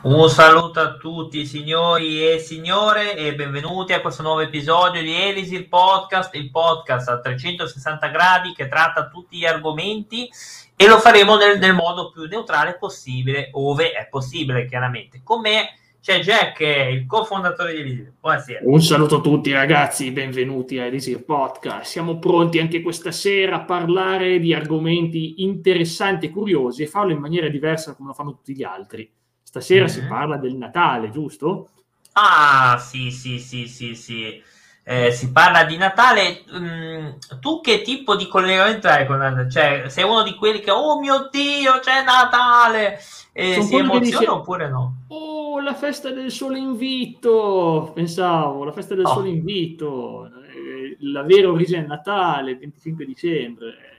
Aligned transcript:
Un 0.00 0.28
saluto 0.28 0.78
a 0.78 0.96
tutti 0.96 1.44
signori 1.44 2.24
e 2.24 2.38
signore 2.38 3.16
e 3.16 3.34
benvenuti 3.34 3.92
a 3.92 4.00
questo 4.00 4.22
nuovo 4.22 4.40
episodio 4.40 5.02
di 5.02 5.12
Elisir 5.12 5.68
Podcast, 5.68 6.32
il 6.36 6.52
podcast 6.52 7.08
a 7.08 7.20
360 7.20 8.06
gradi 8.06 8.52
che 8.52 8.68
tratta 8.68 9.08
tutti 9.08 9.38
gli 9.38 9.44
argomenti 9.44 10.28
e 10.76 10.86
lo 10.86 11.00
faremo 11.00 11.36
nel, 11.36 11.58
nel 11.58 11.74
modo 11.74 12.10
più 12.10 12.26
neutrale 12.26 12.76
possibile, 12.78 13.48
ove 13.54 13.90
è 13.90 14.06
possibile 14.08 14.66
chiaramente. 14.66 15.20
Con 15.24 15.40
me 15.40 15.70
c'è 16.00 16.20
Jack, 16.20 16.60
il 16.60 17.04
cofondatore 17.04 17.74
di 17.74 17.80
Elisir. 17.80 18.12
Buonasera. 18.20 18.60
Un 18.62 18.80
saluto 18.80 19.16
a 19.16 19.20
tutti 19.20 19.50
ragazzi, 19.50 20.12
benvenuti 20.12 20.78
a 20.78 20.84
Elisir 20.84 21.24
Podcast. 21.24 21.90
Siamo 21.90 22.20
pronti 22.20 22.60
anche 22.60 22.82
questa 22.82 23.10
sera 23.10 23.56
a 23.56 23.64
parlare 23.64 24.38
di 24.38 24.54
argomenti 24.54 25.42
interessanti 25.42 26.26
e 26.26 26.30
curiosi 26.30 26.84
e 26.84 26.86
farlo 26.86 27.10
in 27.10 27.18
maniera 27.18 27.48
diversa 27.48 27.96
come 27.96 28.10
lo 28.10 28.14
fanno 28.14 28.30
tutti 28.30 28.54
gli 28.54 28.62
altri. 28.62 29.10
Stasera 29.48 29.86
mm-hmm. 29.86 29.94
si 29.94 30.04
parla 30.04 30.36
del 30.36 30.56
Natale, 30.56 31.08
giusto? 31.08 31.70
Ah, 32.12 32.76
sì, 32.78 33.10
sì, 33.10 33.38
sì, 33.38 33.66
sì, 33.66 33.94
sì. 33.94 34.42
Eh, 34.84 35.10
si 35.10 35.32
parla 35.32 35.64
di 35.64 35.78
Natale. 35.78 36.44
Mm, 36.54 37.08
tu 37.40 37.62
che 37.62 37.80
tipo 37.80 38.14
di 38.14 38.28
collegamento 38.28 38.88
hai 38.88 39.06
con 39.06 39.16
Natale? 39.16 39.50
Cioè, 39.50 39.88
sei 39.88 40.04
uno 40.04 40.22
di 40.22 40.34
quelli 40.34 40.60
che, 40.60 40.70
oh 40.70 41.00
mio 41.00 41.30
Dio, 41.30 41.78
c'è 41.78 42.04
Natale! 42.04 43.00
E 43.32 43.62
si 43.62 43.76
emoziona 43.76 44.18
dice, 44.18 44.28
oppure 44.28 44.68
no? 44.68 45.04
Oh, 45.08 45.60
la 45.60 45.72
festa 45.72 46.10
del 46.10 46.30
sole 46.30 46.58
invito! 46.58 47.92
Pensavo, 47.94 48.64
la 48.64 48.72
festa 48.72 48.94
del 48.94 49.06
oh. 49.06 49.14
sole 49.14 49.30
invito. 49.30 50.26
Eh, 50.26 50.98
la 51.10 51.22
vera 51.22 51.48
origine 51.48 51.84
è 51.84 51.86
Natale, 51.86 52.50
il 52.50 52.58
25 52.58 53.06
dicembre 53.06 53.97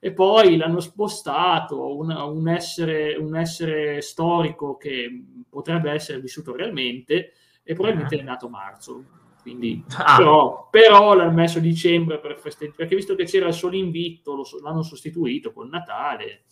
e 0.00 0.12
poi 0.12 0.56
l'hanno 0.56 0.80
spostato 0.80 1.96
un, 1.96 2.10
un, 2.10 2.48
essere, 2.48 3.16
un 3.16 3.36
essere 3.36 4.00
storico 4.00 4.76
che 4.76 5.24
potrebbe 5.48 5.90
essere 5.90 6.20
vissuto 6.20 6.54
realmente 6.54 7.32
e 7.64 7.74
probabilmente 7.74 8.16
ah. 8.16 8.20
è 8.20 8.22
nato 8.22 8.48
marzo. 8.48 9.04
Quindi, 9.42 9.82
ah. 9.96 10.16
però, 10.16 10.68
però, 10.70 11.14
l'hanno 11.14 11.32
messo 11.32 11.58
dicembre 11.58 12.18
per 12.20 12.38
festeggiare, 12.38 12.76
perché 12.76 12.94
visto 12.94 13.14
che 13.14 13.24
c'era 13.24 13.48
il 13.48 13.54
solo 13.54 13.76
invito, 13.76 14.34
lo, 14.34 14.44
l'hanno 14.62 14.82
sostituito 14.82 15.52
con 15.52 15.68
Natale. 15.68 16.44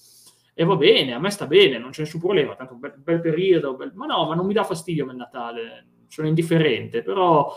E 0.55 0.65
va 0.65 0.77
bene, 0.77 1.13
a 1.13 1.19
me 1.19 1.31
sta 1.31 1.47
bene, 1.47 1.79
non 1.79 1.91
c'è 1.91 2.01
nessun 2.01 2.21
problema, 2.21 2.55
tanto 2.55 2.73
un 2.73 2.81
bel, 2.81 2.95
bel 2.97 3.21
periodo, 3.21 3.77
bel... 3.77 3.93
ma 3.95 4.07
no, 4.07 4.27
ma 4.27 4.35
non 4.35 4.47
mi 4.47 4.55
dà 4.55 4.65
fastidio 4.65 5.03
a 5.03 5.07
me 5.07 5.13
il 5.13 5.19
Natale, 5.19 5.87
sono 6.09 6.29
indifferente, 6.29 7.03
però 7.03 7.55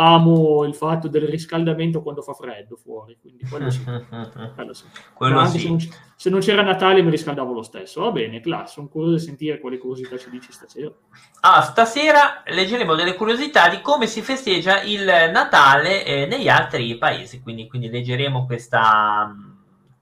amo 0.00 0.64
il 0.64 0.76
fatto 0.76 1.08
del 1.08 1.22
riscaldamento 1.22 2.02
quando 2.02 2.22
fa 2.22 2.32
freddo 2.32 2.76
fuori, 2.76 3.18
quindi 3.20 3.44
quello 3.48 3.68
sì. 3.68 3.82
quello 4.54 4.72
sì. 4.72 4.84
Quello 5.12 5.44
sì. 5.46 5.58
Se, 5.58 5.68
non 5.68 5.78
se, 6.14 6.30
non 6.30 6.40
c'era 6.40 6.62
Natale 6.62 7.02
mi 7.02 7.10
riscaldavo 7.10 7.52
lo 7.52 7.62
stesso. 7.62 8.02
Va 8.02 8.12
bene, 8.12 8.40
classe, 8.40 8.74
sono 8.74 8.88
curioso 8.88 9.16
di 9.16 9.22
sentire 9.22 9.58
quale 9.58 9.78
curiosità 9.78 10.16
ci 10.16 10.30
dici 10.30 10.52
stasera. 10.52 10.92
Ah, 11.40 11.62
stasera 11.62 12.44
leggeremo 12.46 12.94
delle 12.94 13.14
curiosità 13.14 13.68
di 13.68 13.80
come 13.80 14.06
si 14.06 14.22
festeggia 14.22 14.82
il 14.82 15.04
Natale 15.04 16.04
eh, 16.04 16.26
negli 16.26 16.48
altri 16.48 16.96
paesi, 16.96 17.42
quindi, 17.42 17.66
quindi 17.66 17.90
leggeremo 17.90 18.46
questa 18.46 19.26
mm, 19.26 19.50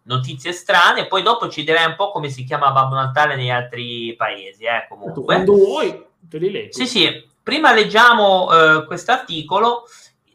notizie 0.02 0.52
strane, 0.52 1.06
poi 1.06 1.22
dopo 1.22 1.48
ci 1.48 1.64
direi 1.64 1.86
un 1.86 1.96
po' 1.96 2.10
come 2.10 2.28
si 2.28 2.44
chiama 2.44 2.70
Babbo 2.70 2.96
Natale 2.96 3.34
negli 3.34 3.50
altri 3.50 4.14
paesi, 4.14 4.64
eh, 4.64 4.86
comunque. 4.90 5.22
Quando 5.22 5.54
vuoi, 5.54 6.04
te 6.28 6.36
li 6.36 6.50
leggo. 6.50 6.72
Sì, 6.72 6.86
sì, 6.86 7.34
Prima 7.46 7.72
leggiamo 7.72 8.50
eh, 8.50 8.86
questo 8.86 9.12
articolo. 9.12 9.84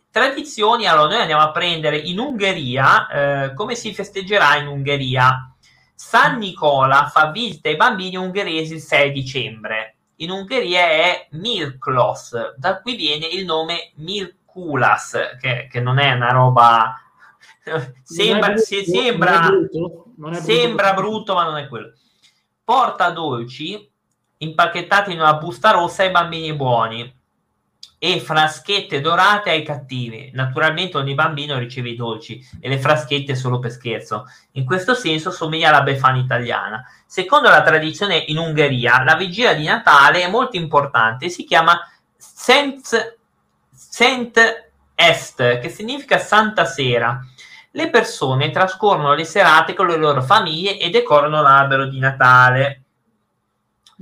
Tradizioni, 0.09 0.85
allora 0.87 1.09
noi 1.09 1.19
andiamo 1.19 1.41
a 1.41 1.51
prendere 1.51 1.97
in 1.97 2.19
Ungheria, 2.19 3.07
eh, 3.09 3.53
come 3.53 3.75
si 3.75 3.93
festeggerà 3.93 4.55
in 4.55 4.67
Ungheria? 4.67 5.53
San 5.93 6.37
Nicola 6.37 7.09
fa 7.11 7.29
visita 7.31 7.67
ai 7.67 7.75
bambini 7.75 8.15
ungheresi 8.15 8.75
il 8.75 8.79
6 8.79 9.11
dicembre. 9.11 9.95
In 10.19 10.31
Ungheria 10.31 10.83
è 10.83 11.27
Mirklos, 11.31 12.55
da 12.55 12.79
qui 12.79 12.95
viene 12.95 13.25
il 13.25 13.43
nome 13.43 13.91
Mirkulas, 13.95 15.35
che, 15.37 15.67
che 15.69 15.81
non 15.81 15.99
è 15.99 16.13
una 16.13 16.31
roba... 16.31 16.95
sembra, 18.03 18.53
brutto, 18.53 18.83
sembra, 18.85 19.39
brutto, 19.41 20.05
sembra 20.35 20.93
brutto, 20.93 21.33
ma 21.33 21.43
non 21.43 21.57
è 21.57 21.67
quello. 21.67 21.91
Porta 22.63 23.09
dolci 23.09 23.90
impacchettati 24.41 25.11
in 25.11 25.19
una 25.19 25.35
busta 25.35 25.71
rossa 25.71 26.03
ai 26.03 26.11
bambini 26.11 26.53
buoni 26.53 27.19
e 28.03 28.19
fraschette 28.19 28.99
dorate 28.99 29.51
ai 29.51 29.63
cattivi. 29.63 30.31
Naturalmente 30.33 30.97
ogni 30.97 31.13
bambino 31.13 31.59
riceve 31.59 31.89
i 31.89 31.95
dolci 31.95 32.43
e 32.59 32.67
le 32.67 32.79
fraschette 32.79 33.35
solo 33.35 33.59
per 33.59 33.69
scherzo. 33.69 34.25
In 34.53 34.65
questo 34.65 34.95
senso 34.95 35.29
somiglia 35.29 35.69
alla 35.69 35.83
Befana 35.83 36.17
italiana. 36.17 36.83
Secondo 37.05 37.49
la 37.49 37.61
tradizione 37.61 38.17
in 38.27 38.39
Ungheria, 38.39 39.03
la 39.03 39.15
vigilia 39.15 39.53
di 39.53 39.65
Natale 39.65 40.23
è 40.23 40.29
molto 40.29 40.57
importante 40.57 41.29
si 41.29 41.43
chiama 41.43 41.79
Saint, 42.17 43.17
Saint 43.71 44.71
Est, 44.95 45.59
che 45.59 45.69
significa 45.69 46.17
Santa 46.17 46.65
Sera. 46.65 47.19
Le 47.69 47.89
persone 47.91 48.49
trascorrono 48.49 49.13
le 49.13 49.25
serate 49.25 49.75
con 49.75 49.85
le 49.85 49.97
loro 49.97 50.23
famiglie 50.23 50.79
e 50.79 50.89
decorano 50.89 51.39
l'albero 51.43 51.85
di 51.87 51.99
Natale. 51.99 52.80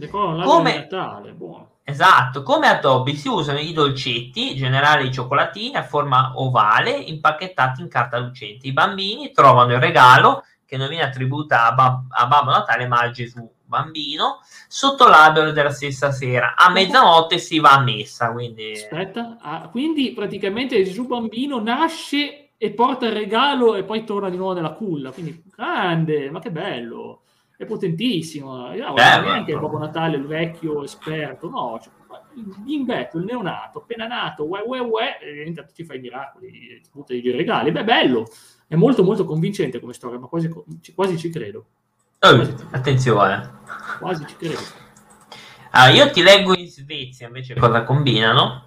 Come... 0.08 0.76
Natale, 0.76 1.32
buono. 1.32 1.68
Esatto, 1.84 2.44
come 2.44 2.68
addobbi 2.68 3.16
si 3.16 3.28
usano 3.28 3.58
i 3.58 3.74
dolcetti, 3.74 4.52
in 4.52 4.58
generale 4.58 5.06
i 5.06 5.12
cioccolatini 5.12 5.76
a 5.76 5.84
forma 5.84 6.34
ovale, 6.36 6.92
impacchettati 6.92 7.82
in 7.82 7.90
carta 7.90 8.20
lucente. 8.20 8.68
I 8.68 8.74
bambini 8.74 9.32
trovano 9.32 9.74
il 9.74 9.80
regalo 9.80 10.44
che 10.66 10.78
non 10.78 10.88
viene 10.88 11.04
attribuito 11.04 11.56
a, 11.56 11.72
Bab- 11.72 12.06
a 12.10 12.28
Babbo 12.28 12.52
Natale 12.52 12.88
ma 12.88 13.00
a 13.00 13.10
Gesù 13.10 13.52
bambino 13.70 14.40
sotto 14.68 15.08
l'albero 15.08 15.52
della 15.52 15.72
stessa 15.72 16.12
sera. 16.12 16.54
A 16.56 16.70
mezzanotte 16.70 17.40
si 17.40 17.60
va 17.60 17.74
a 17.74 17.82
messa. 17.82 18.32
Quindi... 18.32 18.74
Aspetta, 18.74 19.38
ah, 19.42 19.68
quindi 19.70 20.12
praticamente 20.12 20.84
Gesù 20.84 21.08
bambino 21.08 21.60
nasce 21.60 22.52
e 22.56 22.72
porta 22.72 23.08
il 23.08 23.14
regalo 23.14 23.76
e 23.76 23.84
poi 23.84 24.04
torna 24.04 24.30
di 24.30 24.38
nuovo 24.38 24.54
nella 24.54 24.74
culla. 24.74 25.12
Quindi 25.12 25.44
grande, 25.56 26.30
ma 26.30 26.40
che 26.40 26.52
bello! 26.52 27.22
È 27.60 27.66
potentissimo. 27.66 28.74
Io 28.74 28.88
non 28.88 28.98
eh, 28.98 29.20
neanche 29.20 29.52
il 29.52 29.60
Babbo 29.60 29.78
Natale, 29.78 30.16
il 30.16 30.26
vecchio 30.26 30.82
esperto, 30.82 31.50
no, 31.50 31.78
cioè, 31.84 31.92
il 32.36 32.56
bimbetto, 32.60 33.18
il 33.18 33.26
neonato, 33.26 33.80
appena 33.80 34.08
nato, 34.08 34.48
uè, 34.48 34.62
uè, 34.66 34.80
uè, 34.80 35.18
intanto 35.46 35.74
ti 35.74 35.84
fai 35.84 35.98
i 35.98 36.00
miracoli, 36.00 36.80
ti 36.82 36.90
butta 36.90 37.14
i 37.14 37.32
regali. 37.32 37.74
Beh, 37.74 37.84
bello, 37.84 38.30
è 38.66 38.76
molto 38.76 39.04
molto 39.04 39.26
convincente 39.26 39.82
come 39.82 39.92
storia, 39.92 40.18
ma 40.18 40.28
quasi, 40.28 40.50
quasi 40.96 41.18
ci 41.18 41.30
credo. 41.30 41.66
Oh, 42.20 42.34
quasi 42.34 42.56
attenzione. 42.72 43.52
Quasi 44.00 44.26
ci 44.26 44.36
credo. 44.38 44.62
Ah, 45.72 45.90
io 45.90 46.10
ti 46.12 46.22
leggo 46.22 46.56
in 46.56 46.70
Svezia 46.70 47.28
invece 47.28 47.56
cosa 47.56 47.84
combinano. 47.84 48.64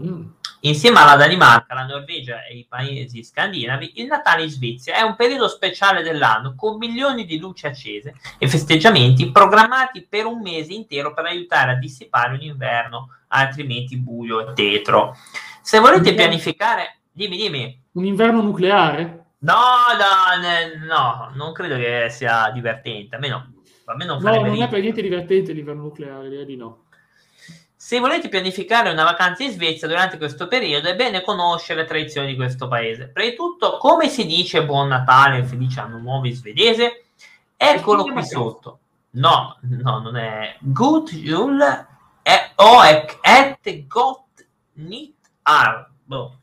Mm. 0.00 0.28
Insieme 0.62 0.98
alla 0.98 1.16
Danimarca, 1.16 1.72
la 1.72 1.86
Norvegia 1.86 2.44
e 2.44 2.58
i 2.58 2.66
paesi 2.68 3.24
scandinavi, 3.24 3.92
il 3.94 4.06
Natale 4.06 4.42
in 4.42 4.50
Svezia 4.50 4.94
è 4.94 5.00
un 5.00 5.16
periodo 5.16 5.48
speciale 5.48 6.02
dell'anno 6.02 6.54
con 6.54 6.76
milioni 6.76 7.24
di 7.24 7.38
luci 7.38 7.66
accese 7.66 8.14
e 8.36 8.46
festeggiamenti 8.46 9.30
programmati 9.30 10.06
per 10.06 10.26
un 10.26 10.42
mese 10.42 10.74
intero 10.74 11.14
per 11.14 11.24
aiutare 11.24 11.72
a 11.72 11.76
dissipare 11.76 12.34
un 12.34 12.42
inverno 12.42 13.08
altrimenti 13.28 13.96
buio 13.96 14.50
e 14.50 14.52
tetro. 14.52 15.16
Se 15.62 15.78
volete 15.78 16.12
pianificare, 16.12 16.98
dimmi, 17.10 17.38
dimmi. 17.38 17.82
Un 17.92 18.04
inverno 18.04 18.42
nucleare? 18.42 19.24
No, 19.38 19.54
no, 19.96 20.86
no, 20.86 21.30
non 21.36 21.52
credo 21.54 21.76
che 21.76 22.08
sia 22.10 22.50
divertente. 22.50 23.16
A 23.16 23.18
me 23.18 23.28
no. 23.28 23.52
A 23.86 23.96
me 23.96 24.04
non, 24.04 24.20
no, 24.20 24.30
non 24.30 24.60
è 24.60 24.68
per 24.68 24.82
niente 24.82 25.00
divertente 25.00 25.52
l'inverno 25.52 25.84
nucleare, 25.84 26.28
direi 26.28 26.44
di 26.44 26.56
no. 26.56 26.84
Se 27.82 27.98
volete 27.98 28.28
pianificare 28.28 28.90
una 28.90 29.04
vacanza 29.04 29.42
in 29.42 29.52
Svezia 29.52 29.88
durante 29.88 30.18
questo 30.18 30.48
periodo, 30.48 30.90
è 30.90 30.94
bene 30.94 31.22
conoscere 31.22 31.80
le 31.80 31.86
tradizioni 31.86 32.26
di 32.26 32.36
questo 32.36 32.68
paese. 32.68 33.08
Prima 33.08 33.30
di 33.30 33.34
tutto, 33.34 33.78
come 33.78 34.10
si 34.10 34.26
dice 34.26 34.66
buon 34.66 34.88
Natale, 34.88 35.44
felice 35.44 35.80
anno 35.80 35.96
nuovo 35.96 36.26
in 36.26 36.34
svedese? 36.34 37.06
Eccolo 37.56 38.04
qui 38.04 38.22
sotto. 38.22 38.80
No, 39.12 39.56
no, 39.62 39.98
non 39.98 40.18
è 40.18 40.56
Good 40.60 41.10
Jul 41.12 41.86
o 42.56 42.84
et 42.84 43.86
Got 43.86 44.46
Nit 44.74 45.16
Ar. 45.44 45.90
Boh. 46.04 46.36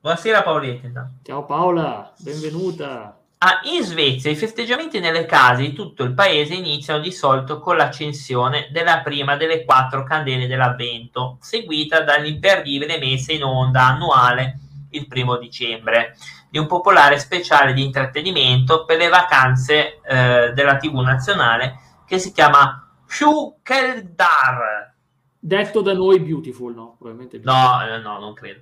Buonasera 0.00 0.42
Paoletta. 0.42 1.10
Ciao 1.22 1.44
Paola, 1.44 2.10
benvenuta. 2.16 3.19
Ah, 3.42 3.60
in 3.72 3.82
Svezia 3.82 4.30
i 4.30 4.36
festeggiamenti 4.36 5.00
nelle 5.00 5.24
case 5.24 5.62
di 5.62 5.72
tutto 5.72 6.02
il 6.04 6.12
paese 6.12 6.52
iniziano 6.52 7.00
di 7.00 7.10
solito 7.10 7.58
con 7.58 7.74
l'accensione 7.74 8.68
della 8.70 9.00
prima 9.00 9.36
delle 9.36 9.64
quattro 9.64 10.04
candele 10.04 10.46
dell'avvento, 10.46 11.38
seguita 11.40 12.02
dall'imperdibile 12.02 12.98
messa 12.98 13.32
in 13.32 13.42
onda 13.42 13.86
annuale 13.86 14.58
il 14.90 15.06
primo 15.06 15.38
dicembre 15.38 16.18
di 16.50 16.58
un 16.58 16.66
popolare 16.66 17.18
speciale 17.18 17.72
di 17.72 17.82
intrattenimento 17.82 18.84
per 18.84 18.98
le 18.98 19.08
vacanze 19.08 20.02
eh, 20.02 20.52
della 20.52 20.76
TV 20.76 20.98
nazionale 20.98 21.78
che 22.04 22.18
si 22.18 22.32
chiama 22.32 22.92
Shukeldar. 23.06 24.96
Detto 25.38 25.80
da 25.80 25.94
noi 25.94 26.20
beautiful, 26.20 26.74
no? 26.74 26.96
Probabilmente 26.98 27.40
no, 27.42 27.82
eh, 27.86 28.00
no, 28.00 28.18
non 28.18 28.34
credo. 28.34 28.60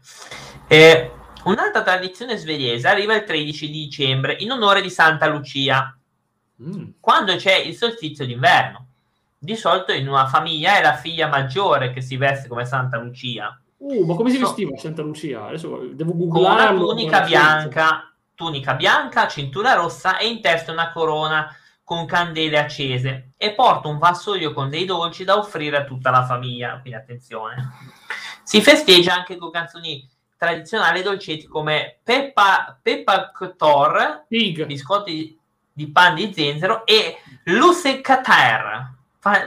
Eh, 0.68 1.10
Un'altra 1.48 1.82
tradizione 1.82 2.36
svedese 2.36 2.86
arriva 2.88 3.14
il 3.14 3.24
13 3.24 3.70
dicembre 3.70 4.36
in 4.40 4.50
onore 4.50 4.82
di 4.82 4.90
Santa 4.90 5.26
Lucia, 5.26 5.96
mm. 6.62 6.88
quando 7.00 7.34
c'è 7.36 7.56
il 7.56 7.74
solstizio 7.74 8.26
d'inverno. 8.26 8.86
di 9.38 9.56
solito 9.56 9.92
in 9.92 10.08
una 10.08 10.26
famiglia 10.26 10.76
è 10.76 10.82
la 10.82 10.94
figlia 10.94 11.28
maggiore 11.28 11.92
che 11.92 12.02
si 12.02 12.16
veste 12.16 12.48
come 12.48 12.66
Santa 12.66 12.98
Lucia. 12.98 13.58
Uh, 13.78 14.04
ma 14.04 14.14
come 14.14 14.30
si 14.30 14.36
vestiva 14.36 14.72
so, 14.74 14.82
Santa 14.82 15.00
Lucia? 15.00 15.46
Adesso 15.46 15.90
devo 15.92 16.14
googlare. 16.14 16.66
Con 16.66 16.76
una 16.76 16.84
tunica 16.84 17.20
bianca, 17.22 18.12
tunica 18.34 18.74
bianca, 18.74 19.26
cintura 19.26 19.72
rossa 19.72 20.18
e 20.18 20.28
in 20.28 20.42
testa 20.42 20.72
una 20.72 20.92
corona 20.92 21.50
con 21.82 22.04
candele 22.04 22.58
accese 22.58 23.30
e 23.38 23.54
porta 23.54 23.88
un 23.88 23.96
vassoio 23.96 24.52
con 24.52 24.68
dei 24.68 24.84
dolci 24.84 25.24
da 25.24 25.38
offrire 25.38 25.78
a 25.78 25.84
tutta 25.84 26.10
la 26.10 26.26
famiglia. 26.26 26.72
Quindi 26.80 26.98
attenzione. 26.98 27.70
Si 28.42 28.60
festeggia 28.60 29.14
anche 29.14 29.36
con 29.36 29.50
canzoni 29.50 30.06
tradizionali 30.38 31.02
dolcetti 31.02 31.46
come 31.46 31.98
Peppa, 32.02 32.78
Peppa 32.80 33.32
Ctor, 33.32 34.24
biscotti 34.28 35.36
di 35.72 35.88
pan 35.88 36.14
di 36.14 36.32
zenzero 36.32 36.86
e 36.86 37.16
Lusecater, 37.44 38.94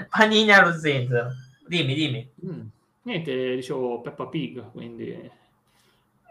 panini 0.09 0.51
allo 0.51 0.77
zenzero. 0.77 1.29
Dimmi, 1.65 1.93
dimmi. 1.93 2.29
Mm. 2.45 2.61
Niente, 3.03 3.55
dicevo 3.55 4.01
Peppa 4.01 4.27
Pig, 4.27 4.71
quindi... 4.71 5.39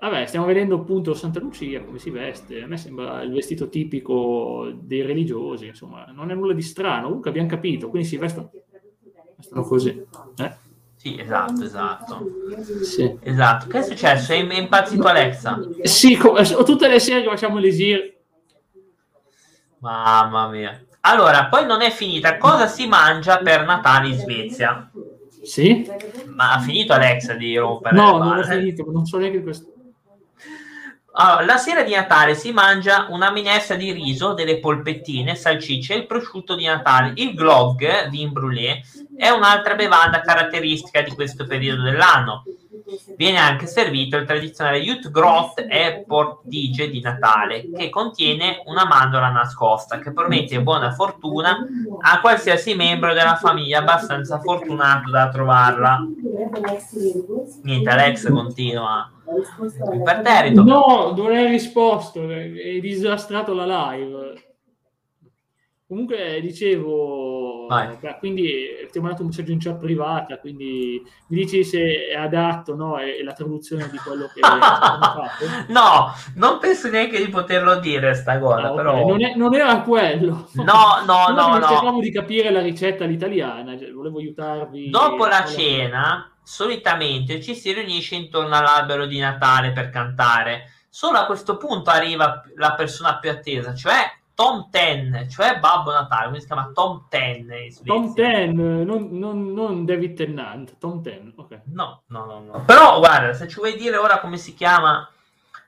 Vabbè, 0.00 0.24
stiamo 0.24 0.46
vedendo 0.46 0.76
appunto 0.76 1.12
Santa 1.12 1.40
Lucia, 1.40 1.82
come 1.82 1.98
si 1.98 2.08
veste. 2.08 2.62
A 2.62 2.66
me 2.66 2.78
sembra 2.78 3.20
il 3.22 3.32
vestito 3.32 3.68
tipico 3.68 4.70
dei 4.74 5.02
religiosi, 5.02 5.66
insomma, 5.66 6.06
non 6.06 6.30
è 6.30 6.34
nulla 6.34 6.54
di 6.54 6.62
strano. 6.62 7.08
Comunque 7.08 7.28
abbiamo 7.28 7.48
capito, 7.48 7.90
quindi 7.90 8.08
si 8.08 8.16
vestono, 8.16 8.50
vestono 9.36 9.62
così. 9.62 9.90
Eh? 10.38 10.56
Sì, 11.00 11.18
esatto, 11.18 11.64
esatto. 11.64 12.26
Sì. 12.82 13.16
Esatto. 13.22 13.68
Che 13.68 13.78
è 13.78 13.82
successo? 13.82 14.32
È 14.34 14.36
impazzito 14.36 15.08
Alexa? 15.08 15.58
Sì, 15.82 16.14
come, 16.18 16.42
tutte 16.42 16.88
le 16.88 17.00
sere 17.00 17.22
che 17.22 17.28
facciamo 17.30 17.56
l'esir. 17.56 18.16
Mamma 19.78 20.48
mia. 20.48 20.78
Allora, 21.00 21.46
poi 21.46 21.64
non 21.64 21.80
è 21.80 21.90
finita. 21.90 22.36
Cosa 22.36 22.66
si 22.66 22.86
mangia 22.86 23.38
per 23.38 23.64
Natale 23.64 24.08
in 24.08 24.18
Svezia? 24.18 24.90
Sì? 25.42 25.90
Ma 26.26 26.52
ha 26.52 26.60
finito 26.60 26.92
Alexa 26.92 27.32
di 27.32 27.56
rompere? 27.56 27.96
No, 27.96 28.18
non 28.18 28.36
ho 28.36 28.42
finito, 28.42 28.84
non 28.90 29.06
so 29.06 29.16
neanche 29.16 29.42
questo. 29.42 29.72
Allora, 31.22 31.44
la 31.44 31.58
sera 31.58 31.82
di 31.82 31.92
Natale 31.92 32.34
si 32.34 32.50
mangia 32.50 33.08
una 33.10 33.30
minestra 33.30 33.76
di 33.76 33.92
riso, 33.92 34.32
delle 34.32 34.58
polpettine, 34.58 35.34
salsicce 35.34 35.92
e 35.92 35.98
il 35.98 36.06
prosciutto 36.06 36.54
di 36.54 36.64
Natale. 36.64 37.12
Il 37.16 37.34
glog, 37.34 38.08
vin 38.08 38.32
brûlé, 38.32 38.80
è 39.18 39.28
un'altra 39.28 39.74
bevanda 39.74 40.22
caratteristica 40.22 41.02
di 41.02 41.10
questo 41.10 41.44
periodo 41.46 41.82
dell'anno. 41.82 42.44
Viene 43.16 43.38
anche 43.38 43.66
servito 43.66 44.16
il 44.16 44.26
tradizionale 44.26 44.80
Jut 44.80 45.10
Grot 45.10 45.66
e 45.68 46.04
Portige 46.06 46.90
di 46.90 47.00
Natale, 47.00 47.70
che 47.70 47.88
contiene 47.88 48.62
una 48.66 48.86
mandorla 48.86 49.30
nascosta, 49.30 49.98
che 49.98 50.12
promette 50.12 50.60
buona 50.62 50.92
fortuna 50.92 51.58
a 52.00 52.20
qualsiasi 52.20 52.74
membro 52.74 53.12
della 53.12 53.36
famiglia 53.36 53.78
abbastanza 53.78 54.40
fortunato 54.40 55.10
da 55.10 55.28
trovarla. 55.28 56.06
Niente, 57.62 57.90
Alex 57.90 58.30
continua 58.30 59.10
imperterrito. 59.92 60.62
No, 60.62 61.12
non 61.16 61.32
hai 61.32 61.46
risposto, 61.46 62.20
hai 62.20 62.80
disastrato 62.80 63.54
la 63.54 63.92
live. 63.92 64.48
Comunque 65.86 66.40
dicevo, 66.40 67.39
beh, 67.70 68.16
quindi 68.18 68.88
ti 68.90 68.98
ho 68.98 69.00
mandato 69.00 69.22
un 69.22 69.28
messaggio 69.28 69.52
in 69.52 69.60
chat 69.60 69.78
privata, 69.78 70.38
quindi 70.38 71.02
mi 71.28 71.36
dici 71.36 71.62
se 71.64 72.08
è 72.08 72.16
adatto 72.16 72.74
no? 72.74 72.98
è, 72.98 73.22
la 73.22 73.32
traduzione 73.32 73.88
di 73.90 73.96
quello 73.98 74.28
che 74.32 74.40
hai 74.44 74.58
fatto? 74.58 75.44
No, 75.68 76.12
non 76.34 76.58
penso 76.58 76.88
neanche 76.88 77.24
di 77.24 77.30
poterlo 77.30 77.78
dire 77.78 78.14
sta 78.14 78.38
cosa, 78.38 78.68
ah, 78.68 78.74
però... 78.74 79.06
non, 79.06 79.22
è, 79.24 79.34
non, 79.36 79.54
era 79.54 79.80
quello. 79.82 80.48
No, 80.54 81.02
no, 81.06 81.28
no, 81.34 81.58
no. 81.58 81.66
Cercavo 81.66 82.00
di 82.00 82.10
capire 82.10 82.50
la 82.50 82.60
ricetta 82.60 83.04
all'italiana, 83.04 83.78
cioè, 83.78 83.92
volevo 83.92 84.18
aiutarvi. 84.18 84.90
Dopo 84.90 85.26
la 85.26 85.44
cena, 85.44 86.30
solitamente 86.42 87.40
ci 87.40 87.54
si 87.54 87.72
riunisce 87.72 88.16
intorno 88.16 88.56
all'albero 88.56 89.06
di 89.06 89.18
Natale 89.18 89.72
per 89.72 89.90
cantare. 89.90 90.72
Solo 90.88 91.18
a 91.18 91.26
questo 91.26 91.56
punto 91.56 91.90
arriva 91.90 92.42
la 92.56 92.74
persona 92.74 93.18
più 93.18 93.30
attesa, 93.30 93.74
cioè 93.74 94.18
Tom 94.40 94.70
Ten, 94.70 95.26
cioè 95.28 95.58
Babbo 95.58 95.90
Natale, 95.90 96.28
quindi 96.28 96.40
si 96.40 96.46
chiama 96.46 96.70
Tom 96.72 97.04
Ten. 97.10 97.46
Tom 97.84 98.14
Ten, 98.14 98.54
non, 98.86 99.08
non, 99.10 99.52
non, 99.52 99.84
David 99.84 100.16
Tennant, 100.16 100.78
Tom 100.78 101.02
Ten, 101.02 101.30
ok. 101.36 101.60
No, 101.66 102.04
no, 102.06 102.24
no, 102.24 102.40
no. 102.40 102.64
Però 102.64 103.00
guarda, 103.00 103.34
se 103.34 103.46
ci 103.48 103.56
vuoi 103.56 103.76
dire 103.76 103.98
ora 103.98 104.18
come 104.18 104.38
si 104.38 104.54
chiama 104.54 105.06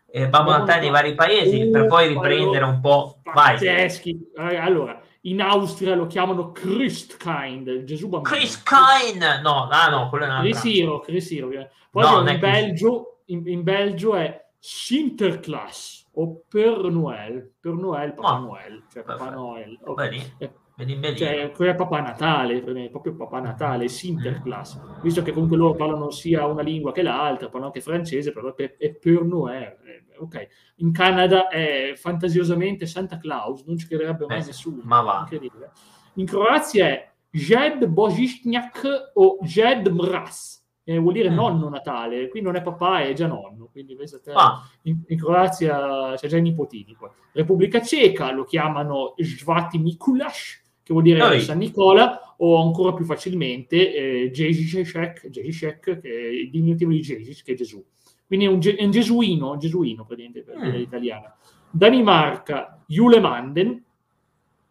eh, 0.07 0.27
Babbo 0.27 0.53
Natale 0.53 0.81
nei 0.81 0.91
vari 0.91 1.15
paesi, 1.15 1.65
uh, 1.65 1.71
per 1.71 1.87
poi 1.87 2.09
riprendere 2.09 2.65
un 2.65 2.81
po'... 2.81 3.19
Pazzeschi. 3.23 4.31
Vai. 4.35 4.57
Allora, 4.57 4.99
in 5.23 5.43
Austria 5.43 5.95
lo 5.95 6.07
chiamano 6.07 6.53
Christkind, 6.53 7.85
Gesù 7.85 8.09
bambino. 8.09 8.35
Christkind! 8.35 9.41
No, 9.43 9.69
ah, 9.69 9.91
no, 9.91 10.09
quello 10.09 10.25
è 10.25 10.29
un 10.29 10.33
altro. 10.33 10.51
Crisiro, 10.51 11.01
Crisiro. 11.01 11.49
Poi 11.91 12.03
no, 12.03 12.27
in, 12.27 12.39
Belgio, 12.39 13.19
in, 13.27 13.43
in 13.45 13.63
Belgio 13.63 14.15
è 14.15 14.47
Sinterklaas 14.59 16.02
o 16.15 16.45
Per 16.49 16.91
Noel, 16.91 17.55
Per 17.59 17.73
Noel, 17.73 18.15
Papà 18.15 18.35
oh, 18.35 18.41
Noel, 18.41 18.85
cioè 18.91 19.03
Papà 19.03 19.31
Noel. 19.31 19.79
Okay. 19.83 20.23
Eh, 20.39 21.17
cioè, 21.17 21.53
quello 21.53 21.73
è 21.73 21.75
Papà 21.75 22.01
Natale, 22.01 22.63
proprio 22.91 23.15
Papà 23.15 23.41
Natale, 23.41 23.89
Sinterklaas, 23.89 25.01
visto 25.03 25.23
che 25.23 25.33
comunque 25.33 25.57
loro 25.57 25.75
parlano 25.75 26.11
sia 26.11 26.47
una 26.47 26.63
lingua 26.63 26.93
che 26.93 27.03
l'altra, 27.03 27.47
parlano 27.47 27.67
anche 27.67 27.81
francese, 27.81 28.33
però 28.33 28.55
è 28.55 28.95
Per 28.95 29.23
Noel. 29.23 29.77
Eh, 29.85 30.05
ok, 30.19 30.49
in 30.77 30.93
Canada 30.93 31.49
è 31.49 31.93
fantasiosamente 31.97 32.87
Santa 32.87 33.19
Claus, 33.19 33.65
non 33.65 33.77
ci 33.77 33.87
crederebbe 33.87 34.27
mai 34.27 34.41
eh, 34.41 34.47
nessuno. 34.47 34.83
Ma 34.85 35.01
va. 35.03 35.29
In 36.15 36.27
Croazia 36.27 36.87
è 36.89 37.13
Jed 37.31 37.87
Božićnjak 37.87 39.13
o 39.15 39.39
Jed 39.43 39.87
Mraz 39.89 40.62
eh, 40.93 40.99
vuol 40.99 41.15
dire 41.15 41.31
mm. 41.31 41.35
nonno 41.35 41.69
Natale, 41.69 42.29
qui 42.29 42.41
non 42.41 42.57
è 42.57 42.63
papà, 42.63 43.03
è 43.03 43.13
già 43.15 43.27
nonno, 43.27 43.69
quindi 43.73 43.97
te, 43.97 44.33
ah. 44.33 44.63
in, 44.83 44.99
in, 45.07 45.19
Croazia 45.19 46.15
c'è 46.17 46.29
già 46.29 46.37
i 46.37 46.43
nipotini. 46.43 46.95
Qua. 46.95 47.11
Repubblica 47.33 47.81
Ceca 47.81 48.31
lo 48.33 48.45
chiamano 48.45 49.15
Svati 49.17 49.79
Mikulash, 49.79 50.63
che 50.83 50.93
vuol 50.93 51.05
dire 51.05 51.23
Oi. 51.23 51.41
San 51.41 51.59
Nicola, 51.59 52.35
o 52.39 52.63
ancora 52.63 52.93
più 52.93 53.05
facilmente 53.05 53.95
eh, 53.95 54.31
Ježíšek, 54.31 55.31
che 55.31 56.01
è 56.01 56.29
il 56.29 56.51
diminutivo 56.51 56.91
di 56.91 57.01
Ježíš, 57.01 57.43
che 57.43 57.53
è 57.53 57.55
Gesù. 57.55 57.83
Quindi 58.27 58.47
è 58.47 58.49
un, 58.49 58.61
è 58.61 58.85
un 58.85 58.91
gesuino, 58.91 59.57
gesuino 59.57 60.05
praticamente 60.05 60.43
per 60.43 60.59
mm. 60.59 60.63
dire 60.63 60.79
l'italiano. 60.79 61.35
Danimarca, 61.71 62.83
Julemanden, 62.87 63.83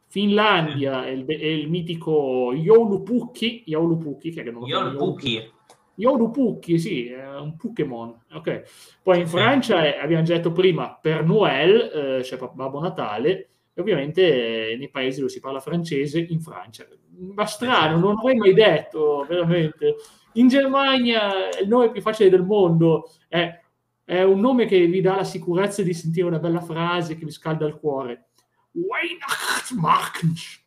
Finlandia 0.08 1.02
mm. 1.02 1.04
è, 1.04 1.10
il, 1.10 1.26
è, 1.26 1.46
il, 1.46 1.70
mitico 1.70 2.54
Joulupukki, 2.54 3.64
Joulupukki, 3.66 4.32
che 4.32 4.44
non 4.44 4.62
lo 4.62 4.68
Joulupukki 4.68 5.52
Yoru 5.96 6.32
Pucchi, 6.32 6.80
sì, 6.80 7.08
è 7.08 7.38
un 7.38 7.56
Pokémon. 7.56 8.24
Ok. 8.34 8.64
Poi 9.04 9.20
in 9.20 9.28
Francia, 9.28 9.84
è, 9.84 10.00
abbiamo 10.02 10.24
già 10.24 10.36
detto 10.36 10.52
prima, 10.52 10.98
per 11.00 11.24
Noël, 11.24 12.20
eh, 12.20 12.24
cioè 12.24 12.40
Babbo 12.54 12.80
Natale, 12.80 13.50
e 13.74 13.82
ovviamente 13.82 14.72
eh, 14.72 14.78
nei 14.78 14.90
paesi 14.90 15.20
dove 15.20 15.32
si 15.32 15.40
parla 15.40 15.60
francese, 15.60 16.20
in 16.20 16.42
Francia. 16.42 16.86
Ma 17.18 17.46
strano, 17.46 18.00
non 18.00 18.18
avrei 18.18 18.36
mai 18.36 18.54
detto, 18.54 19.26
veramente. 19.28 19.96
In 20.34 20.48
Germania 20.48 21.50
il 21.62 21.68
nome 21.68 21.92
più 21.92 22.02
facile 22.02 22.30
del 22.30 22.44
mondo 22.44 23.12
è, 23.28 23.60
è 24.04 24.24
un 24.24 24.40
nome 24.40 24.66
che 24.66 24.86
vi 24.88 25.02
dà 25.02 25.18
la 25.18 25.24
sicurezza 25.24 25.84
di 25.84 25.94
sentire 25.94 26.28
una 26.28 26.40
bella 26.40 26.62
frase 26.62 27.18
che 27.18 27.26
vi 27.26 27.32
scalda 27.32 27.68
il 27.68 27.76
cuore. 27.76 28.30
Weihnachtsmarkt. 28.72 30.61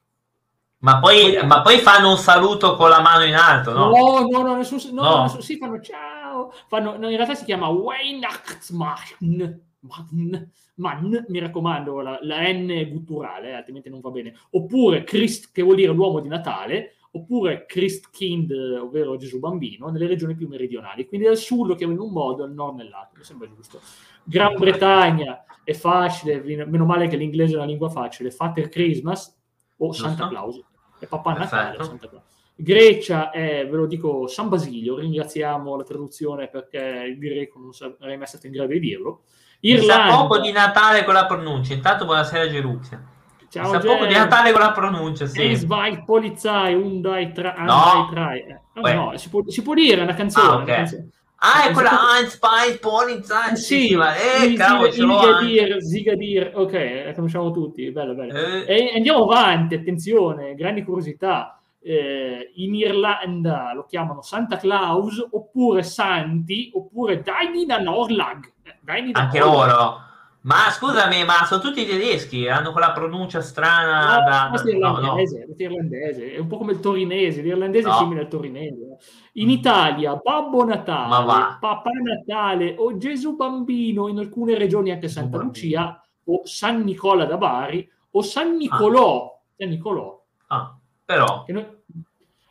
Ma 0.84 0.98
poi, 0.98 1.38
ma 1.46 1.62
poi, 1.62 1.78
fanno 1.78 2.10
un 2.10 2.18
saluto 2.18 2.76
con 2.76 2.90
la 2.90 3.00
mano 3.00 3.24
in 3.24 3.34
alto, 3.34 3.72
no? 3.72 3.88
No, 3.88 4.28
no, 4.28 4.42
no, 4.42 4.54
nessun, 4.54 4.78
no, 4.92 5.02
no. 5.02 5.22
Nessun, 5.22 5.40
sì, 5.40 5.56
fanno 5.56 5.80
ciao. 5.80 6.52
Fanno, 6.68 6.98
no, 6.98 7.08
in 7.08 7.16
realtà 7.16 7.34
si 7.34 7.46
chiama 7.46 7.68
Weihnachtsmann. 7.68 9.42
Man, 9.80 10.50
man, 10.74 11.24
mi 11.28 11.38
raccomando, 11.38 12.00
la, 12.00 12.18
la 12.20 12.52
N 12.52 12.86
gutturale, 12.90 13.48
eh, 13.48 13.54
altrimenti 13.54 13.88
non 13.88 14.00
va 14.00 14.10
bene. 14.10 14.34
Oppure 14.50 15.04
Christ, 15.04 15.52
che 15.52 15.62
vuol 15.62 15.76
dire 15.76 15.90
l'uomo 15.90 16.20
di 16.20 16.28
Natale, 16.28 16.96
oppure 17.12 17.64
Christkind, 17.64 18.50
ovvero 18.78 19.16
Gesù 19.16 19.38
bambino, 19.38 19.88
nelle 19.88 20.06
regioni 20.06 20.34
più 20.34 20.48
meridionali. 20.48 21.06
Quindi 21.06 21.26
al 21.26 21.38
sud 21.38 21.66
lo 21.66 21.76
chiamano 21.76 22.02
in 22.02 22.06
un 22.08 22.12
modo, 22.12 22.44
al 22.44 22.52
nord 22.52 22.76
nell'altro, 22.76 23.20
mi 23.20 23.24
sembra 23.24 23.48
giusto. 23.48 23.80
Gran 24.22 24.54
Bretagna 24.58 25.46
è 25.64 25.72
facile, 25.72 26.42
meno 26.66 26.84
male 26.84 27.08
che 27.08 27.16
l'inglese 27.16 27.54
è 27.54 27.56
una 27.56 27.64
lingua 27.64 27.88
facile, 27.88 28.30
Father 28.30 28.68
Christmas 28.68 29.34
o 29.78 29.92
Santa 29.92 30.28
Claus 30.28 30.62
è 31.04 31.06
Papà 31.06 31.32
Natale. 31.32 31.82
Santa 31.82 32.08
Claus. 32.08 32.22
Grecia 32.56 33.30
è, 33.30 33.66
ve 33.68 33.76
lo 33.76 33.86
dico, 33.86 34.28
San 34.28 34.48
Basilio, 34.48 34.96
ringraziamo 34.96 35.76
la 35.76 35.82
traduzione 35.82 36.48
perché 36.48 36.78
il 36.78 37.18
greco 37.18 37.58
non 37.58 37.72
sarei 37.72 38.16
mai 38.16 38.26
stato 38.26 38.46
in 38.46 38.52
grado 38.52 38.72
di 38.72 38.80
dirlo. 38.80 39.22
Irlanda... 39.60 40.12
Sa 40.12 40.16
poco 40.18 40.38
di 40.38 40.52
Natale 40.52 41.04
con 41.04 41.14
la 41.14 41.26
pronuncia, 41.26 41.74
intanto 41.74 42.04
buonasera 42.04 42.48
Geruzia. 42.48 43.02
Ciao, 43.48 43.72
Sa 43.72 43.78
poco 43.78 44.06
di 44.06 44.14
Natale 44.14 44.52
con 44.52 44.60
la 44.60 44.72
pronuncia, 44.72 45.26
sì. 45.26 45.54
Svai, 45.54 46.04
polizai, 46.04 46.74
un 46.74 47.00
dai, 47.00 47.32
tra, 47.32 47.54
no. 47.58 48.10
Dai, 48.12 48.40
eh, 48.40 48.60
no, 48.74 49.10
no 49.10 49.16
si, 49.16 49.28
può, 49.28 49.42
si, 49.46 49.62
può, 49.62 49.74
dire, 49.74 50.00
è 50.00 50.04
una 50.04 50.14
canzone. 50.14 50.46
Ah, 50.46 50.54
okay. 50.54 50.64
una 50.64 50.74
canzone. 50.74 51.08
Ah, 51.44 51.68
è 51.68 51.72
quella 51.72 51.90
Ein, 52.18 52.26
Zwei, 52.28 52.78
Polizei. 52.80 53.56
Sì, 53.56 53.88
sì, 53.88 53.96
ma 53.96 54.14
eh, 54.16 54.54
cavolo, 54.54 54.90
ce 54.90 55.02
l'ho 55.02 55.20
Zigadir, 55.20 55.82
Zigadir, 55.82 56.52
ok, 56.54 57.02
la 57.04 57.12
conosciamo 57.14 57.50
tutti, 57.50 57.90
bello, 57.90 58.14
bello. 58.14 58.32
Eh. 58.32 58.64
E 58.66 58.92
andiamo 58.96 59.24
avanti, 59.24 59.74
attenzione, 59.74 60.54
grandi 60.54 60.82
curiosità. 60.82 61.58
eh, 61.86 62.50
in 62.54 62.74
Irlanda 62.74 63.72
lo 63.74 63.84
chiamano 63.84 64.22
Santa 64.22 64.56
Claus, 64.56 65.22
oppure 65.30 65.82
Santi, 65.82 66.70
oppure 66.72 67.20
Dainina 67.20 67.78
Norlag. 67.78 68.50
Eh, 68.62 69.10
Anche 69.12 69.38
loro. 69.38 70.00
Ma 70.44 70.70
scusami, 70.70 71.24
ma 71.24 71.44
sono 71.46 71.60
tutti 71.62 71.86
tedeschi, 71.86 72.48
hanno 72.48 72.72
quella 72.72 72.92
pronuncia 72.92 73.40
strana. 73.40 74.18
No, 74.18 74.24
da, 74.24 74.50
da, 74.52 74.70
irlandese, 74.70 75.38
no, 75.38 75.46
no. 75.48 75.54
irlandese, 75.56 76.32
è 76.34 76.38
un 76.38 76.46
po' 76.46 76.58
come 76.58 76.72
il 76.72 76.80
torinese, 76.80 77.40
l'irlandese 77.40 77.88
no. 77.88 77.94
è 77.94 77.98
simile 77.98 78.20
al 78.20 78.28
torinese. 78.28 78.98
In 79.36 79.50
Italia, 79.50 80.14
Babbo 80.16 80.64
Natale, 80.64 81.56
Papà 81.58 81.90
Natale 81.90 82.76
o 82.78 82.96
Gesù 82.96 83.34
Bambino, 83.34 84.06
in 84.08 84.18
alcune 84.18 84.56
regioni 84.56 84.92
anche 84.92 85.08
Santa 85.08 85.38
Lucia, 85.38 86.00
o 86.26 86.42
San 86.44 86.82
Nicola 86.82 87.24
da 87.24 87.36
Bari, 87.36 87.90
o 88.12 88.22
San 88.22 88.56
Nicolò. 88.56 89.24
Ah. 89.24 89.40
San 89.56 89.68
Nicolò. 89.68 90.22
Ah, 90.48 90.78
però... 91.04 91.44
Noi... 91.48 91.66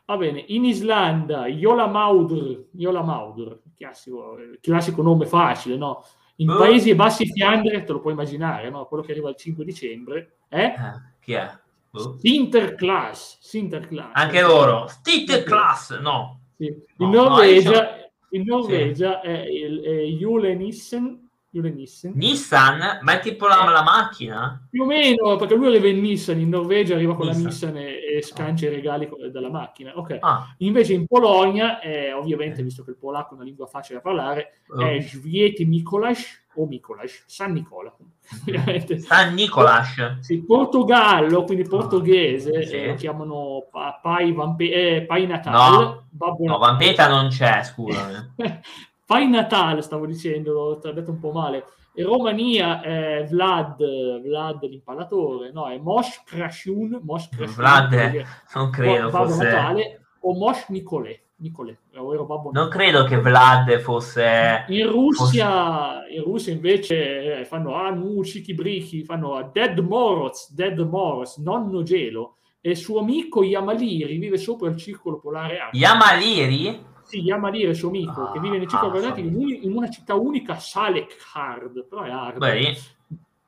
Va 0.05 0.17
bene, 0.17 0.43
in 0.47 0.65
Islanda, 0.65 1.47
Yola 1.47 1.87
Maudr, 1.87 2.65
Yola 2.71 3.01
Maudr, 3.01 3.61
classico, 3.73 4.35
classico 4.59 5.01
nome 5.01 5.25
facile, 5.25 5.77
no? 5.77 6.03
In 6.37 6.49
oh. 6.49 6.57
paesi 6.57 6.93
bassi 6.93 7.25
Fiandre, 7.31 7.85
te 7.85 7.93
lo 7.93 8.01
puoi 8.01 8.11
immaginare, 8.11 8.69
no? 8.69 8.85
quello 8.85 9.01
che 9.01 9.13
arriva 9.13 9.29
il 9.29 9.37
5 9.37 9.63
dicembre. 9.63 10.39
Eh, 10.49 10.73
chi 11.21 11.33
è? 11.33 11.49
Oh. 11.91 12.17
Sinterklaas, 12.17 13.37
Sinterklaas. 13.39 14.11
Anche 14.13 14.41
loro. 14.41 14.89
Sinterklaas, 15.01 15.91
no. 16.01 16.41
Sì. 16.57 16.65
In, 16.65 17.10
no, 17.10 17.29
Norvegia, 17.29 17.81
no, 17.81 18.12
in 18.29 18.43
Norvegia 18.45 19.22
sì. 19.22 19.27
è 19.27 19.45
il 19.45 19.79
è 19.83 21.22
Julenissen 21.53 22.13
Nissan. 22.15 22.79
Nissan? 22.79 23.00
Ma 23.03 23.13
è 23.13 23.19
tipo 23.19 23.45
la, 23.45 23.63
la, 23.69 23.83
macchina? 23.83 24.67
Più 24.67 24.81
o 24.81 24.86
meno, 24.88 25.36
perché 25.36 25.53
lui 25.53 25.67
arriva 25.67 25.88
in 25.88 26.01
Nissan, 26.01 26.39
in 26.39 26.50
Norvegia 26.50 26.95
arriva 26.95 27.15
con 27.15 27.27
Nissan. 27.27 27.43
la 27.43 27.50
Nissan 27.50 27.77
e, 27.77 28.17
e 28.17 28.22
scancia 28.24 28.65
i 28.65 28.69
regali 28.69 29.07
dalla 29.31 29.51
macchina. 29.51 29.95
Ok. 29.95 30.17
Ah. 30.19 30.51
Invece 30.57 30.93
in 30.93 31.05
Polonia, 31.05 31.79
eh, 31.79 32.12
ovviamente, 32.12 32.63
visto 32.63 32.83
che 32.83 32.89
il 32.89 32.98
polacco 32.98 33.33
è 33.33 33.36
una 33.36 33.43
lingua 33.43 33.67
facile 33.67 33.98
da 33.98 34.01
parlare, 34.01 34.62
oh. 34.69 34.81
è 34.81 35.00
Svieti 35.01 35.63
Mikolash 35.65 36.45
o 36.55 36.65
Mikolash, 36.65 37.24
San 37.27 37.51
Nicola. 37.51 37.93
San 38.98 39.36
Nicolas. 39.36 40.17
Sì, 40.22 40.43
Portogallo, 40.43 41.43
quindi 41.43 41.67
portoghese, 41.67 42.65
sì. 42.65 42.74
eh, 42.74 42.88
lo 42.88 42.95
chiamano 42.95 43.67
Pai, 44.01 44.31
Vampe- 44.31 44.72
eh, 44.72 45.05
Pai 45.05 45.27
Natale. 45.27 45.83
No, 45.83 46.05
Babbo 46.10 46.45
no 46.45 46.57
Vampeta 46.57 47.07
non 47.07 47.29
c'è, 47.29 47.62
scusami. 47.62 48.33
Fai 49.05 49.29
Natale, 49.29 49.81
stavo 49.81 50.05
dicendo, 50.05 50.79
l'ho 50.81 50.91
detto 50.93 51.12
un 51.12 51.19
po' 51.19 51.31
male. 51.31 51.65
E 51.95 52.03
Romania 52.03 52.81
è 52.81 53.25
Vlad, 53.29 53.77
Vlad 54.22 54.63
l'impallatore, 54.63 55.51
no, 55.51 55.67
è 55.67 55.77
Mosh 55.77 56.24
Krashun, 56.24 57.01
Mosh 57.03 57.29
Krashun 57.29 57.53
Vlad, 57.53 58.25
non 58.55 58.72
credo 58.72 59.10
Babbo 59.12 59.27
fosse... 59.27 59.43
Natale, 59.43 60.05
o 60.22 60.33
Mosh 60.33 60.69
Nicolè. 60.69 61.22
Nicolè, 61.36 61.77
non 61.91 62.51
Natale. 62.51 62.69
credo 62.69 63.03
che 63.03 63.19
Vlad 63.19 63.77
fosse... 63.79 64.63
In 64.69 64.89
Russia, 64.89 66.00
fosse... 66.00 66.13
in 66.15 66.24
Russia 66.24 66.53
invece 66.53 67.39
eh, 67.39 67.45
fanno 67.45 67.75
ah, 67.75 67.89
nucichi 67.89 68.53
brichi, 68.53 69.03
fanno 69.03 69.50
Dead 69.51 69.77
Moroz, 69.77 70.53
Dead 70.53 70.79
Moroz, 70.79 71.38
nonno 71.38 71.83
gelo, 71.83 72.38
e 72.62 72.72
il 72.72 72.77
suo 72.77 73.01
amico 73.01 73.43
Yamaliri 73.43 74.17
vive 74.17 74.38
sopra 74.38 74.69
il 74.69 74.77
circolo 74.77 75.19
polare. 75.19 75.69
Yamaliri? 75.74 76.91
Sì, 77.13 77.22
Yamalire, 77.22 77.75
suo 77.75 77.89
amico, 77.89 78.24
ah, 78.24 78.32
che 78.32 78.39
vive 78.39 78.58
nei 78.58 78.67
circolo 78.67 78.89
ah, 78.89 78.93
quadrati 78.93 79.22
in, 79.22 79.72
una 79.72 79.88
città 79.88 80.15
unica, 80.15 80.58
Salek 80.58 81.15
Hard, 81.34 81.86
però 81.86 82.01
è 82.01 82.10
hard. 82.10 82.38
Beh. 82.39 82.75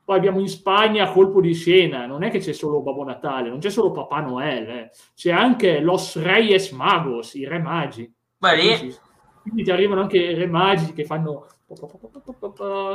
Poi 0.04 0.16
abbiamo 0.16 0.38
in 0.38 0.48
Spagna 0.48 1.10
colpo 1.10 1.40
di 1.40 1.52
scena, 1.52 2.06
non 2.06 2.22
è 2.22 2.30
che 2.30 2.38
c'è 2.38 2.52
solo 2.52 2.80
Babbo 2.80 3.02
Natale, 3.02 3.48
non 3.48 3.58
c'è 3.58 3.70
solo 3.70 3.90
Papà 3.90 4.20
Noel, 4.20 4.68
eh. 4.68 4.90
c'è 5.16 5.32
anche 5.32 5.80
Los 5.80 6.16
Reyes 6.22 6.70
Magos, 6.70 7.34
i 7.34 7.44
re 7.44 7.58
magi. 7.58 8.08
Beh, 8.38 8.94
quindi 9.42 9.64
ti 9.64 9.70
arrivano 9.72 10.02
anche 10.02 10.18
i 10.18 10.34
re 10.34 10.46
magi 10.46 10.92
che 10.92 11.04
fanno 11.04 11.48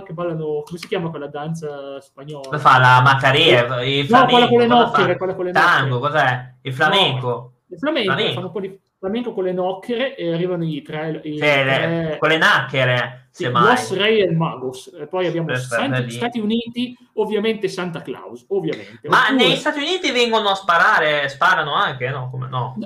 che 0.06 0.14
ballano 0.14 0.64
come 0.66 0.80
si 0.80 0.88
chiama 0.88 1.10
quella 1.10 1.28
danza 1.28 2.00
spagnola? 2.00 2.46
Come 2.46 2.60
fa 2.60 2.78
la 2.80 3.02
Macarena? 3.02 3.84
Il 3.84 4.08
no, 4.10 4.26
quella 4.26 4.48
con 4.48 4.60
le 4.60 4.68
nocchere, 4.68 5.18
quella 5.18 5.36
con 5.36 5.44
le 5.44 5.52
Tango, 5.52 6.00
cos'è? 6.00 6.54
Il 6.62 6.74
flamenco. 6.74 7.28
No, 7.28 7.52
il 7.68 7.78
flamenco, 7.78 8.14
flamenco. 8.14 8.34
fanno 8.36 8.46
un 8.46 8.52
po' 8.54 8.60
di 8.62 8.80
flamenco 9.02 9.34
con 9.34 9.46
le 9.46 9.52
nocchere 9.52 10.16
e 10.16 10.32
arrivano 10.32 10.64
i 10.64 10.80
tre, 10.84 11.22
i 11.24 11.36
tre 11.36 11.64
le, 11.64 12.18
con 12.20 12.30
le 12.30 12.38
nacchere 12.38 13.30
sì, 13.32 13.50
Los 13.50 13.98
Reyes 13.98 14.32
Magos. 14.32 14.96
E 14.96 15.08
poi 15.08 15.26
abbiamo 15.26 15.56
San, 15.56 16.08
Stati 16.08 16.38
Uniti 16.38 16.96
ovviamente 17.14 17.68
Santa 17.68 18.04
Claus 18.04 18.46
ovviamente. 18.50 19.10
Ma 19.10 19.24
Oppure... 19.24 19.44
negli 19.44 19.56
Stati 19.56 19.80
Uniti 19.80 20.12
vengono 20.12 20.50
a 20.50 20.56
sparare 20.56 21.28
sparano 21.30 21.74
anche 21.74 22.10
no? 22.10 22.30
Come, 22.30 22.48
no. 22.48 22.78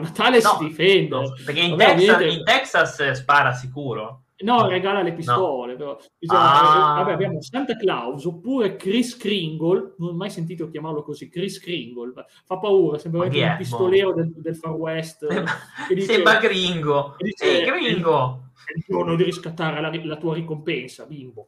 Natale 0.00 0.40
no, 0.40 0.56
si 0.58 0.64
difende. 0.68 1.08
no, 1.08 1.34
perché 1.44 1.60
in, 1.60 1.76
Texas, 1.76 2.20
in 2.22 2.42
Texas 2.42 3.10
spara 3.10 3.52
sicuro 3.52 4.22
No, 4.38 4.68
regala 4.68 5.02
le 5.02 5.14
pistole. 5.14 5.72
No. 5.72 5.78
Però. 5.78 5.98
Diciamo, 6.18 6.40
ah. 6.40 6.94
vabbè, 6.96 7.12
abbiamo 7.12 7.40
Santa 7.40 7.76
Claus 7.76 8.24
oppure 8.26 8.76
Chris 8.76 9.16
Kringle, 9.16 9.94
non 9.98 10.10
ho 10.10 10.12
mai 10.12 10.30
sentito 10.30 10.68
chiamarlo 10.68 11.02
così, 11.02 11.28
Chris 11.28 11.58
Kringle, 11.58 12.12
fa 12.44 12.58
paura, 12.58 12.98
sembra 12.98 13.24
un 13.24 13.54
pistolero 13.56 14.12
del, 14.12 14.32
del, 14.36 14.56
Far 14.56 14.72
West. 14.72 15.26
Dice, 15.88 16.12
sembra 16.12 16.38
gringo. 16.38 17.16
Dice, 17.18 17.62
Ehi, 17.62 17.64
gringo! 17.64 18.50
È 18.66 18.72
il 18.76 18.84
giorno 18.86 19.14
di 19.14 19.22
riscattare 19.22 19.80
la, 19.80 19.90
la 20.04 20.16
tua 20.16 20.34
ricompensa, 20.34 21.06
bimbo. 21.06 21.46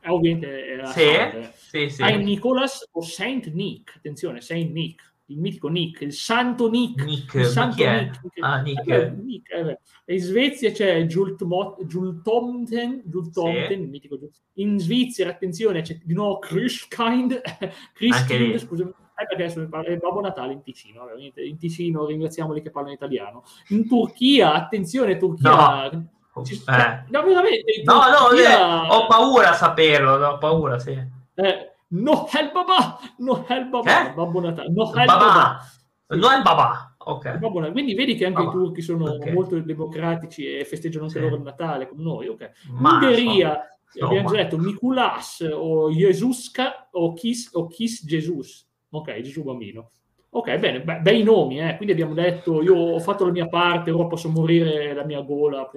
Eh, 0.00 0.10
ovviamente 0.10 0.78
è 0.78 0.86
sì, 0.86 1.00
eh. 1.00 1.50
sì, 1.54 1.88
sì. 1.88 1.96
Saint 1.96 2.22
Nicholas 2.22 2.88
o 2.92 3.00
Saint 3.02 3.46
Nick, 3.48 3.96
attenzione, 3.96 4.40
Saint 4.40 4.70
Nick 4.70 5.14
il 5.26 5.38
mitico 5.38 5.68
Nick, 5.68 6.02
il 6.02 6.12
santo 6.12 6.70
Nick, 6.70 7.04
Nick 7.04 7.34
il 7.34 7.46
santo 7.46 7.84
Nick. 7.84 8.20
Ah, 8.40 8.60
Nick. 8.60 8.86
Eh, 8.86 9.10
Nick 9.10 9.50
eh, 9.52 9.78
in 10.06 10.20
Svezia 10.20 10.70
c'è 10.70 11.04
Jultomten, 11.04 13.02
Jultomten 13.04 13.66
sì. 13.66 13.72
il 13.72 13.88
mitico 13.88 14.18
in 14.54 14.78
Svizzera, 14.78 15.30
attenzione, 15.30 15.82
c'è 15.82 15.98
di 16.02 16.14
nuovo 16.14 16.38
Christkind, 16.38 17.40
Christkind 17.92 18.56
scusami, 18.58 18.90
eh, 18.90 18.94
perché 19.26 19.34
adesso 19.34 19.62
è 19.62 19.96
Babbo 19.96 20.20
Natale 20.20 20.52
in 20.52 20.62
Ticino, 20.62 21.06
in 21.36 21.58
Ticino 21.58 22.06
ringraziamoli 22.06 22.62
che 22.62 22.70
parlano 22.70 22.94
italiano. 22.94 23.42
In 23.68 23.88
Turchia, 23.88 24.52
attenzione, 24.52 25.16
Turchia... 25.16 25.90
No. 25.90 26.14
Eh. 26.36 27.04
No, 27.08 27.22
veramente, 27.22 27.82
no, 27.82 28.00
Turchia... 28.28 28.58
no, 28.58 28.92
ho 28.92 29.06
paura 29.06 29.50
a 29.50 29.54
saperlo, 29.54 30.16
ho 30.18 30.36
paura, 30.36 30.78
sì. 30.78 30.90
Eh, 31.34 31.75
Noel 31.88 32.50
Baba, 32.52 32.98
Noel 33.18 33.68
Baba, 33.68 34.10
eh? 34.10 34.12
Babbo 34.12 34.40
Natale, 34.40 34.70
Noel 34.70 35.06
Baba. 35.06 35.06
Baba. 35.06 35.60
Noel 36.08 36.42
Baba. 36.42 36.96
Okay. 36.98 37.38
Quindi 37.38 37.94
vedi 37.94 38.16
che 38.16 38.26
anche 38.26 38.42
Baba. 38.42 38.50
i 38.50 38.52
turchi 38.52 38.82
sono 38.82 39.12
okay. 39.12 39.32
molto 39.32 39.58
democratici 39.60 40.44
e 40.44 40.64
festeggiano 40.64 41.04
anche 41.04 41.18
sì. 41.18 41.22
loro 41.22 41.36
il 41.36 41.42
Natale 41.42 41.88
come 41.88 42.02
noi. 42.02 42.26
Okay. 42.26 42.50
Ungheria, 42.80 43.60
so, 43.88 44.06
abbiamo 44.06 44.28
già 44.30 44.36
detto 44.36 44.58
Mikulas 44.58 45.48
o 45.52 45.88
Jesuska 45.90 46.88
o 46.90 47.12
Kiss, 47.12 47.50
o 47.52 47.68
Kiss 47.68 48.04
Jesus. 48.04 48.66
Ok, 48.90 49.20
Gesù 49.20 49.44
bambino. 49.44 49.90
Ok, 50.30 50.58
bene, 50.58 50.82
be- 50.82 50.98
bei 51.00 51.22
nomi, 51.22 51.60
eh. 51.60 51.76
quindi 51.76 51.92
abbiamo 51.92 52.12
detto 52.12 52.60
io 52.60 52.74
ho 52.74 52.98
fatto 52.98 53.24
la 53.24 53.30
mia 53.30 53.48
parte, 53.48 53.90
ora 53.90 54.06
posso 54.06 54.28
morire 54.28 54.92
la 54.92 55.04
mia 55.04 55.20
gola. 55.20 55.70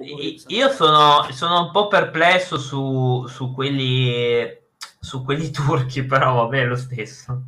Io 0.48 0.68
sono, 0.68 1.26
sono, 1.30 1.60
un 1.66 1.70
po' 1.70 1.86
perplesso 1.86 2.58
su, 2.58 3.24
su 3.26 3.54
quelli 3.54 4.59
su 5.00 5.24
quelli 5.24 5.50
turchi, 5.50 6.04
però 6.04 6.34
vabbè, 6.34 6.64
lo 6.66 6.76
stesso. 6.76 7.42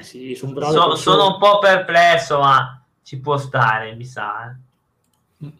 Sì, 0.00 0.34
sono, 0.34 0.70
so, 0.70 0.94
sono 0.94 1.26
un 1.32 1.38
po' 1.38 1.58
perplesso, 1.58 2.38
ma 2.38 2.82
ci 3.02 3.18
può 3.18 3.36
stare, 3.36 3.94
mi 3.94 4.04
sa. 4.04 4.54
Eh. 5.40 5.52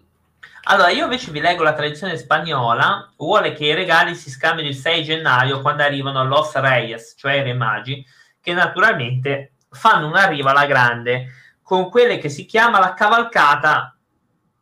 Allora, 0.64 0.90
io 0.90 1.04
invece 1.04 1.30
vi 1.30 1.40
leggo 1.40 1.62
la 1.62 1.74
tradizione 1.74 2.16
spagnola, 2.16 3.12
vuole 3.16 3.52
che 3.52 3.66
i 3.66 3.74
regali 3.74 4.14
si 4.14 4.30
scambino 4.30 4.68
il 4.68 4.76
6 4.76 5.04
gennaio 5.04 5.60
quando 5.60 5.82
arrivano 5.82 6.24
Los 6.24 6.52
Reyes, 6.54 7.14
cioè 7.18 7.34
i 7.34 7.42
re 7.42 7.52
magi, 7.52 8.04
che 8.40 8.54
naturalmente 8.54 9.52
fanno 9.68 10.06
una 10.06 10.26
riva 10.26 10.50
alla 10.50 10.66
grande 10.66 11.32
con 11.62 11.90
quelle 11.90 12.18
che 12.18 12.28
si 12.28 12.46
chiama 12.46 12.78
la 12.78 12.94
cavalcata 12.94 13.93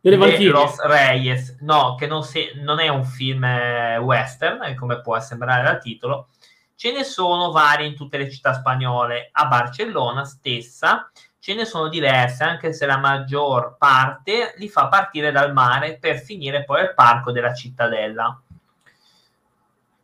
delle 0.03 0.17
Valchirie. 0.17 0.51
Los 0.51 0.81
Reyes, 0.81 1.59
no, 1.61 1.95
che 1.95 2.07
non, 2.07 2.25
si, 2.25 2.51
non, 2.57 2.81
è 2.81 2.89
un 2.89 3.05
film 3.05 3.45
eh, 3.45 3.99
western, 3.99 4.63
eh, 4.65 4.75
come 4.75 5.01
può 5.01 5.19
sembrare 5.21 5.63
dal 5.63 5.81
titolo. 5.81 6.29
Ce 6.75 6.93
ne 6.93 7.05
sono 7.05 7.53
vari 7.53 7.87
in 7.87 7.95
tutte 7.95 8.19
le 8.19 8.29
città 8.29 8.53
spagnole. 8.53 9.29
A 9.31 9.47
Barcellona 9.47 10.25
stessa 10.25 11.09
ce 11.39 11.55
ne 11.55 11.65
sono 11.65 11.89
diverse, 11.89 12.43
anche 12.43 12.73
se 12.73 12.85
la 12.85 12.99
maggior 12.99 13.77
parte 13.79 14.55
li 14.57 14.69
fa 14.69 14.89
partire 14.89 15.31
dal 15.31 15.53
mare 15.53 15.99
per 15.99 16.19
finire 16.19 16.65
poi 16.65 16.81
al 16.81 16.95
parco 16.95 17.31
della 17.31 17.55
cittadella. 17.55 18.43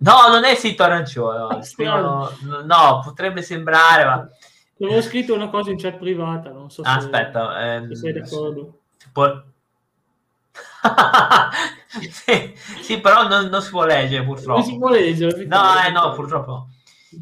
No, 0.00 0.28
non 0.28 0.44
è 0.44 0.52
il 0.52 0.56
sito 0.56 0.84
arancione. 0.84 1.60
No, 1.78 2.30
no, 2.64 3.00
potrebbe 3.02 3.42
sembrare, 3.42 4.04
ma... 4.04 4.28
Avevo 4.80 5.02
scritto 5.02 5.34
una 5.34 5.48
cosa 5.48 5.72
in 5.72 5.78
chat 5.78 5.96
privata, 5.96 6.50
non 6.50 6.70
so 6.70 6.84
se, 6.84 6.88
Aspetta, 6.88 7.74
ehm, 7.74 7.88
se 7.88 7.96
sei 7.96 8.12
d'accordo. 8.12 8.78
Può, 9.12 9.42
sì, 12.11 12.54
sì, 12.82 13.00
però 13.00 13.26
non, 13.26 13.47
non, 13.47 13.62
si 13.62 13.70
può 13.70 13.85
leggere 13.85 14.25
purtroppo. 14.25 14.61
Non 14.61 14.68
si 14.68 14.78
può 14.78 14.88
leggere. 14.88 15.44
No, 15.47 15.62
eh, 15.87 15.90
no, 15.90 16.12
purtroppo. 16.12 16.68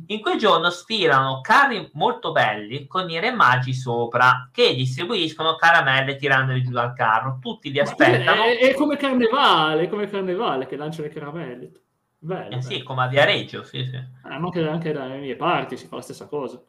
In 0.08 0.20
quel 0.20 0.36
giorno 0.36 0.68
sfilano 0.70 1.40
carri 1.40 1.88
molto 1.92 2.32
belli 2.32 2.88
con 2.88 3.08
i 3.08 3.20
re 3.20 3.30
magi 3.30 3.72
sopra 3.72 4.50
che 4.52 4.74
distribuiscono 4.74 5.54
caramelle 5.54 6.16
tirandoli 6.16 6.62
giù 6.62 6.72
dal 6.72 6.92
carro. 6.92 7.38
Tutti 7.40 7.70
li 7.70 7.78
aspettano. 7.78 8.42
È, 8.42 8.58
è, 8.58 8.74
come 8.74 8.96
carnevale, 8.96 9.82
è 9.82 9.88
come 9.88 10.08
carnevale 10.08 10.66
che 10.66 10.76
lanciano 10.76 11.06
le 11.06 11.12
caramelle. 11.12 11.70
Bello, 12.18 12.56
eh 12.56 12.62
sì, 12.62 12.82
come 12.82 13.04
a 13.04 13.06
Viareggio, 13.06 13.62
sì, 13.62 13.84
sì. 13.84 13.94
Eh, 13.94 14.08
anche, 14.22 14.66
anche 14.66 14.92
dalle 14.92 15.18
mie 15.18 15.36
parti 15.36 15.76
si 15.76 15.86
fa 15.86 15.96
la 15.96 16.02
stessa 16.02 16.26
cosa. 16.26 16.60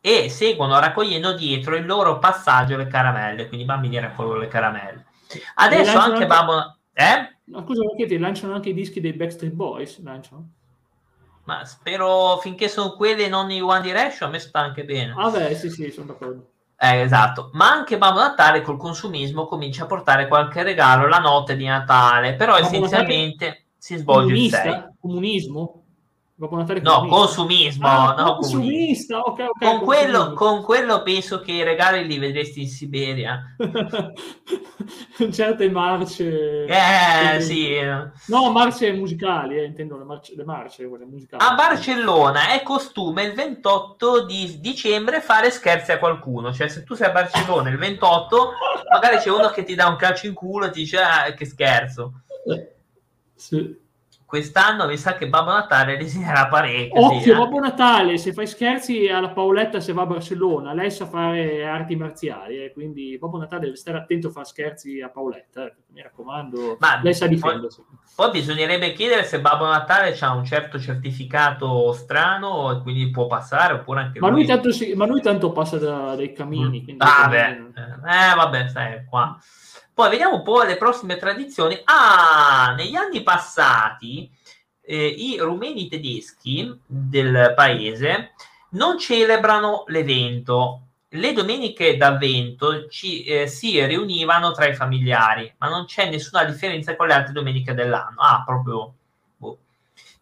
E 0.00 0.30
seguono 0.30 0.78
raccogliendo 0.78 1.34
dietro 1.34 1.76
il 1.76 1.84
loro 1.84 2.18
passaggio 2.18 2.76
le 2.76 2.86
caramelle, 2.86 3.48
quindi 3.48 3.64
i 3.64 3.68
bambini 3.68 3.98
raccolgono 3.98 4.38
le 4.38 4.48
caramelle. 4.48 5.06
Adesso 5.54 5.98
anche, 5.98 6.12
anche 6.12 6.26
Babbo... 6.26 6.78
Eh? 6.92 7.36
No, 7.44 7.62
scusa, 7.64 7.82
perché 7.84 8.06
ti 8.06 8.18
lanciano 8.18 8.54
anche 8.54 8.70
i 8.70 8.74
dischi 8.74 9.00
dei 9.00 9.12
Backstreet 9.12 9.52
Boys? 9.52 10.02
Lanciano? 10.02 10.50
Ma 11.44 11.64
spero 11.64 12.38
finché 12.42 12.68
sono 12.68 12.92
quelli 12.92 13.24
e 13.24 13.28
non 13.28 13.50
i 13.50 13.60
One 13.60 13.80
Direction, 13.80 14.28
a 14.28 14.32
me 14.32 14.38
sta 14.38 14.60
anche 14.60 14.84
bene. 14.84 15.14
Ah 15.16 15.30
beh, 15.30 15.54
sì, 15.54 15.70
sì, 15.70 15.90
sono 15.90 16.08
d'accordo. 16.08 16.50
Eh, 16.76 17.00
esatto, 17.00 17.50
ma 17.54 17.70
anche 17.70 17.98
Babbo 17.98 18.20
Natale 18.20 18.60
col 18.60 18.76
consumismo 18.76 19.46
comincia 19.46 19.84
a 19.84 19.86
portare 19.86 20.28
qualche 20.28 20.62
regalo 20.62 21.08
la 21.08 21.18
notte 21.18 21.56
di 21.56 21.64
Natale, 21.64 22.34
però 22.34 22.52
Babbo 22.52 22.66
essenzialmente... 22.66 23.46
Natale 23.46 23.66
si 23.78 23.96
svolge 23.96 24.32
Comunista? 24.32 24.64
il 24.64 24.72
6. 24.72 24.82
Comunismo? 25.00 25.82
Babbo 26.38 26.54
Natale 26.54 26.80
no, 26.80 27.04
consumismo. 27.08 27.88
Ah, 27.88 28.14
no, 28.16 28.36
consumista, 28.36 29.18
okay, 29.18 29.46
okay, 29.46 29.76
con, 29.76 29.84
quello, 29.84 30.34
con, 30.34 30.62
quello, 30.62 31.02
penso 31.02 31.40
che 31.40 31.50
i 31.50 31.64
regali 31.64 32.06
li 32.06 32.16
vedresti 32.16 32.60
in 32.60 32.68
Siberia. 32.68 33.56
Certe 35.32 35.68
marce. 35.68 36.64
Eh, 36.64 37.40
sì. 37.40 37.80
No, 38.26 38.52
marce 38.52 38.92
musicali, 38.92 39.58
eh, 39.58 39.64
intendo 39.64 39.98
le 39.98 40.04
marce, 40.04 40.36
le 40.36 40.44
marce 40.44 40.86
quelle 40.86 41.06
musicali. 41.06 41.42
A 41.42 41.54
Barcellona 41.56 42.52
è 42.52 42.62
costume 42.62 43.24
il 43.24 43.32
28 43.32 44.24
di 44.24 44.60
dicembre 44.60 45.20
fare 45.20 45.50
scherzi 45.50 45.90
a 45.90 45.98
qualcuno. 45.98 46.52
Cioè, 46.52 46.68
se 46.68 46.84
tu 46.84 46.94
sei 46.94 47.08
a 47.08 47.12
Barcellona 47.12 47.68
il 47.68 47.78
28, 47.78 48.52
magari 48.92 49.16
c'è 49.16 49.30
uno 49.30 49.48
che 49.48 49.64
ti 49.64 49.74
dà 49.74 49.88
un 49.88 49.96
calcio 49.96 50.28
in 50.28 50.34
culo 50.34 50.66
e 50.66 50.70
ti 50.70 50.82
dice, 50.82 50.98
ah, 50.98 51.32
che 51.32 51.46
scherzo. 51.46 52.22
Sì. 53.34 53.86
Quest'anno 54.28 54.86
mi 54.86 54.98
sa 54.98 55.14
che 55.14 55.26
Babbo 55.26 55.52
Natale 55.52 55.96
risinerà 55.96 56.48
parecchio. 56.48 57.00
Occhio, 57.00 57.20
sì, 57.20 57.30
eh. 57.30 57.34
Babbo 57.34 57.60
Natale, 57.60 58.18
se 58.18 58.34
fai 58.34 58.46
scherzi 58.46 59.08
alla 59.08 59.30
Paoletta 59.30 59.80
se 59.80 59.94
va 59.94 60.02
a 60.02 60.06
Barcellona, 60.06 60.74
lei 60.74 60.90
sa 60.90 61.06
fare 61.06 61.64
arti 61.64 61.96
marziali, 61.96 62.62
eh, 62.62 62.72
quindi 62.74 63.16
Babbo 63.18 63.38
Natale 63.38 63.62
deve 63.62 63.76
stare 63.76 63.96
attento 63.96 64.28
a 64.28 64.30
fare 64.30 64.44
scherzi 64.44 65.00
a 65.00 65.08
Paoletta, 65.08 65.64
eh, 65.64 65.74
mi 65.94 66.02
raccomando, 66.02 66.76
Ma 66.78 67.00
lei 67.02 67.14
sa 67.14 67.26
difendersi. 67.26 67.82
Poi, 67.82 67.96
poi, 68.14 68.30
bisognerebbe 68.30 68.92
chiedere 68.92 69.24
se 69.24 69.40
Babbo 69.40 69.64
Natale 69.64 70.14
ha 70.20 70.34
un 70.34 70.44
certo 70.44 70.78
certificato 70.78 71.94
strano 71.94 72.70
e 72.72 72.82
quindi 72.82 73.08
può 73.08 73.26
passare 73.28 73.72
oppure 73.72 74.00
anche 74.00 74.20
ma 74.20 74.28
lui. 74.28 74.40
lui 74.40 74.46
tanto 74.46 74.72
si, 74.72 74.92
ma 74.92 75.06
lui 75.06 75.22
tanto 75.22 75.52
passa 75.52 75.78
da, 75.78 76.14
dai 76.14 76.34
camini. 76.34 76.84
Mm. 76.86 76.96
Ah, 76.98 77.28
beh. 77.28 77.48
Eh, 77.48 78.34
vabbè, 78.34 78.68
sai, 78.68 79.06
qua. 79.06 79.38
Poi 79.98 80.10
vediamo 80.10 80.36
un 80.36 80.42
po' 80.44 80.62
le 80.62 80.76
prossime 80.76 81.16
tradizioni. 81.16 81.76
Ah, 81.82 82.72
negli 82.76 82.94
anni 82.94 83.24
passati 83.24 84.30
eh, 84.80 85.06
i 85.08 85.38
rumeni 85.38 85.88
tedeschi 85.88 86.72
del 86.86 87.52
paese 87.56 88.34
non 88.70 88.96
celebrano 88.96 89.82
l'evento. 89.88 90.82
Le 91.08 91.32
domeniche 91.32 91.96
d'avvento 91.96 92.86
ci, 92.86 93.24
eh, 93.24 93.48
si 93.48 93.84
riunivano 93.84 94.52
tra 94.52 94.68
i 94.68 94.74
familiari, 94.76 95.52
ma 95.58 95.68
non 95.68 95.84
c'è 95.86 96.08
nessuna 96.08 96.44
differenza 96.44 96.94
con 96.94 97.08
le 97.08 97.14
altre 97.14 97.32
domeniche 97.32 97.74
dell'anno. 97.74 98.20
Ah, 98.20 98.44
proprio. 98.46 98.94
Boh. 99.36 99.58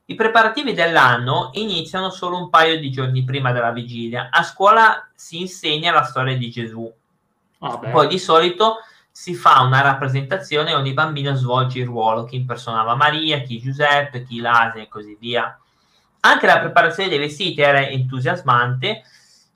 I 0.06 0.14
preparativi 0.14 0.73
dell'anno 0.73 1.50
iniziano 1.52 2.09
solo 2.09 2.38
un 2.38 2.49
paio 2.49 2.80
di 2.80 2.90
giorni 2.90 3.25
prima 3.25 3.52
della 3.52 3.73
vigilia. 3.73 4.30
A 4.30 4.42
scuola 4.42 5.06
si 5.14 5.38
insegna 5.38 5.92
la 5.92 6.04
storia 6.04 6.35
di 6.35 6.49
Gesù. 6.50 6.90
Ah, 7.59 7.76
Poi 7.76 8.09
di 8.09 8.18
solito 8.18 8.78
si 9.16 9.35
fa 9.35 9.62
una 9.62 9.80
rappresentazione 9.80 10.73
e 10.73 10.75
ogni 10.75 10.92
bambino 10.92 11.35
svolge 11.35 11.78
il 11.78 11.87
ruolo, 11.87 12.25
chi 12.25 12.37
impersonava 12.37 12.94
Maria, 12.96 13.40
chi 13.40 13.59
Giuseppe, 13.59 14.22
chi 14.24 14.40
l'Asia 14.40 14.83
e 14.83 14.88
così 14.88 15.16
via. 15.18 15.59
Anche 16.20 16.44
la 16.44 16.59
preparazione 16.59 17.09
dei 17.09 17.16
vestiti 17.18 17.62
era 17.62 17.81
entusiasmante 17.81 19.05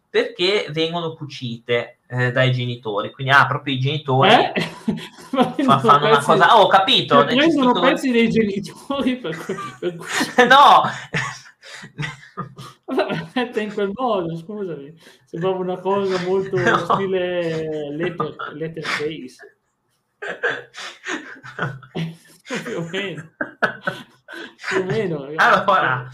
perché 0.08 0.68
vengono 0.70 1.12
cucite 1.12 1.98
eh, 2.08 2.32
dai 2.32 2.52
genitori, 2.52 3.10
quindi 3.10 3.34
ah, 3.34 3.46
proprio 3.46 3.74
i 3.74 3.78
genitori 3.78 4.30
eh? 4.30 4.52
fa, 5.62 5.78
fanno 5.78 6.06
una 6.06 6.20
cosa... 6.20 6.56
Oh, 6.56 6.62
ho 6.62 6.66
capito! 6.68 7.16
Cioè, 7.16 7.36
prendono 7.36 7.80
pezzi 7.80 8.10
dei 8.10 8.30
genitori 8.30 9.16
per... 9.16 9.36
per... 9.78 9.94
no! 10.48 10.84
in 13.60 13.72
quel 13.72 13.90
modo, 13.94 14.36
scusami, 14.36 14.92
sembrava 15.24 15.58
una 15.58 15.78
cosa 15.78 16.20
molto 16.24 16.56
no. 16.58 16.78
stile 16.78 17.94
letter, 17.94 18.34
letter 18.54 18.82
face. 18.82 19.56
più 22.64 22.76
o 22.76 22.88
meno. 22.90 23.30
Più 24.68 24.80
o 24.80 24.84
meno 24.84 25.28
allora, 25.36 26.08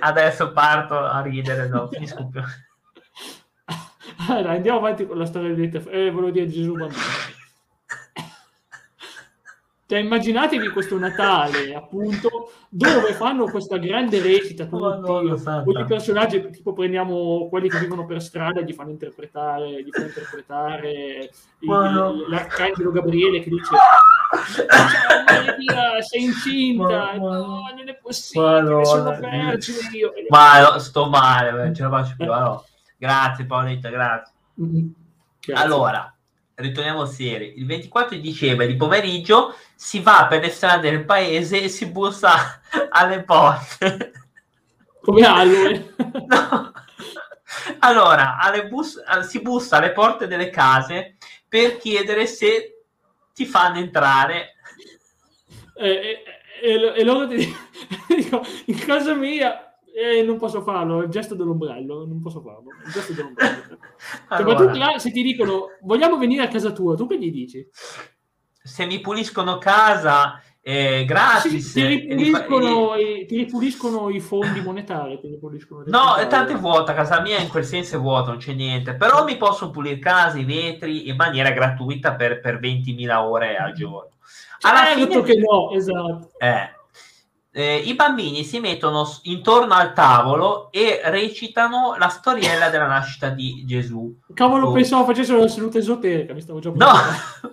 adesso 0.00 0.52
parto 0.52 0.98
a 0.98 1.20
ridere, 1.20 1.68
no, 1.68 1.88
finisco 1.88 2.28
più. 2.28 2.42
Allora, 4.28 4.52
andiamo 4.52 4.78
avanti 4.78 5.06
con 5.06 5.18
la 5.18 5.26
storia 5.26 5.54
di 5.54 5.62
letter 5.62 5.80
face. 5.80 6.06
Eh, 6.06 6.10
volevo 6.10 6.30
dire 6.30 6.48
Gesù 6.48 6.74
bambino. 6.74 7.00
Cioè, 9.90 9.98
immaginatevi 9.98 10.68
questo 10.68 10.96
Natale, 11.00 11.74
appunto, 11.74 12.52
dove 12.68 13.12
fanno 13.12 13.50
questa 13.50 13.76
grande 13.76 14.22
recita 14.22 14.66
tutti, 14.66 15.10
oh, 15.10 15.34
i 15.34 15.84
personaggi, 15.84 16.48
tipo 16.50 16.72
prendiamo 16.72 17.48
quelli 17.48 17.68
che 17.68 17.80
vivono 17.80 18.06
per 18.06 18.22
strada 18.22 18.60
e 18.60 18.64
gli 18.64 18.72
fanno 18.72 18.90
interpretare, 18.90 19.82
gli 19.82 19.90
fanno 19.90 20.06
interpretare 20.06 21.30
il, 21.58 22.24
l'arcangelo 22.28 22.92
Gabriele 22.92 23.40
che 23.40 23.50
dice 23.50 23.74
Ciao 24.68 25.24
Maria, 25.26 26.00
sei 26.02 26.22
incinta, 26.22 27.16
no, 27.16 27.64
non 27.76 27.88
è 27.88 27.98
possibile, 28.00 28.84
sono 28.84 29.18
vergine 29.18 29.90
io. 29.92 30.12
Ma 30.28 30.78
sto 30.78 31.08
male, 31.08 31.50
non 31.50 31.74
ce 31.74 31.82
la 31.82 31.88
faccio 31.88 32.14
più. 32.16 32.32
Allora, 32.32 32.62
grazie 32.96 33.44
Paoletta, 33.44 33.88
grazie. 33.88 34.32
Grazie. 34.54 35.52
Allora, 35.52 36.14
ritorniamo 36.60 37.04
seri. 37.06 37.54
Il 37.56 37.66
24 37.66 38.16
di 38.16 38.22
dicembre 38.22 38.66
di 38.66 38.76
pomeriggio 38.76 39.54
si 39.74 40.00
va 40.00 40.26
per 40.28 40.42
le 40.42 40.50
strade 40.50 40.90
del 40.90 41.04
paese 41.04 41.62
e 41.62 41.68
si 41.68 41.86
bussa 41.86 42.60
alle 42.90 43.22
porte. 43.22 44.12
Come 45.00 45.22
Halloween? 45.26 45.94
no. 46.26 46.72
Allora, 47.80 48.38
bus- 48.68 49.02
si 49.22 49.40
bussa 49.40 49.78
alle 49.78 49.92
porte 49.92 50.26
delle 50.26 50.50
case 50.50 51.16
per 51.48 51.78
chiedere 51.78 52.26
se 52.26 52.84
ti 53.34 53.44
fanno 53.46 53.78
entrare. 53.78 54.54
E, 55.74 55.88
e, 55.88 56.22
e, 56.62 56.92
e 56.96 57.04
loro 57.04 57.26
ti 57.26 57.36
dicono, 58.14 58.46
in 58.66 58.78
casa 58.78 59.14
mia 59.14 59.69
eh, 59.92 60.22
non 60.22 60.38
posso 60.38 60.62
farlo, 60.62 61.02
il 61.02 61.08
gesto 61.08 61.34
dell'ombrello, 61.34 62.06
non 62.06 62.20
posso 62.20 62.40
farlo, 62.40 62.70
il 62.84 62.92
gesto 62.92 63.12
dell'ombrello. 63.12 63.78
allora. 64.28 64.58
Cioè, 64.58 64.78
là, 64.78 64.98
se 64.98 65.10
ti 65.10 65.22
dicono, 65.22 65.76
vogliamo 65.82 66.16
venire 66.18 66.42
a 66.42 66.48
casa 66.48 66.72
tua, 66.72 66.94
tu 66.96 67.06
che 67.06 67.18
gli 67.18 67.30
dici? 67.30 67.66
Se 68.62 68.86
mi 68.86 69.00
puliscono 69.00 69.58
casa, 69.58 70.40
eh, 70.62 71.04
gratis. 71.06 71.70
Sì, 71.70 71.80
ti, 71.80 71.86
ripuliscono, 71.86 72.94
e... 72.94 73.24
ti, 73.26 73.36
ripuliscono, 73.36 74.10
i 74.10 74.20
fondi 74.20 74.60
monetari. 74.60 75.18
no, 75.86 76.16
è 76.16 76.26
tanto 76.26 76.58
vuota, 76.58 76.92
casa 76.92 77.20
mia 77.20 77.38
in 77.38 77.48
quel 77.48 77.64
senso 77.64 77.96
è 77.96 77.98
vuota, 77.98 78.30
non 78.30 78.38
c'è 78.38 78.52
niente. 78.52 78.94
Però 78.94 79.24
mi 79.24 79.36
posso 79.36 79.70
pulire 79.70 79.98
casa, 79.98 80.38
i 80.38 80.44
vetri 80.44 81.08
in 81.08 81.16
maniera 81.16 81.50
gratuita 81.50 82.14
per, 82.14 82.40
per 82.40 82.60
20.000 82.60 83.14
ore 83.16 83.56
al 83.56 83.72
giorno. 83.72 84.10
Alla 84.62 84.84
certo 84.94 85.22
fine... 85.22 85.22
che 85.22 85.36
no, 85.38 85.70
esatto. 85.70 86.32
Eh, 86.38 86.78
eh, 87.52 87.76
i 87.76 87.94
bambini 87.94 88.44
si 88.44 88.60
mettono 88.60 89.06
intorno 89.22 89.74
al 89.74 89.92
tavolo 89.92 90.70
e 90.70 91.00
recitano 91.04 91.96
la 91.98 92.08
storiella 92.08 92.70
della 92.70 92.86
nascita 92.86 93.28
di 93.28 93.64
Gesù. 93.66 94.18
Cavolo, 94.34 94.68
oh. 94.68 94.72
pensavo 94.72 95.04
facessero 95.04 95.40
la 95.40 95.48
seduta 95.48 95.78
esoterica, 95.78 96.32
mi 96.32 96.40
stavo 96.40 96.60
già 96.60 96.70
No! 96.72 96.92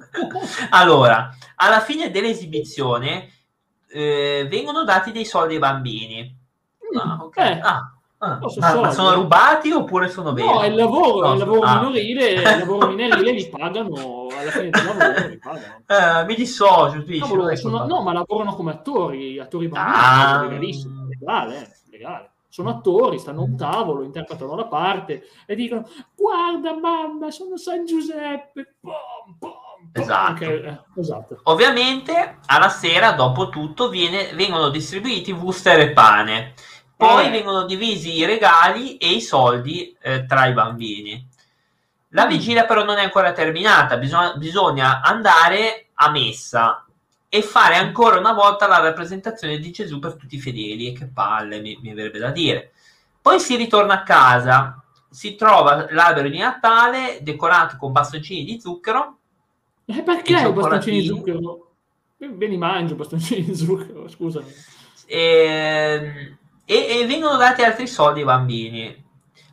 allora, 0.69 1.35
alla 1.55 1.79
fine 1.79 2.11
dell'esibizione 2.11 3.31
eh, 3.89 4.45
vengono 4.49 4.83
dati 4.83 5.11
dei 5.11 5.25
soldi 5.25 5.55
ai 5.55 5.59
bambini. 5.59 6.37
Mm, 6.93 6.97
ah, 6.97 7.17
okay. 7.23 7.57
eh. 7.57 7.59
ah, 7.61 7.96
Ah, 8.19 8.39
ma, 8.59 8.91
sono 8.91 9.13
rubati 9.13 9.71
oppure 9.71 10.09
sono 10.09 10.33
veri? 10.33 10.47
No, 10.47 10.61
è 10.61 10.67
il 10.67 10.75
lavoro, 10.75 11.27
no, 11.27 11.33
il 11.33 11.39
lavoro 11.39 11.61
ah. 11.61 11.75
minorile, 11.75 12.31
il 12.33 12.41
lavoro 12.41 12.87
minorile 12.87 13.31
li 13.31 13.47
pagano 13.47 14.27
alla 14.35 14.49
fine 14.49 14.69
del 14.71 14.85
lavoro. 14.85 15.27
Li 15.27 15.37
pagano. 15.37 15.83
Eh, 15.85 16.25
mi 16.25 16.35
dissocio, 16.35 17.03
tu 17.03 17.17
Cavolo, 17.19 17.55
sono, 17.55 17.85
no, 17.85 18.01
ma 18.01 18.13
lavorano 18.13 18.55
come 18.55 18.71
attori, 18.71 19.37
attori 19.37 19.67
bambini, 19.67 20.03
ah. 20.03 20.41
legalissimo, 20.41 21.05
legale, 21.07 21.61
eh, 21.61 21.69
legale. 21.91 22.31
Sono 22.49 22.71
attori, 22.71 23.19
stanno 23.19 23.41
a 23.41 23.43
un 23.43 23.55
tavolo, 23.55 24.01
interpretano 24.01 24.55
la 24.55 24.65
parte 24.65 25.27
e 25.45 25.53
dicono 25.53 25.87
guarda 26.15 26.73
mamma, 26.75 27.29
sono 27.29 27.55
San 27.55 27.85
Giuseppe, 27.85 28.77
pom, 28.81 29.37
pom, 29.37 29.51
Esatto. 29.91 30.43
Anche, 30.43 30.63
eh, 30.63 30.99
esatto. 30.99 31.39
Ovviamente 31.43 32.39
alla 32.45 32.69
sera, 32.69 33.11
dopo 33.11 33.49
tutto, 33.49 33.89
viene, 33.89 34.33
vengono 34.33 34.69
distribuiti 34.69 35.31
wuster 35.31 35.79
e 35.79 35.91
pane. 35.91 36.53
Poi 36.97 37.27
Eh. 37.27 37.29
vengono 37.29 37.65
divisi 37.65 38.15
i 38.17 38.25
regali 38.25 38.97
e 38.97 39.11
i 39.13 39.21
soldi 39.21 39.95
eh, 40.01 40.25
tra 40.25 40.47
i 40.47 40.53
bambini. 40.53 41.25
La 42.09 42.25
Mm. 42.25 42.29
vigilia 42.29 42.65
però 42.65 42.83
non 42.83 42.97
è 42.97 43.03
ancora 43.03 43.31
terminata, 43.33 43.97
bisogna, 43.97 44.33
bisogna 44.35 45.01
andare 45.01 45.89
a 45.95 46.09
messa 46.09 46.85
e 47.29 47.41
fare 47.43 47.75
ancora 47.75 48.17
una 48.17 48.33
volta 48.33 48.65
la 48.67 48.79
rappresentazione 48.79 49.59
di 49.59 49.71
Gesù 49.71 49.99
per 49.99 50.15
tutti 50.15 50.35
i 50.35 50.39
fedeli. 50.41 50.87
E 50.87 50.93
che 50.93 51.05
palle, 51.05 51.59
mi, 51.61 51.77
mi 51.81 51.93
verrebbe 51.93 52.17
da 52.19 52.31
dire. 52.31 52.71
Poi 53.21 53.39
si 53.39 53.55
ritorna 53.57 53.93
a 53.95 54.03
casa, 54.03 54.81
si 55.09 55.35
trova 55.35 55.85
l'albero 55.91 56.29
di 56.29 56.37
Natale 56.39 57.19
decorato 57.21 57.75
con 57.77 57.91
bastoncini 57.91 58.43
di 58.45 58.59
zucchero 58.59 59.17
E 59.85 60.01
perché 60.01 60.51
bastoncini 60.51 61.01
di 61.01 61.07
zucchero? 61.07 61.71
Me 62.17 62.47
li 62.47 62.57
mangio 62.57 62.93
i 62.93 62.97
bastoncini 62.97 63.43
di 63.43 63.53
zucchero, 63.55 64.07
scusami. 64.07 64.51
Ehm, 65.07 66.37
e, 66.69 66.99
e 66.99 67.05
vengono 67.05 67.37
dati 67.37 67.63
altri 67.63 67.87
soldi 67.87 68.19
ai 68.19 68.25
bambini. 68.25 69.05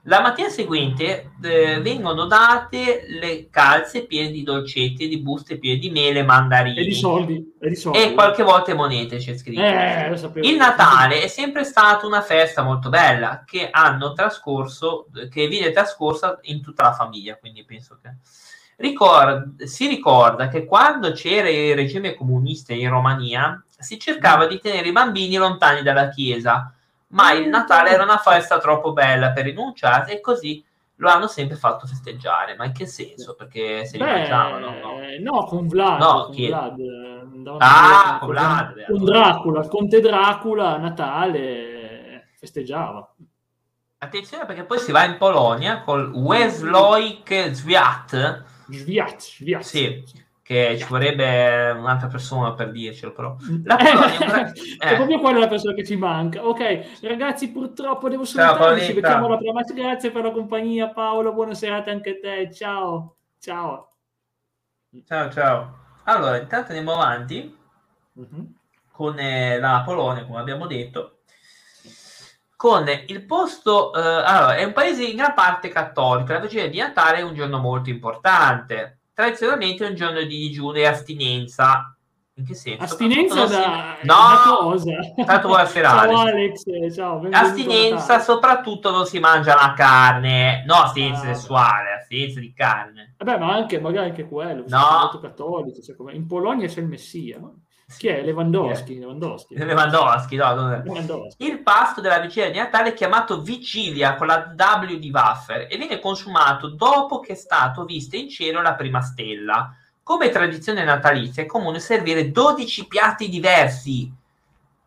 La 0.06 0.20
mattina 0.20 0.50
seguente 0.50 1.30
eh, 1.42 1.80
vengono 1.80 2.26
date 2.26 3.04
le 3.08 3.48
calze 3.48 4.04
piene 4.04 4.30
di 4.32 4.42
dolcetti, 4.42 5.08
di 5.08 5.22
buste 5.22 5.58
piene 5.58 5.78
di 5.78 5.88
mele, 5.88 6.22
mandarini 6.24 6.76
E 6.76 6.84
di 6.84 6.92
soldi. 6.92 7.54
E 7.58 7.68
di 7.70 7.74
soldi. 7.74 8.02
e 8.02 8.12
qualche 8.12 8.42
volta 8.42 8.74
monete 8.74 9.16
c'è 9.16 9.34
scritto. 9.34 9.62
Eh. 9.62 10.40
Il 10.42 10.56
Natale 10.56 11.22
è 11.22 11.28
sempre 11.28 11.64
stata 11.64 12.04
una 12.04 12.20
festa 12.20 12.62
molto 12.62 12.90
bella 12.90 13.44
che 13.46 13.68
hanno 13.70 14.12
trascorso, 14.12 15.06
che 15.30 15.46
viene 15.46 15.70
trascorsa 15.70 16.38
in 16.42 16.60
tutta 16.60 16.82
la 16.82 16.92
famiglia, 16.92 17.36
quindi 17.38 17.64
penso 17.64 17.98
che 18.02 18.10
Ricord- 18.76 19.62
si 19.62 19.86
ricorda 19.86 20.48
che 20.48 20.64
quando 20.64 21.12
c'era 21.12 21.48
il 21.48 21.76
regime 21.76 22.14
comunista 22.14 22.72
in 22.74 22.90
Romania 22.90 23.64
si 23.78 23.98
cercava 24.00 24.46
di 24.46 24.58
tenere 24.58 24.88
i 24.88 24.92
bambini 24.92 25.36
lontani 25.36 25.82
dalla 25.82 26.08
chiesa, 26.08 26.74
ma 27.08 27.32
il 27.32 27.48
Natale 27.48 27.90
era 27.90 28.02
una 28.02 28.18
festa 28.18 28.58
troppo 28.58 28.92
bella 28.92 29.32
per 29.32 29.44
rinunciare 29.44 30.12
e 30.12 30.20
così 30.20 30.64
lo 30.96 31.08
hanno 31.08 31.26
sempre 31.26 31.56
fatto 31.56 31.86
festeggiare. 31.86 32.54
Ma 32.56 32.64
in 32.64 32.72
che 32.72 32.86
senso? 32.86 33.34
Perché 33.34 33.84
se 33.84 33.96
li 33.98 34.04
Beh, 34.04 34.10
mangiavano? 34.12 34.70
No? 34.80 34.98
no, 35.20 35.44
con 35.46 35.66
Vlad. 35.66 36.00
No, 36.00 36.24
con 36.24 36.34
chi- 36.34 36.46
Vlad, 36.46 36.78
eh, 36.78 37.12
Ah, 37.58 38.16
con 38.20 38.28
Vlad. 38.28 38.84
Con 38.86 39.04
Dracula, 39.04 39.60
il 39.60 39.68
conte 39.68 40.00
Dracula, 40.00 40.74
a 40.74 40.78
Natale, 40.78 41.38
eh, 41.40 42.24
festeggiava. 42.36 43.14
Attenzione 43.98 44.44
perché 44.44 44.64
poi 44.64 44.78
si 44.78 44.92
va 44.92 45.04
in 45.04 45.16
Polonia 45.16 45.80
col 45.80 46.10
Wesloik 46.12 47.50
Zwiat, 47.54 48.44
Sviat, 48.68 49.18
sviat. 49.20 49.62
Sì. 49.62 50.04
Che 50.44 50.76
ci 50.78 50.84
vorrebbe 50.90 51.70
un'altra 51.70 52.06
persona 52.08 52.52
per 52.52 52.70
dircelo 52.70 53.12
però. 53.12 53.34
La 53.64 53.76
Polonia 53.76 54.12
è 54.20 54.26
gra- 54.26 54.52
È 54.78 54.92
eh. 54.92 54.96
proprio 54.96 55.18
quella 55.18 55.38
la 55.38 55.48
persona 55.48 55.72
che 55.72 55.84
ci 55.86 55.96
manca. 55.96 56.46
Ok, 56.46 57.00
ragazzi, 57.00 57.50
purtroppo 57.50 58.10
devo 58.10 58.26
Ciao, 58.26 58.54
salutarvi. 58.54 58.80
Ci 58.82 58.92
vediamo 58.92 59.24
alla 59.26 59.38
prossima. 59.38 59.80
Grazie 59.82 60.10
per 60.10 60.22
la 60.24 60.30
compagnia, 60.32 60.90
Paolo. 60.90 61.32
Buona 61.32 61.54
serata 61.54 61.90
anche 61.90 62.10
a 62.10 62.18
te. 62.20 62.52
Ciao. 62.52 63.16
Ciao. 63.40 63.88
Ciao 65.06 65.30
ciao. 65.32 65.78
Allora, 66.04 66.36
intanto 66.36 66.68
andiamo 66.72 66.92
avanti 66.92 67.56
Mhm. 68.12 68.54
con 68.92 69.18
eh, 69.18 69.58
la 69.58 69.82
Polonia, 69.82 70.26
come 70.26 70.40
abbiamo 70.40 70.66
detto. 70.66 71.20
Con 72.54 72.86
il 73.08 73.24
posto, 73.24 73.94
eh, 73.94 73.98
allora, 74.00 74.56
è 74.56 74.64
un 74.64 74.72
paese 74.74 75.04
in 75.04 75.16
gran 75.16 75.32
parte 75.32 75.68
cattolico. 75.70 76.32
La 76.32 76.38
vigilia 76.38 76.68
di 76.68 76.78
Natale 76.78 77.18
è 77.18 77.22
un 77.22 77.34
giorno 77.34 77.58
molto 77.58 77.88
importante. 77.88 78.98
Tradizionalmente 79.14 79.86
è 79.86 79.88
un 79.90 79.94
giorno 79.94 80.20
di 80.22 80.26
digiuno 80.26 80.76
e 80.76 80.86
astinenza. 80.86 81.96
In 82.36 82.44
che 82.44 82.54
senso? 82.54 82.82
Astinenza 82.82 83.34
Non 83.36 83.46
si- 83.48 83.54
da, 83.54 83.96
No! 84.02 84.14
da 84.14 84.56
cosa? 84.58 84.92
Tanto 85.24 85.46
buonasera, 85.46 85.88
Ciao 86.10 86.18
Alex. 86.18 86.62
Ciao. 86.92 87.28
Astinenza, 87.30 88.18
soprattutto 88.18 88.90
non 88.90 89.06
si 89.06 89.20
mangia 89.20 89.54
la 89.54 89.72
carne, 89.76 90.64
no 90.66 90.74
astinenza 90.74 91.20
Ah. 91.30 91.34
sessuale, 91.34 91.92
astinenza 91.92 92.40
di 92.40 92.52
carne. 92.52 93.14
Vabbè, 93.18 93.38
ma 93.38 93.54
anche, 93.54 93.78
magari 93.78 94.08
anche 94.08 94.26
quello. 94.26 94.64
No. 94.66 95.16
cattolici. 95.22 95.80
cioè, 95.80 95.94
come- 95.94 96.14
in 96.14 96.26
Polonia 96.26 96.66
c'è 96.66 96.80
il 96.80 96.88
Messia. 96.88 97.38
no? 97.38 97.54
Chi 97.96 98.08
è? 98.08 98.22
Lewandowski. 98.22 98.98
Lewandowski. 98.98 99.54
Lewandowski, 99.62 100.36
no, 100.36 100.54
non. 100.54 100.82
Lewandowski. 100.84 101.44
Il 101.44 101.62
pasto 101.62 102.00
della 102.00 102.18
vigilia 102.18 102.50
di 102.50 102.58
Natale 102.58 102.90
è 102.90 102.94
chiamato 102.94 103.42
vigilia 103.42 104.14
con 104.14 104.26
la 104.26 104.54
W 104.56 104.94
di 104.98 105.10
Waffer 105.10 105.66
e 105.70 105.76
viene 105.76 106.00
consumato 106.00 106.68
dopo 106.68 107.20
che 107.20 107.32
è 107.32 107.36
stato 107.36 107.84
vista 107.84 108.16
in 108.16 108.28
cielo 108.28 108.62
la 108.62 108.74
prima 108.74 109.00
stella. 109.00 109.76
Come 110.02 110.30
tradizione 110.30 110.84
natalizia 110.84 111.42
è 111.42 111.46
comune 111.46 111.78
servire 111.78 112.30
12 112.30 112.86
piatti 112.86 113.28
diversi 113.28 114.12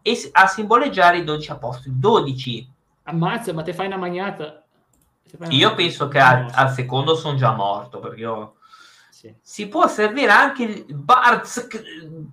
e 0.01 0.29
a 0.33 0.47
simboleggiare 0.47 1.17
i 1.17 1.23
12 1.23 1.51
apostoli. 1.51 1.99
12. 1.99 2.71
Ammazza, 3.03 3.53
ma 3.53 3.63
te 3.63 3.73
fai 3.73 3.87
una 3.87 3.97
magnata. 3.97 4.63
Fai 5.25 5.39
una 5.39 5.47
Io 5.49 5.69
magnata. 5.69 5.75
penso 5.75 6.07
che 6.07 6.19
al, 6.19 6.49
al 6.53 6.69
secondo 6.71 7.15
sono 7.15 7.37
già 7.37 7.51
morto 7.53 7.99
perché 7.99 8.19
io... 8.21 8.56
Sì. 9.17 9.33
Si 9.41 9.67
può 9.67 9.87
servire 9.87 10.29
anche 10.31 10.61
il 10.61 10.93
barz, 10.93 11.67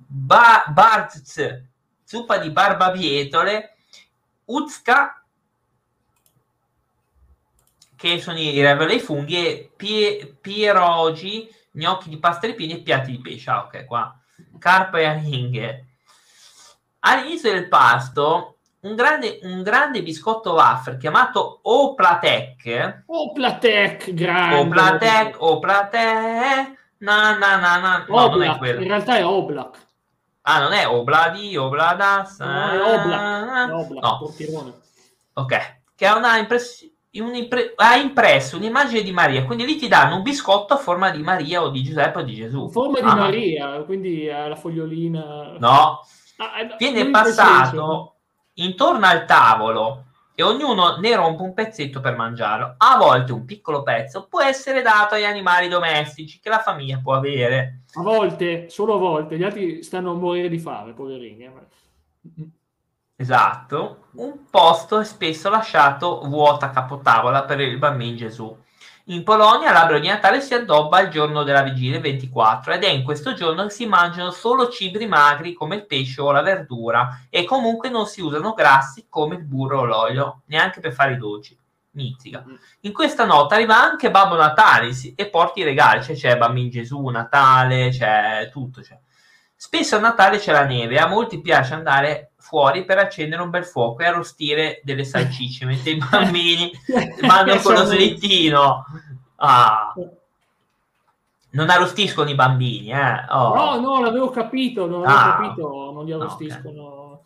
ba, 0.07 0.65
barz, 0.69 1.63
zuppa 2.05 2.37
di 2.37 2.51
barbabietole, 2.51 3.75
uzka, 4.45 5.25
che 7.97 8.21
sono 8.21 8.39
i 8.39 8.61
ravioli 8.63 8.93
ai 8.93 9.01
funghi, 9.01 9.47
e 9.47 9.73
pie, 9.75 10.37
pierogi, 10.39 11.49
gnocchi 11.71 12.11
di 12.11 12.19
pasta 12.19 12.49
ripieni 12.49 12.75
e 12.75 12.83
piatti 12.83 13.13
di 13.13 13.19
pesce. 13.19 13.49
Ah, 13.49 13.65
ok, 13.65 13.87
qua. 13.87 14.21
Carpa 14.59 14.99
e 14.99 15.05
aringhe. 15.07 15.87
All'inizio 16.99 17.51
del 17.51 17.69
pasto, 17.69 18.54
un 18.85 18.95
grande, 18.95 19.39
un 19.43 19.63
grande 19.63 20.03
biscotto 20.03 20.53
wafer 20.53 20.97
chiamato 20.99 21.61
Oplatek, 21.63 23.05
Oplatec, 23.07 24.13
grande. 24.13 24.57
Oplatek, 24.57 25.37
Oplatek, 25.43 26.73
na 26.99 27.37
na 27.39 27.57
na 27.57 27.79
na, 27.79 28.05
no, 28.07 28.15
non 28.29 28.43
è 28.43 28.49
Oblak, 28.49 28.53
in 28.53 28.59
quello. 28.59 28.81
realtà 28.83 29.17
è 29.17 29.25
Oblak. 29.25 29.79
Ah, 30.43 30.61
non 30.61 30.73
è 30.73 30.87
Obladi, 30.87 31.57
Obladas. 31.57 32.39
No, 32.41 32.47
è 32.71 32.83
Oblak. 32.83 33.69
È 33.69 33.73
Oblak, 33.73 34.03
No. 34.03 34.83
Ok, 35.37 35.77
che 35.97 36.07
ha, 36.07 36.17
una 36.17 36.37
impress- 36.37 36.87
un'impre- 37.13 37.73
ha 37.77 37.97
impresso 37.97 38.57
un'immagine 38.57 39.01
di 39.03 39.11
Maria, 39.13 39.45
quindi 39.45 39.65
lì 39.65 39.77
ti 39.77 39.89
danno 39.89 40.17
un 40.17 40.23
biscotto 40.23 40.75
a 40.75 40.77
forma 40.77 41.11
di 41.11 41.23
Maria 41.23 41.63
o 41.63 41.71
di 41.71 41.83
Giuseppe 41.83 42.19
o 42.19 42.23
di 42.23 42.35
Gesù. 42.35 42.69
Forma 42.71 43.01
di 43.01 43.07
Ah, 43.09 43.15
Maria, 43.15 43.83
quindi 43.85 44.29
ha 44.29 44.47
la 44.47 44.57
fogliolina. 44.57 45.57
No, 45.59 46.01
Ah, 46.37 46.61
eh, 46.61 46.75
viene 46.79 47.09
passato 47.11 48.14
intorno 48.55 49.07
al 49.07 49.25
tavolo 49.25 50.05
e 50.35 50.43
ognuno 50.43 50.97
ne 50.97 51.15
rompe 51.15 51.43
un 51.43 51.55
pezzetto 51.55 52.01
per 52.01 52.17
mangiarlo. 52.17 52.75
A 52.77 52.97
volte 52.97 53.33
un 53.33 53.45
piccolo 53.45 53.83
pezzo 53.83 54.27
può 54.29 54.43
essere 54.43 54.83
dato 54.83 55.15
agli 55.15 55.25
animali 55.25 55.69
domestici 55.69 56.41
che 56.41 56.49
la 56.49 56.59
famiglia 56.59 57.01
può 57.03 57.15
avere. 57.15 57.83
A 57.95 58.03
volte, 58.03 58.69
solo 58.69 58.95
a 58.95 58.99
volte, 58.99 59.37
gli 59.37 59.45
altri 59.45 59.83
stanno 59.83 60.11
a 60.11 60.15
morire 60.15 60.49
di 60.49 60.59
fame, 60.59 60.93
poverini. 60.93 61.45
eh. 61.45 61.53
Esatto, 63.17 64.07
un 64.15 64.51
posto 64.51 64.99
è 64.99 65.05
spesso 65.05 65.49
lasciato 65.49 66.21
vuoto 66.25 66.65
a 66.65 66.71
capotavola 66.71 67.45
per 67.45 67.61
il 67.61 67.79
bambino 67.79 68.17
Gesù. 68.17 68.64
In 69.09 69.23
Polonia 69.23 69.71
l'albero 69.71 69.99
di 69.99 70.09
Natale 70.09 70.41
si 70.41 70.55
addobba 70.55 71.01
il 71.01 71.11
giorno 71.11 71.43
della 71.43 71.61
vigilia 71.61 71.97
il 71.97 72.03
24 72.03 72.73
ed 72.73 72.85
è 72.85 72.89
in 72.89 73.05
questo 73.05 73.35
giorno 73.35 73.65
che 73.65 73.71
si 73.71 73.85
mangiano 73.85 74.31
solo 74.31 74.71
cibi 74.71 75.05
magri 75.05 75.53
come 75.53 75.77
il 75.77 75.85
pesce 75.85 76.23
o 76.23 76.33
la 76.33 76.41
verdura 76.41 77.27
e 77.29 77.45
comunque 77.45 77.91
non 77.91 78.07
si 78.07 78.23
usano 78.23 78.55
grassi 78.55 79.05
come 79.11 79.35
il 79.35 79.45
burro 79.45 79.81
o 79.81 79.85
l'olio, 79.85 80.41
neanche 80.47 80.81
per 80.81 80.95
fare 80.95 81.13
i 81.13 81.17
dolci. 81.19 81.55
Mizzica. 81.91 82.45
In 82.81 82.95
questa 82.95 83.27
notte 83.27 83.55
arriva 83.55 83.79
anche 83.79 84.11
Babbo 84.11 84.37
Natale 84.37 84.91
e 85.15 85.29
porta 85.29 85.61
i 85.61 85.65
regali, 85.65 86.03
cioè 86.03 86.17
c'è 86.17 86.39
Bambino 86.39 86.71
Gesù, 86.71 87.07
Natale, 87.09 87.91
c'è 87.91 88.49
tutto. 88.51 88.81
C'è. 88.81 88.99
Spesso 89.55 89.97
a 89.97 90.01
Natale 90.01 90.39
c'è 90.39 90.51
la 90.51 90.65
neve, 90.65 90.99
a 90.99 91.07
molti 91.07 91.43
piace 91.43 91.75
andare 91.75 92.33
fuori 92.55 92.85
per 92.85 92.99
accendere 92.99 93.43
un 93.43 93.51
bel 93.51 93.65
fuoco 93.65 94.03
e 94.03 94.07
arrostire 94.07 94.81
delle 94.85 95.03
salsicce, 95.05 95.67
mentre 95.67 95.91
i 95.91 95.97
bambini 95.97 96.71
vanno 97.27 97.57
con 97.57 97.75
lo 97.75 97.85
slittino. 97.85 98.85
Ah, 99.37 99.93
non 101.51 101.69
arrostiscono 101.69 102.31
i 102.31 102.37
bambini, 102.37 102.93
eh. 102.93 103.25
Oh. 103.31 103.55
No, 103.57 103.81
no, 103.81 104.01
l'avevo 104.01 104.31
capito, 104.31 104.87
non 104.87 105.03
l'avevo 105.03 105.19
Ah. 105.19 105.37
capito, 105.37 105.91
non 105.93 106.05
li 106.05 106.13
No, 106.13 106.21
arrostiscono. 106.21 107.21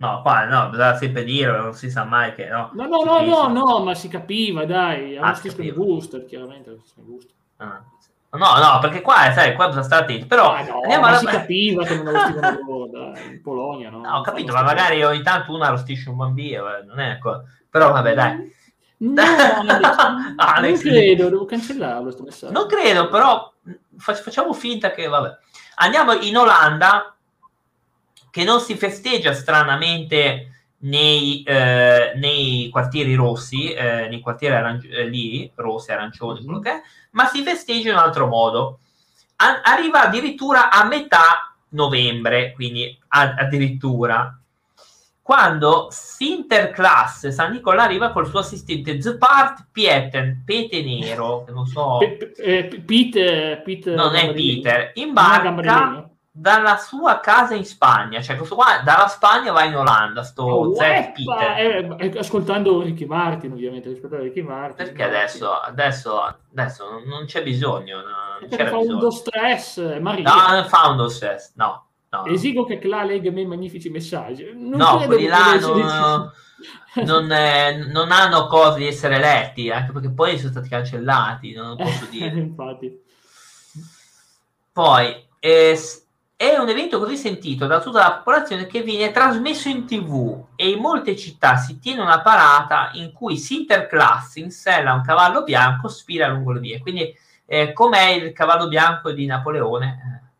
No, 0.00 0.22
qua 0.22 0.44
no, 0.44 0.68
bisogna 0.68 0.94
sempre 0.96 1.24
dirlo, 1.24 1.60
non 1.60 1.74
si 1.74 1.90
sa 1.90 2.04
mai 2.04 2.32
che 2.34 2.46
no. 2.46 2.70
No, 2.74 2.86
no, 2.86 3.02
no, 3.02 3.20
no, 3.20 3.48
no, 3.48 3.82
ma 3.82 3.94
si 3.96 4.06
capiva, 4.06 4.64
dai, 4.64 5.16
Ah, 5.16 5.24
arrostiscono 5.26 5.64
si 5.64 5.70
i 5.70 5.72
booster, 5.72 6.24
chiaramente, 6.24 6.70
arrostiscono 6.70 7.06
i 7.06 7.10
booster. 7.10 7.34
Ah. 7.56 7.82
No, 8.30 8.58
no, 8.58 8.78
perché 8.80 9.00
qua, 9.00 9.32
sai, 9.32 9.54
qua 9.54 9.66
bisogna 9.68 9.84
stare 9.84 10.02
attenti. 10.04 10.26
Però 10.26 10.52
Ah, 10.52 10.62
no, 10.62 10.80
andiamo 10.82 11.06
alla... 11.06 11.16
si 11.18 11.24
capiva 11.26 11.84
che 11.84 11.96
non 11.96 12.08
arrostivano 12.08 12.58
loro, 12.66 13.12
in 13.30 13.40
Polonia, 13.42 13.88
no? 13.90 14.00
No, 14.00 14.16
ho 14.18 14.20
capito, 14.20 14.52
ma 14.52 14.62
magari 14.62 15.02
ogni 15.02 15.22
tanto 15.22 15.54
uno 15.54 15.64
arrostisce 15.64 16.10
un 16.10 16.16
bambino, 16.16 16.76
eh, 16.76 16.82
non 16.84 16.98
è 17.00 17.18
co- 17.18 17.44
Però 17.70 17.90
vabbè, 17.90 18.14
dai. 18.14 18.56
No, 18.98 19.22
Alex, 19.22 19.96
Alex. 20.36 20.82
non 20.82 20.92
credo, 20.92 21.28
devo 21.30 21.44
cancellarlo 21.46 22.10
sto 22.10 22.22
messaggio. 22.24 22.52
Non 22.52 22.66
credo, 22.66 23.08
però 23.08 23.52
facciamo 23.96 24.52
finta 24.52 24.90
che, 24.90 25.06
vabbè. 25.06 25.36
Andiamo 25.76 26.12
in 26.14 26.36
Olanda, 26.36 27.14
che 28.30 28.44
non 28.44 28.60
si 28.60 28.76
festeggia 28.76 29.32
stranamente 29.32 30.47
nei, 30.80 31.42
eh, 31.42 32.12
nei 32.16 32.68
quartieri 32.70 33.14
rossi, 33.14 33.72
eh, 33.72 34.06
nei 34.08 34.20
quartieri 34.20 34.54
aranci- 34.54 34.88
eh, 34.88 35.06
lì, 35.08 35.50
rossi, 35.54 35.90
arancioni, 35.92 36.44
quello 36.44 36.60
che 36.60 36.70
è, 36.70 36.82
ma 37.12 37.26
si 37.26 37.42
festeggia 37.42 37.88
in 37.88 37.94
un 37.94 38.00
altro 38.00 38.26
modo. 38.26 38.78
A- 39.36 39.62
arriva 39.64 40.02
addirittura 40.02 40.70
a 40.70 40.84
metà 40.86 41.54
novembre, 41.70 42.52
quindi 42.52 42.96
a- 43.08 43.34
addirittura 43.36 44.32
quando 45.20 45.88
Sinterklaas 45.90 47.28
San 47.28 47.52
Nicola 47.52 47.82
arriva 47.82 48.12
col 48.12 48.26
suo 48.26 48.38
assistente 48.38 49.02
Zepart 49.02 49.66
Pieten, 49.70 50.42
Pete 50.44 50.82
Nero, 50.82 51.44
non 51.52 51.66
so... 51.66 51.98
P- 51.98 52.80
Pete, 52.86 53.60
Pete, 53.62 53.94
non 53.94 54.14
è 54.14 54.32
Peter, 54.32 54.92
imbarca 54.94 56.07
dalla 56.40 56.76
sua 56.76 57.18
casa 57.18 57.54
in 57.54 57.64
Spagna, 57.64 58.22
cioè 58.22 58.36
questo 58.36 58.54
qua 58.54 58.80
dalla 58.84 59.08
Spagna 59.08 59.50
va 59.50 59.64
in 59.64 59.74
Olanda, 59.76 60.22
sto 60.22 60.44
oh, 60.44 60.72
Peter. 60.72 61.96
Eh, 61.98 62.18
ascoltando 62.18 62.80
Ricky 62.80 63.06
Martin, 63.06 63.52
ovviamente, 63.52 63.90
ascoltando 63.90 64.24
Ricky 64.24 64.42
Martin. 64.42 64.86
Perché 64.86 65.02
adesso, 65.02 65.52
adesso, 65.52 66.20
adesso 66.22 67.02
non 67.04 67.24
c'è 67.24 67.42
bisogno. 67.42 68.02
Non 68.02 68.48
fa 68.50 68.64
bisogno. 68.64 68.94
un 68.94 68.98
do 69.00 69.10
stress, 69.10 69.98
Maria. 69.98 70.32
No, 70.32 70.54
non 70.54 70.64
fa 70.66 70.88
un 70.88 70.96
do 70.96 71.08
stress, 71.08 71.54
no. 71.56 71.86
no. 72.10 72.24
Esigo 72.26 72.64
che 72.64 72.78
Cla 72.78 73.02
legga 73.02 73.32
me 73.32 73.44
magnifici 73.44 73.90
messaggi. 73.90 74.52
Non 74.54 74.78
no, 74.78 75.02
quelli 75.06 75.26
là 75.26 75.58
non, 75.58 76.30
non, 77.04 77.32
è, 77.32 77.76
non, 77.88 78.12
hanno 78.12 78.46
cose 78.46 78.78
di 78.78 78.86
essere 78.86 79.18
letti, 79.18 79.70
anche 79.70 79.90
perché 79.90 80.10
poi 80.10 80.38
sono 80.38 80.52
stati 80.52 80.68
cancellati, 80.68 81.52
non 81.52 81.76
posso 81.76 82.06
dire. 82.08 82.38
Infatti. 82.38 83.02
Poi, 84.72 85.26
eh, 85.40 85.76
è 86.40 86.56
un 86.56 86.68
evento 86.68 87.00
così 87.00 87.16
sentito 87.16 87.66
da 87.66 87.80
tutta 87.80 87.98
la 87.98 88.12
popolazione 88.12 88.68
che 88.68 88.82
viene 88.82 89.10
trasmesso 89.10 89.68
in 89.68 89.86
tv 89.86 90.44
e 90.54 90.70
in 90.70 90.78
molte 90.78 91.16
città 91.16 91.56
si 91.56 91.80
tiene 91.80 92.00
una 92.00 92.20
parata 92.20 92.90
in 92.92 93.10
cui 93.10 93.36
Sinterklaas 93.36 94.36
insella 94.36 94.94
un 94.94 95.02
cavallo 95.02 95.42
bianco 95.42 95.88
spira 95.88 96.28
lungo 96.28 96.52
le 96.52 96.60
vie. 96.60 96.78
Quindi, 96.78 97.12
eh, 97.44 97.72
com'è 97.72 98.10
il 98.10 98.32
cavallo 98.32 98.68
bianco 98.68 99.10
di 99.10 99.26
Napoleone? 99.26 100.32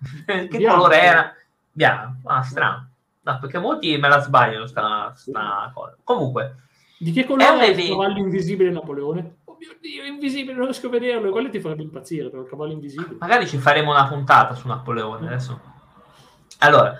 che 0.26 0.48
bianco. 0.48 0.76
colore 0.76 1.00
era? 1.00 1.32
Bianco. 1.70 2.28
Ah, 2.28 2.42
strano. 2.42 2.88
No, 3.20 3.38
perché 3.38 3.58
molti 3.58 3.96
me 3.96 4.08
la 4.08 4.18
sbagliano 4.18 4.66
sta, 4.66 5.12
sta 5.14 5.70
cosa. 5.72 5.96
Comunque, 6.02 6.56
di 6.98 7.12
che 7.12 7.24
colore 7.24 7.60
è, 7.60 7.74
è 7.76 7.80
il 7.80 7.88
cavallo 7.90 8.18
invisibile 8.18 8.70
Napoleone? 8.72 9.36
Mio 9.58 9.76
Dio, 9.80 10.04
invisibile, 10.04 10.54
non 10.54 10.64
riesco 10.64 10.86
a 10.86 10.90
vederlo. 10.90 11.30
Quello 11.30 11.50
ti 11.50 11.60
farebbe 11.60 11.82
impazzire 11.82 12.30
per 12.30 12.40
il 12.40 12.48
cavallo 12.48 12.72
invisibile. 12.72 13.16
Magari 13.18 13.46
ci 13.46 13.58
faremo 13.58 13.90
una 13.90 14.06
puntata 14.06 14.54
su 14.54 14.66
Napoleone 14.66 15.26
adesso. 15.26 15.60
Allora, 16.60 16.98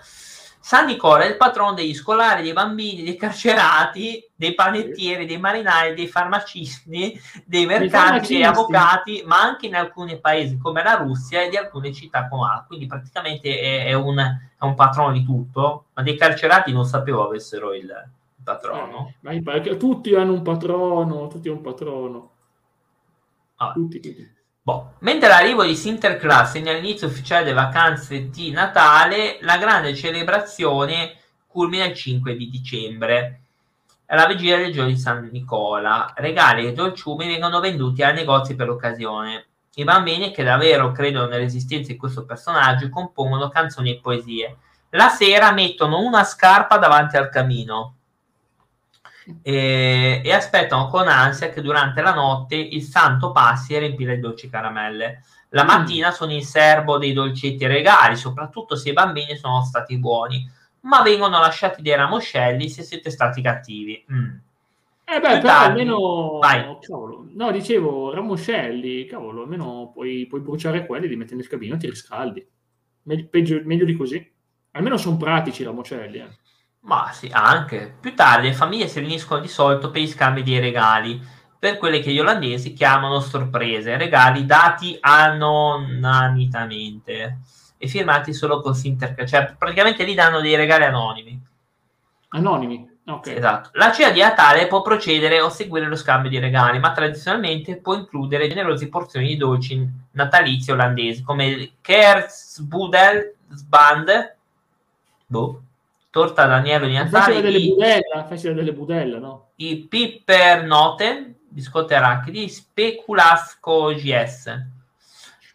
San 0.69 0.85
Nicola 0.85 1.25
è 1.25 1.29
il 1.29 1.39
patrono 1.39 1.73
degli 1.73 1.95
scolari, 1.95 2.43
dei 2.43 2.53
bambini, 2.53 3.03
dei 3.03 3.17
carcerati, 3.17 4.23
dei 4.35 4.55
panettieri, 4.55 5.25
dei 5.25 5.39
marinai, 5.39 5.95
dei 5.95 6.07
farmacisti, 6.07 7.19
dei 7.47 7.65
mercanti, 7.65 8.35
dei 8.35 8.45
avvocati, 8.45 9.23
ma 9.25 9.41
anche 9.41 9.67
in 9.67 9.75
alcuni 9.75 10.21
paesi 10.21 10.59
come 10.59 10.83
la 10.83 10.97
Russia 10.97 11.43
e 11.43 11.49
di 11.49 11.57
alcune 11.57 11.91
città 11.95 12.29
come 12.29 12.51
Alba. 12.51 12.65
Quindi 12.67 12.87
praticamente 12.87 13.59
è, 13.59 13.87
è, 13.87 13.95
un, 13.95 14.19
è, 14.19 14.65
un, 14.65 14.75
patrono 14.75 15.13
di 15.13 15.25
tutto, 15.25 15.87
ma 15.95 16.03
dei 16.03 16.19
carcerati 16.19 16.71
non 16.71 16.85
sapevo 16.85 17.25
avessero 17.25 17.73
il 17.73 17.91
patrono. 18.45 19.15
Eh, 19.23 19.77
tutti 19.79 20.15
hanno 20.15 20.35
un 20.35 20.43
patrono, 20.43 21.29
tutti 21.29 21.49
hanno 21.49 21.57
un 21.57 21.63
patrono. 21.63 22.31
Ah. 23.59 23.73
Tutti, 23.73 24.01
tutti. 24.01 24.37
Boh. 24.63 24.95
Mentre 24.99 25.29
l'arrivo 25.29 25.65
di 25.65 25.75
Sinterklaas 25.75 26.51
segna 26.51 26.73
l'inizio 26.73 27.07
ufficiale 27.07 27.43
delle 27.43 27.55
vacanze 27.55 28.29
di 28.29 28.51
Natale, 28.51 29.39
la 29.41 29.57
grande 29.57 29.95
celebrazione 29.95 31.17
culmina 31.47 31.85
il 31.85 31.95
5 31.95 32.37
di 32.37 32.51
dicembre. 32.51 33.41
Alla 34.07 34.27
vigilia 34.27 34.59
del 34.59 34.73
giorno 34.73 34.91
di 34.91 34.97
San 34.97 35.29
Nicola, 35.33 36.13
regali 36.17 36.67
e 36.67 36.73
dolciumi 36.73 37.27
vengono 37.27 37.61
venduti 37.61 38.03
ai 38.03 38.15
negozi 38.15 38.55
per 38.55 38.67
l'occasione. 38.67 39.47
I 39.75 39.85
bambini 39.85 40.33
che 40.33 40.43
davvero 40.43 40.93
credono 40.93 41.27
nell'esistenza 41.27 41.93
di 41.93 41.99
questo 41.99 42.25
personaggio 42.25 42.89
compongono 42.91 43.49
canzoni 43.49 43.91
e 43.91 44.01
poesie. 44.01 44.57
La 44.91 45.09
sera 45.09 45.53
mettono 45.53 46.01
una 46.01 46.25
scarpa 46.25 46.79
davanti 46.79 47.17
al 47.17 47.29
camino 47.29 47.98
e, 49.43 50.23
e, 50.25 50.33
aspettano 50.33 50.89
con 50.89 51.09
ansia 51.09 51.51
che 51.51 51.61
durante 51.61 52.01
la 52.01 52.15
notte 52.15 52.57
il 52.57 52.83
santo 52.83 53.33
passi 53.33 53.75
e 53.75 53.81
riempire 53.81 54.15
le 54.15 54.21
dolci 54.21 54.49
caramelle. 54.49 55.23
La 55.51 55.65
mm. 55.65 55.67
mattina 55.67 56.09
mm. 56.09 56.13
sono 56.13 56.33
in 56.33 56.45
serbo 56.45 56.99
dei 56.99 57.13
dolcetti 57.13 57.65
e 57.65 57.69
regali, 57.69 58.17
soprattutto 58.17 58.77
se 58.77 58.91
i 58.91 58.93
bambini 58.93 59.37
sono 59.37 59.63
stati 59.63 59.99
buoni, 59.99 60.49
ma 60.81 61.03
vengono 61.03 61.41
lasciati 61.41 61.83
dei 61.83 61.97
ramoscelli 61.97 62.69
se 62.69 62.83
siete 62.83 63.11
stati 63.11 63.43
cattivi. 63.43 64.05
Mm. 64.13 64.37
Eh 65.11 65.21
beh, 65.21 65.39
però 65.39 65.59
almeno... 65.61 66.39
Cavolo. 66.81 67.27
No, 67.33 67.51
dicevo, 67.51 68.13
ramoscelli, 68.13 69.07
cavolo, 69.07 69.43
almeno 69.43 69.91
puoi, 69.93 70.27
puoi 70.27 70.43
bruciare 70.43 70.85
quelli, 70.85 71.09
li 71.09 71.17
metti 71.17 71.35
nel 71.35 71.49
cabino 71.49 71.77
e 71.77 71.79
ti 71.79 71.89
riscaldi. 71.89 72.47
Meglio, 73.05 73.27
peggio, 73.31 73.61
meglio 73.65 73.87
di 73.87 73.97
così. 73.97 74.33
Almeno 74.73 74.99
sono 74.99 75.17
pratici 75.17 75.63
i 75.63 75.65
ramoscelli. 75.65 76.19
Eh. 76.19 76.29
Ma 76.81 77.11
sì, 77.13 77.29
anche. 77.33 77.95
Più 78.01 78.15
tardi 78.15 78.49
le 78.49 78.55
famiglie 78.55 78.89
si 78.89 79.01
riuniscono 79.01 79.41
di 79.41 79.49
solito 79.49 79.91
per 79.91 80.01
gli 80.01 80.09
scambi 80.09 80.43
di 80.43 80.59
regali, 80.59 81.21
per 81.59 81.77
quelle 81.77 82.01
che 82.01 82.13
gli 82.13 82.21
olandesi 82.21 82.73
chiamano 82.73 83.21
sorprese, 83.21 83.97
regali 83.97 84.47
dati 84.47 84.97
anonitamente 85.01 87.39
e 87.77 87.89
firmati 87.89 88.33
solo 88.33 88.61
con 88.61 88.75
Sinterklaas, 88.75 89.29
cioè 89.29 89.55
praticamente 89.59 90.05
li 90.05 90.15
danno 90.15 90.41
dei 90.41 90.57
regali 90.57 90.85
anonimi. 90.85 91.41
Anonimi, 92.29 92.89
ok. 93.07 93.27
Esatto. 93.29 93.71
La 93.73 93.93
cena 93.93 94.11
di 94.11 94.21
Natale 94.21 94.67
può 94.67 94.83
procedere 94.83 95.41
o 95.41 95.49
seguire 95.49 95.87
lo 95.87 95.97
scambio 95.97 96.31
di 96.31 96.39
regali, 96.39 96.79
ma 96.79 96.93
tradizionalmente 96.93 97.77
può 97.77 97.95
includere 97.95 98.49
generose 98.49 98.89
porzioni 98.89 99.29
di 99.29 99.37
dolci 99.37 99.89
natalizi 100.13 100.71
olandesi, 100.71 101.23
come 101.23 101.47
il 101.47 101.73
Kerstbudel, 101.81 103.35
Sband, 103.51 104.37
boh, 105.27 105.63
torta 106.19 106.47
d'agnello 106.47 106.87
di 106.87 106.95
Natale, 106.95 107.41
delle 107.41 107.61
budella, 107.61 108.25
festival 108.27 108.57
delle 108.57 108.73
budella, 108.73 109.19
no? 109.21 109.53
I 109.57 109.87
Pippernoten, 109.89 111.37
biscotti 111.49 111.95
arachidi, 111.95 112.49
Speculasco 112.49 113.95
GS. 113.95 114.67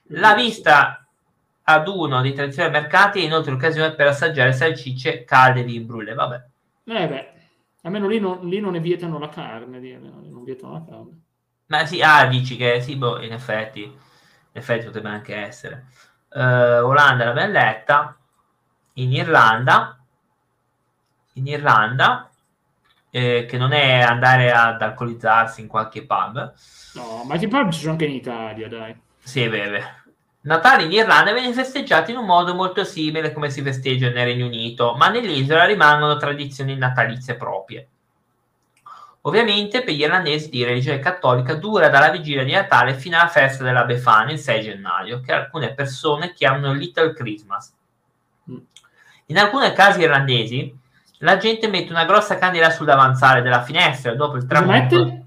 La 0.07 0.33
vista 0.33 1.05
ad 1.63 1.87
uno 1.89 2.21
dei 2.21 2.33
tradizionali 2.33 2.73
mercati 2.73 3.19
è 3.19 3.25
inoltre 3.25 3.51
l'occasione 3.51 3.93
per 3.93 4.07
assaggiare 4.07 4.53
salsicce 4.53 5.25
calde 5.25 5.65
di 5.65 5.81
brulle, 5.81 6.13
vabbè. 6.13 6.43
Eh 6.85 7.07
beh, 7.07 7.33
almeno 7.81 8.07
lì 8.07 8.19
non, 8.19 8.47
lì 8.47 8.61
non 8.61 8.71
ne 8.71 8.79
vietano 8.79 9.19
la 9.19 9.27
carne, 9.27 9.79
lì, 9.79 9.91
non 9.99 10.43
vietano 10.45 10.73
la 10.73 10.85
carne. 10.87 11.21
Ma 11.65 11.85
sì, 11.85 12.01
ah, 12.01 12.25
dici 12.27 12.55
che 12.55 12.79
sì, 12.79 12.95
boh, 12.95 13.21
in 13.21 13.33
effetti, 13.33 13.83
in 13.83 13.93
effetti 14.53 14.85
potrebbe 14.85 15.09
anche 15.09 15.35
essere. 15.35 15.87
Uh, 16.29 16.85
Olanda 16.85 17.25
l'abbiamo 17.25 17.51
letta, 17.51 18.17
in 18.93 19.11
Irlanda 19.11 19.97
in 21.33 21.47
Irlanda, 21.47 22.29
eh, 23.09 23.45
che 23.47 23.57
non 23.57 23.73
è 23.73 24.01
andare 24.01 24.51
ad 24.51 24.81
alcolizzarsi 24.81 25.61
in 25.61 25.67
qualche 25.67 26.05
pub. 26.05 26.53
No, 26.95 27.23
ma 27.25 27.35
i 27.35 27.47
pub 27.47 27.69
ci 27.69 27.79
sono 27.79 27.91
anche 27.91 28.05
in 28.05 28.13
Italia, 28.13 28.67
dai. 28.67 28.99
Sì, 29.19 29.47
beve. 29.47 30.01
Natale 30.41 30.83
in 30.83 30.91
Irlanda 30.91 31.31
viene 31.31 31.53
festeggiato 31.53 32.11
in 32.11 32.17
un 32.17 32.25
modo 32.25 32.53
molto 32.53 32.83
simile 32.83 33.31
come 33.31 33.49
si 33.49 33.61
festeggia 33.61 34.09
nel 34.09 34.25
Regno 34.25 34.45
Unito, 34.45 34.93
ma 34.95 35.07
nell'isola 35.07 35.63
rimangono 35.63 36.17
tradizioni 36.17 36.75
natalizie 36.75 37.35
proprie. 37.35 37.87
Ovviamente 39.21 39.83
per 39.83 39.93
gli 39.93 40.01
irlandesi 40.01 40.49
di 40.49 40.65
religione 40.65 40.99
cattolica 40.99 41.53
dura 41.53 41.87
dalla 41.87 42.09
vigilia 42.09 42.43
di 42.43 42.51
Natale 42.51 42.93
fino 42.93 43.17
alla 43.17 43.29
festa 43.29 43.63
della 43.63 43.85
Befana 43.85 44.31
il 44.31 44.39
6 44.39 44.61
gennaio, 44.61 45.21
che 45.21 45.31
alcune 45.31 45.73
persone 45.73 46.33
chiamano 46.33 46.73
Little 46.73 47.13
Christmas. 47.13 47.73
Mm. 48.51 48.57
In 49.27 49.37
alcuni 49.37 49.71
casi 49.71 50.01
irlandesi 50.01 50.77
la 51.23 51.37
gente 51.37 51.67
mette 51.67 51.91
una 51.91 52.05
grossa 52.05 52.37
candela 52.37 52.69
sul 52.69 52.85
davanzale 52.85 53.41
della 53.41 53.63
finestra 53.63 54.13
dopo 54.13 54.35
il 54.35 54.45
tramonto. 54.45 55.21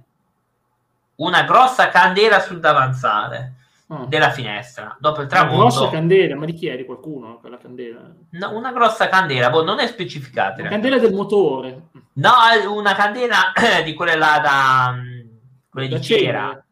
Una 1.17 1.43
grossa 1.45 1.89
candela 1.89 2.41
sul 2.41 2.61
davanzale 2.61 3.55
oh. 3.87 4.05
della 4.05 4.31
finestra 4.31 4.95
dopo 5.01 5.23
il 5.23 5.29
tramonto. 5.29 5.55
Una 5.57 5.69
grossa 5.69 5.89
candela, 5.89 6.37
ma 6.37 6.45
di 6.45 6.53
chi 6.53 6.67
è? 6.67 6.77
Di 6.77 6.85
qualcuno 6.85 7.39
quella 7.39 7.57
candela? 7.57 8.01
No, 8.33 8.55
una 8.55 8.73
grossa 8.73 9.09
candela, 9.09 9.49
boh, 9.49 9.65
non 9.65 9.81
è 9.81 9.87
specificata. 9.87 10.63
La 10.63 10.69
candela 10.69 10.99
del 10.99 11.15
motore. 11.15 11.89
No, 12.15 12.33
una 12.69 12.95
candela 12.95 13.53
di 13.83 13.95
quelle 13.95 14.17
là 14.17 14.39
da 14.39 14.93
mm, 14.93 15.37
quelle 15.71 15.89
da 15.89 15.97
di 15.97 16.03
cera. 16.03 16.65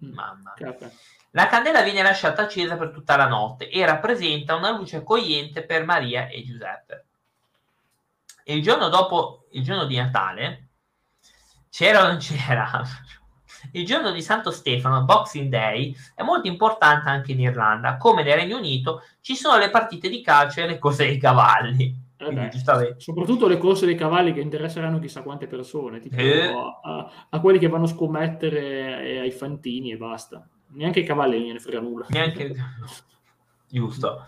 Mamma. 0.00 0.52
Capa. 0.54 0.90
La 1.30 1.46
candela 1.46 1.80
viene 1.80 2.02
lasciata 2.02 2.42
accesa 2.42 2.76
per 2.76 2.90
tutta 2.90 3.16
la 3.16 3.26
notte 3.26 3.70
e 3.70 3.84
rappresenta 3.86 4.54
una 4.56 4.76
luce 4.76 4.98
accogliente 4.98 5.62
per 5.62 5.86
Maria 5.86 6.28
e 6.28 6.44
Giuseppe. 6.44 7.07
E 8.50 8.56
il 8.56 8.62
giorno 8.62 8.88
dopo, 8.88 9.44
il 9.50 9.62
giorno 9.62 9.84
di 9.84 9.96
Natale, 9.96 10.70
c'era 11.68 12.04
o 12.04 12.06
non 12.06 12.16
c'era? 12.16 12.82
Il 13.72 13.84
giorno 13.84 14.10
di 14.10 14.22
Santo 14.22 14.50
Stefano, 14.50 15.04
Boxing 15.04 15.50
Day, 15.50 15.94
è 16.14 16.22
molto 16.22 16.48
importante 16.48 17.10
anche 17.10 17.32
in 17.32 17.40
Irlanda. 17.40 17.98
Come 17.98 18.22
nel 18.22 18.36
Regno 18.36 18.56
Unito 18.56 19.02
ci 19.20 19.36
sono 19.36 19.58
le 19.58 19.68
partite 19.68 20.08
di 20.08 20.22
calcio 20.22 20.62
e 20.62 20.66
le 20.66 20.78
corse 20.78 21.04
dei 21.04 21.18
cavalli. 21.18 21.94
Eh 22.16 22.32
beh, 22.32 22.96
soprattutto 22.96 23.48
le 23.48 23.58
corse 23.58 23.84
dei 23.84 23.96
cavalli 23.96 24.32
che 24.32 24.40
interesseranno 24.40 24.98
chissà 24.98 25.20
quante 25.20 25.46
persone, 25.46 26.00
tipo 26.00 26.16
eh. 26.16 26.50
a, 26.84 27.26
a, 27.28 27.40
quelli 27.40 27.58
che 27.58 27.68
vanno 27.68 27.84
a 27.84 27.88
scommettere 27.88 29.20
ai 29.20 29.30
fantini 29.30 29.92
e 29.92 29.98
basta. 29.98 30.48
Neanche 30.68 31.00
i 31.00 31.04
cavalli 31.04 31.52
ne 31.52 31.58
frega 31.58 31.80
nulla. 31.80 32.06
Neanche... 32.08 32.54
Giusto. 33.68 34.24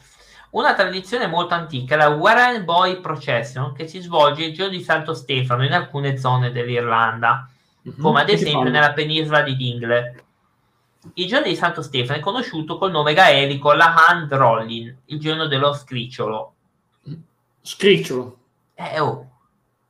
Una 0.51 0.75
tradizione 0.75 1.29
molto 1.29 1.55
antica 1.55 1.95
è 1.95 1.99
la 1.99 2.09
Warren 2.09 2.65
Boy 2.65 3.01
Procession 3.01 3.73
che 3.73 3.87
si 3.87 4.01
svolge 4.01 4.45
il 4.45 4.53
giorno 4.53 4.77
di 4.77 4.83
Santo 4.83 5.15
Stefano 5.15 5.65
in 5.65 5.73
alcune 5.73 6.17
zone 6.17 6.51
dell'Irlanda, 6.51 7.49
mm-hmm. 7.89 8.01
come 8.01 8.23
ad 8.23 8.31
esempio 8.31 8.69
nella 8.69 8.93
penisola 8.93 9.43
di 9.43 9.55
Dingle. 9.55 10.25
Il 11.15 11.29
giorno 11.29 11.47
di 11.47 11.55
Santo 11.55 11.83
Stefano 11.83 12.19
è 12.19 12.23
conosciuto 12.23 12.79
col 12.79 12.91
nome 12.91 13.15
gaelico 13.15 13.73
la 13.73 13.95
Hand 14.09 14.35
Rollin, 14.35 14.95
il 15.07 15.21
giorno 15.21 15.47
dello 15.47 15.73
scricciolo. 15.73 16.55
Scricciolo. 17.63 18.39
Eh, 18.75 18.99
oh, 18.99 19.31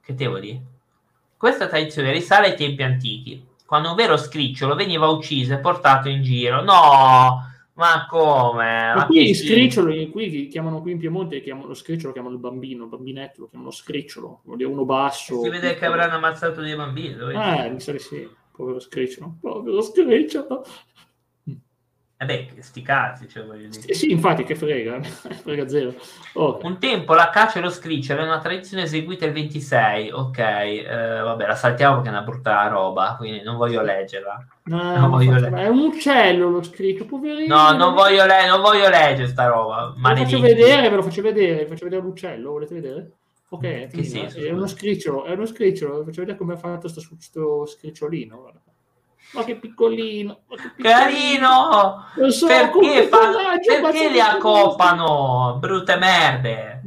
che 0.02 0.14
devo 0.14 0.38
dire? 0.38 0.60
Questa 1.38 1.68
tradizione 1.68 2.12
risale 2.12 2.48
ai 2.48 2.56
tempi 2.56 2.82
antichi, 2.82 3.46
quando 3.64 3.88
un 3.88 3.94
vero 3.94 4.18
scricciolo 4.18 4.74
veniva 4.74 5.08
ucciso 5.08 5.54
e 5.54 5.58
portato 5.58 6.10
in 6.10 6.22
giro. 6.22 6.62
No, 6.62 7.49
ma 7.80 8.06
come? 8.06 8.92
Ma 8.94 9.06
qui 9.06 9.34
scricciolo, 9.34 10.10
qui 10.10 10.48
chiamano 10.48 10.82
qui 10.82 10.92
in 10.92 10.98
Piemonte, 10.98 11.40
chiamano 11.40 11.68
lo 11.68 11.74
scricciolo, 11.74 12.12
chiamano 12.12 12.34
il 12.34 12.40
bambino, 12.40 12.84
il 12.84 12.90
bambinetto, 12.90 13.40
lo 13.40 13.48
chiamano 13.48 13.70
scricciolo, 13.70 14.42
uno 14.44 14.84
basso. 14.84 15.40
Si 15.40 15.48
vede 15.48 15.74
che 15.76 15.86
avranno 15.86 16.16
ammazzato 16.16 16.60
dei 16.60 16.76
bambini. 16.76 17.14
Eh, 17.14 17.70
mi 17.70 17.80
sa 17.80 17.92
di 17.92 17.98
sì, 17.98 18.28
povero 18.54 18.80
scricciolo, 18.80 19.36
povero 19.40 19.80
scricciolo. 19.80 20.66
Eh 22.22 22.26
beh, 22.26 22.50
sti 22.58 22.82
cazzi, 22.82 23.26
cioè 23.26 23.46
voglio 23.46 23.66
dire. 23.68 23.94
Sì, 23.94 24.10
infatti, 24.10 24.44
che 24.44 24.54
frega, 24.54 25.00
frega 25.40 25.66
zero. 25.66 25.94
Okay. 26.34 26.70
Un 26.70 26.78
tempo 26.78 27.14
la 27.14 27.30
caccia 27.30 27.60
e 27.60 27.62
lo 27.62 27.70
scricciolo 27.70 28.20
è 28.20 28.24
una 28.24 28.40
tradizione 28.40 28.82
eseguita 28.82 29.24
il 29.24 29.32
26, 29.32 30.10
ok, 30.10 30.38
eh, 30.38 30.84
vabbè, 31.22 31.46
la 31.46 31.54
saltiamo 31.54 31.94
perché 31.94 32.10
è 32.10 32.12
una 32.12 32.20
brutta 32.20 32.66
roba, 32.68 33.14
quindi 33.16 33.40
non 33.42 33.56
voglio 33.56 33.80
leggerla. 33.80 34.46
No, 34.64 34.98
non 34.98 35.08
voglio 35.08 35.38
le... 35.38 35.48
È 35.48 35.68
un 35.68 35.78
uccello 35.78 36.50
lo 36.50 36.62
scriccio, 36.62 37.06
poverino. 37.06 37.56
No, 37.56 37.72
non 37.72 37.94
voglio, 37.94 38.26
le... 38.26 38.46
non 38.46 38.60
voglio 38.60 38.90
leggere 38.90 39.26
sta 39.26 39.46
roba. 39.46 39.94
Ve 39.96 40.10
lo 40.10 40.16
faccio 40.16 40.40
vedere, 40.40 40.90
ve 40.90 40.96
lo 40.96 41.02
faccio 41.02 41.22
vedere, 41.22 41.66
faccio 41.66 41.84
vedere 41.84 42.02
l'uccello, 42.02 42.50
volete 42.50 42.74
vedere? 42.74 43.12
Ok, 43.48 43.86
che 43.86 44.04
senso, 44.04 44.40
è 44.40 44.50
uno 44.50 44.66
scricciolo, 44.66 45.24
è 45.24 45.32
uno 45.32 45.46
scricciolo, 45.46 46.04
faccio 46.04 46.20
vedere 46.20 46.36
come 46.36 46.52
ha 46.52 46.58
fatto 46.58 46.86
questo 46.92 47.64
scricciolino, 47.64 48.36
guarda. 48.36 48.69
Ma 49.32 49.44
che 49.44 49.56
piccolino, 49.56 50.40
ma 50.48 50.56
che 50.56 50.70
piccolino. 50.74 50.98
carino! 50.98 52.30
So, 52.30 52.46
perché, 52.46 53.06
fa... 53.06 53.18
perché 53.80 54.10
li 54.10 54.20
accopano? 54.20 55.56
Brutte 55.60 55.96
merde! 55.96 56.82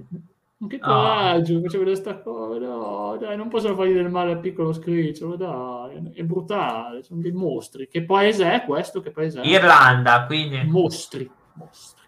Che 0.67 0.79
coraggio, 0.79 1.57
oh. 1.57 1.61
facevo 1.61 1.83
questa 1.83 2.21
cosa, 2.21 2.57
no, 2.65 3.17
dai, 3.19 3.35
non 3.35 3.49
possono 3.49 3.75
fargli 3.75 3.93
del 3.93 4.09
male 4.09 4.31
al 4.31 4.39
piccolo 4.39 4.71
scricciolo, 4.71 5.35
dai, 5.35 6.11
è 6.13 6.23
brutale, 6.23 7.03
sono 7.03 7.21
dei 7.21 7.31
mostri. 7.31 7.87
Che 7.87 8.05
paese 8.05 8.49
è 8.51 8.63
questo? 8.63 9.01
Che 9.01 9.11
paese 9.11 9.41
è? 9.41 9.45
Irlanda, 9.45 10.25
quindi... 10.25 10.63
Mostri, 10.63 11.29
mostri. 11.53 12.01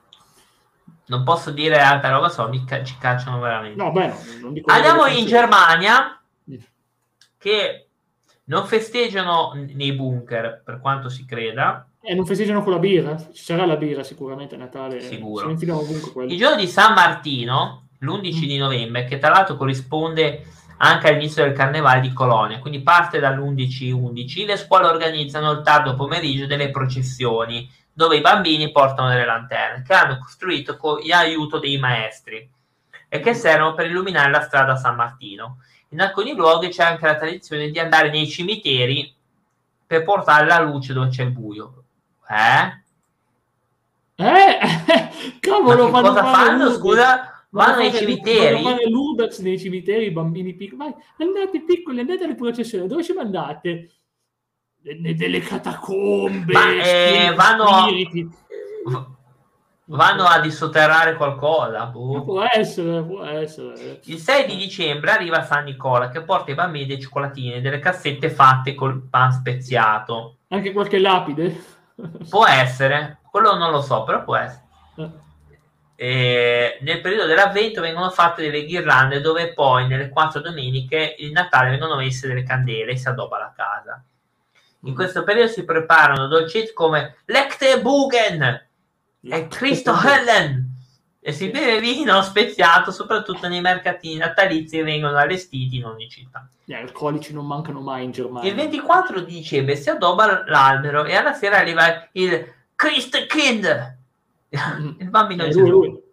Non 1.08 1.24
posso 1.24 1.52
dire 1.52 1.80
altra 1.80 2.12
roba, 2.12 2.30
so, 2.30 2.48
mi 2.48 2.64
ca- 2.66 2.84
ci 2.84 2.96
cacciano 2.98 3.40
veramente. 3.40 3.82
No, 3.82 3.92
beh, 3.92 4.14
dico 4.52 4.72
Andiamo 4.72 5.06
in 5.06 5.26
Germania, 5.26 6.20
che 7.38 7.85
non 8.46 8.66
festeggiano 8.66 9.54
nei 9.74 9.94
bunker, 9.94 10.62
per 10.64 10.80
quanto 10.80 11.10
si 11.10 11.26
creda. 11.26 11.88
E 12.02 12.14
non 12.14 12.26
festeggiano 12.26 12.62
con 12.62 12.74
la 12.74 12.80
birra? 12.80 13.18
Ci 13.18 13.44
sarà 13.44 13.66
la 13.66 13.78
birra 13.78 14.04
sicuramente 14.04 14.56
a 14.56 14.58
Natale. 14.58 15.00
Sicuro. 15.02 15.50
Il 15.50 16.38
giorno 16.38 16.58
di 16.58 16.68
San 16.68 16.94
Martino, 16.94 17.88
l'11 18.00 18.38
mm. 18.38 18.48
di 18.48 18.58
novembre, 18.58 19.06
che 19.06 19.18
tra 19.18 19.30
l'altro 19.30 19.56
corrisponde 19.56 20.44
anche 20.78 21.08
all'inizio 21.08 21.44
del 21.44 21.54
carnevale 21.54 22.02
di 22.02 22.14
Colonia, 22.14 22.60
quindi 22.60 22.82
parte 22.82 23.20
dall'11-11, 23.20 24.46
le 24.46 24.58
scuole 24.58 24.88
organizzano 24.88 25.52
il 25.52 25.62
tardo 25.62 25.96
pomeriggio 25.96 26.48
delle 26.48 26.70
processioni, 26.70 27.70
dove 27.92 28.18
i 28.18 28.22
bambini 28.22 28.72
portano 28.72 29.10
delle 29.10 29.26
lanterne, 29.26 29.84
che 29.84 29.94
hanno 29.94 30.20
costruito 30.20 30.76
con 30.76 31.00
l'aiuto 31.04 31.60
dei 31.60 31.78
maestri 31.78 32.48
e 33.08 33.20
che 33.20 33.34
servono 33.34 33.74
per 33.74 33.86
illuminare 33.86 34.30
la 34.30 34.42
strada 34.42 34.76
San 34.76 34.96
Martino. 34.96 35.60
In 35.90 36.02
alcuni 36.02 36.34
luoghi 36.34 36.70
c'è 36.70 36.84
anche 36.84 37.06
la 37.06 37.16
tradizione 37.16 37.70
di 37.70 37.80
andare 37.80 38.10
nei 38.10 38.28
cimiteri 38.28 39.14
per 39.86 40.04
portare 40.04 40.46
la 40.46 40.60
luce 40.60 40.94
dove 40.94 41.10
c'è 41.10 41.24
il 41.24 41.32
buio. 41.32 41.84
Eh? 42.30 42.84
Eh? 44.16 44.60
Cavolo, 45.40 45.90
Ma 45.90 46.02
cosa 46.02 46.24
fanno? 46.24 46.72
Scusa, 46.72 47.46
vanno 47.50 47.78
nei 47.78 47.94
cimiteri. 47.94 48.64
Vanno 48.64 48.88
l'Ubex 48.88 49.40
nei 49.40 49.60
cimiteri, 49.60 50.06
i 50.06 50.12
bambini 50.12 50.54
piccoli. 50.54 50.78
Vai, 50.78 50.94
andate 51.20 51.64
piccoli, 51.64 52.00
andate 52.00 52.24
alle 52.24 52.36
processioni. 52.36 52.88
Dove 52.88 53.04
ci 53.04 53.14
mandate? 53.14 53.92
Nelle 54.82 55.40
catacombe. 55.40 56.54
Ma, 56.54 56.72
eh, 56.72 57.34
vanno, 57.36 57.88
vanno 59.86 60.26
a 60.26 60.40
dissoterrare 60.40 61.16
qualcosa. 61.16 61.86
Boh. 61.86 62.24
Può 62.24 62.44
essere, 62.44 63.04
può 63.04 63.24
essere. 63.24 64.00
Il 64.06 64.18
6 64.18 64.46
di 64.48 64.56
dicembre 64.56 65.12
arriva 65.12 65.44
San 65.44 65.66
Nicola 65.66 66.10
che 66.10 66.22
porta 66.22 66.50
ai 66.50 66.56
bambini 66.56 66.86
dei 66.86 67.00
cioccolatini, 67.00 67.62
delle 67.62 67.80
cassette 67.80 68.30
fatte 68.30 68.74
col 68.74 69.02
pan 69.10 69.32
speziato. 69.32 70.38
Anche 70.50 70.72
qualche 70.72 71.00
lapide? 71.00 71.64
Può 72.30 72.46
essere, 72.46 73.20
quello 73.30 73.56
non 73.56 73.72
lo 73.72 73.82
so, 73.82 74.04
però 74.04 74.24
può 74.24 74.36
essere. 74.36 74.64
Eh. 75.98 76.78
Nel 76.82 77.00
periodo 77.00 77.26
dell'avvento 77.26 77.80
vengono 77.80 78.10
fatte 78.10 78.42
delle 78.42 78.66
ghirlande 78.66 79.22
dove 79.22 79.54
poi 79.54 79.88
nelle 79.88 80.10
quattro 80.10 80.42
domeniche 80.42 81.16
il 81.20 81.32
Natale 81.32 81.70
vengono 81.70 81.96
messe 81.96 82.28
delle 82.28 82.44
candele 82.44 82.92
e 82.92 82.98
si 82.98 83.08
addobba 83.08 83.38
la 83.38 83.54
casa. 83.56 84.04
In 84.82 84.92
mm. 84.92 84.96
questo 84.96 85.24
periodo 85.24 85.50
si 85.50 85.64
preparano 85.64 86.28
dolcetti 86.28 86.74
come 86.74 87.20
Lechte 87.26 87.80
Bugen, 87.80 88.65
è 89.28 89.48
Cristo 89.48 89.94
Helen 90.00 90.74
e 91.20 91.32
si 91.32 91.50
beve 91.50 91.80
vino 91.80 92.22
speziato 92.22 92.92
soprattutto 92.92 93.48
nei 93.48 93.62
mercatini 93.62 94.18
natalizi 94.18 94.78
che 94.78 94.84
vengono 94.84 95.18
allestiti 95.18 95.78
in 95.78 95.86
ogni 95.86 96.08
città. 96.08 96.48
Gli 96.64 96.74
alcolici 96.74 97.34
non 97.34 97.48
mancano 97.48 97.82
mai 97.82 98.04
in 98.04 98.12
Germania. 98.12 98.48
Il 98.50 98.56
24 98.56 99.22
di 99.22 99.34
dicembre 99.34 99.76
si 99.76 99.90
addobba 99.90 100.44
l'albero 100.46 101.04
e 101.06 101.16
alla 101.16 101.34
sera 101.34 101.58
arriva 101.58 102.08
il 102.12 102.54
Christkind, 102.76 103.98
mm. 104.56 104.90
il 105.00 105.10
bambino 105.10 105.46
Gesù. 105.46 105.66
Lui. 105.66 106.04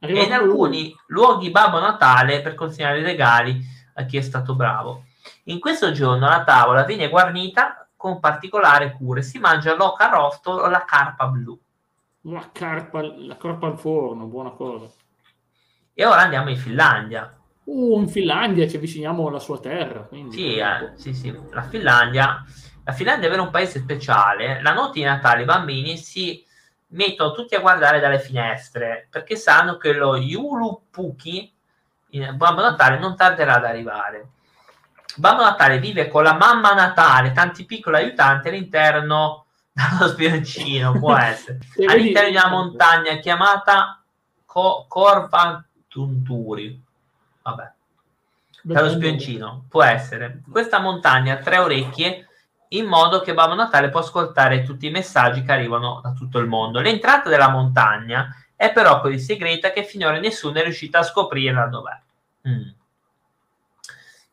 E 0.00 0.24
in 0.24 0.32
alcuni 0.32 0.94
luoghi 1.06 1.50
Babbo 1.50 1.78
Natale 1.78 2.40
per 2.40 2.54
consegnare 2.54 3.00
i 3.00 3.04
regali 3.04 3.60
a 3.94 4.04
chi 4.04 4.16
è 4.16 4.20
stato 4.20 4.54
bravo. 4.54 5.04
In 5.44 5.60
questo 5.60 5.92
giorno 5.92 6.28
la 6.28 6.42
tavola 6.44 6.84
viene 6.84 7.08
guarnita 7.08 7.88
con 7.96 8.20
particolare 8.20 8.92
cura 8.92 9.20
e 9.20 9.24
si 9.24 9.38
mangia 9.38 9.74
l'oca 9.74 10.10
arrosto 10.10 10.50
o 10.50 10.68
la 10.68 10.84
carpa 10.84 11.26
blu. 11.26 11.58
La 12.28 12.50
carpa, 12.52 13.00
la 13.02 13.36
carpa 13.36 13.68
al 13.68 13.78
forno, 13.78 14.26
buona 14.26 14.50
cosa. 14.50 14.86
E 15.94 16.04
ora 16.04 16.20
andiamo 16.20 16.50
in 16.50 16.58
Finlandia. 16.58 17.34
Uh, 17.64 18.00
in 18.00 18.08
Finlandia 18.08 18.68
ci 18.68 18.76
avviciniamo 18.76 19.28
alla 19.28 19.38
sua 19.38 19.58
terra. 19.60 20.00
Quindi... 20.00 20.36
Sì, 20.36 20.56
eh, 20.56 20.92
sì, 20.96 21.14
sì, 21.14 21.38
la 21.50 21.62
Finlandia. 21.62 22.44
La 22.84 22.92
Finlandia 22.92 23.30
è 23.30 23.38
un 23.38 23.50
paese 23.50 23.80
speciale. 23.80 24.60
La 24.62 24.74
notte 24.74 24.98
di 24.98 25.04
Natale 25.04 25.42
i 25.42 25.46
bambini 25.46 25.96
si 25.96 26.44
mettono 26.88 27.32
tutti 27.32 27.54
a 27.54 27.60
guardare 27.60 28.00
dalle 28.00 28.18
finestre 28.18 29.08
perché 29.10 29.36
sanno 29.36 29.76
che 29.76 29.92
lo 29.92 30.16
Yulupuki, 30.16 31.52
il 32.10 32.34
Babbo 32.34 32.60
Natale, 32.60 32.98
non 32.98 33.16
tarderà 33.16 33.56
ad 33.56 33.64
arrivare. 33.64 34.28
Babbo 35.16 35.42
Natale 35.42 35.78
vive 35.78 36.08
con 36.08 36.22
la 36.22 36.34
mamma 36.34 36.74
Natale, 36.74 37.32
tanti 37.32 37.64
piccoli 37.64 37.96
aiutanti 37.96 38.48
all'interno 38.48 39.46
dallo 39.78 40.10
spioncino, 40.10 40.98
può 40.98 41.14
essere, 41.18 41.60
all'interno 41.86 42.30
di 42.30 42.36
una 42.36 42.48
montagna 42.48 43.16
chiamata 43.18 44.02
Co- 44.44 44.86
Corvantunturi. 44.88 46.82
Vabbè, 47.42 47.72
dallo 48.62 48.90
spioncino, 48.90 49.66
può 49.68 49.84
essere. 49.84 50.42
Questa 50.50 50.80
montagna 50.80 51.34
ha 51.34 51.38
tre 51.38 51.58
orecchie 51.58 52.26
in 52.70 52.86
modo 52.86 53.20
che 53.20 53.32
Babbo 53.32 53.54
Natale 53.54 53.88
può 53.88 54.00
ascoltare 54.00 54.62
tutti 54.62 54.86
i 54.86 54.90
messaggi 54.90 55.42
che 55.42 55.52
arrivano 55.52 56.00
da 56.02 56.12
tutto 56.12 56.38
il 56.38 56.48
mondo. 56.48 56.80
L'entrata 56.80 57.28
della 57.28 57.48
montagna 57.48 58.34
è 58.56 58.72
però 58.72 59.00
così 59.00 59.18
segreta 59.18 59.70
che 59.70 59.84
finora 59.84 60.18
nessuno 60.18 60.58
è 60.58 60.64
riuscito 60.64 60.98
a 60.98 61.02
scoprirla 61.02 61.66
dov'è. 61.66 62.00
Mm. 62.48 62.68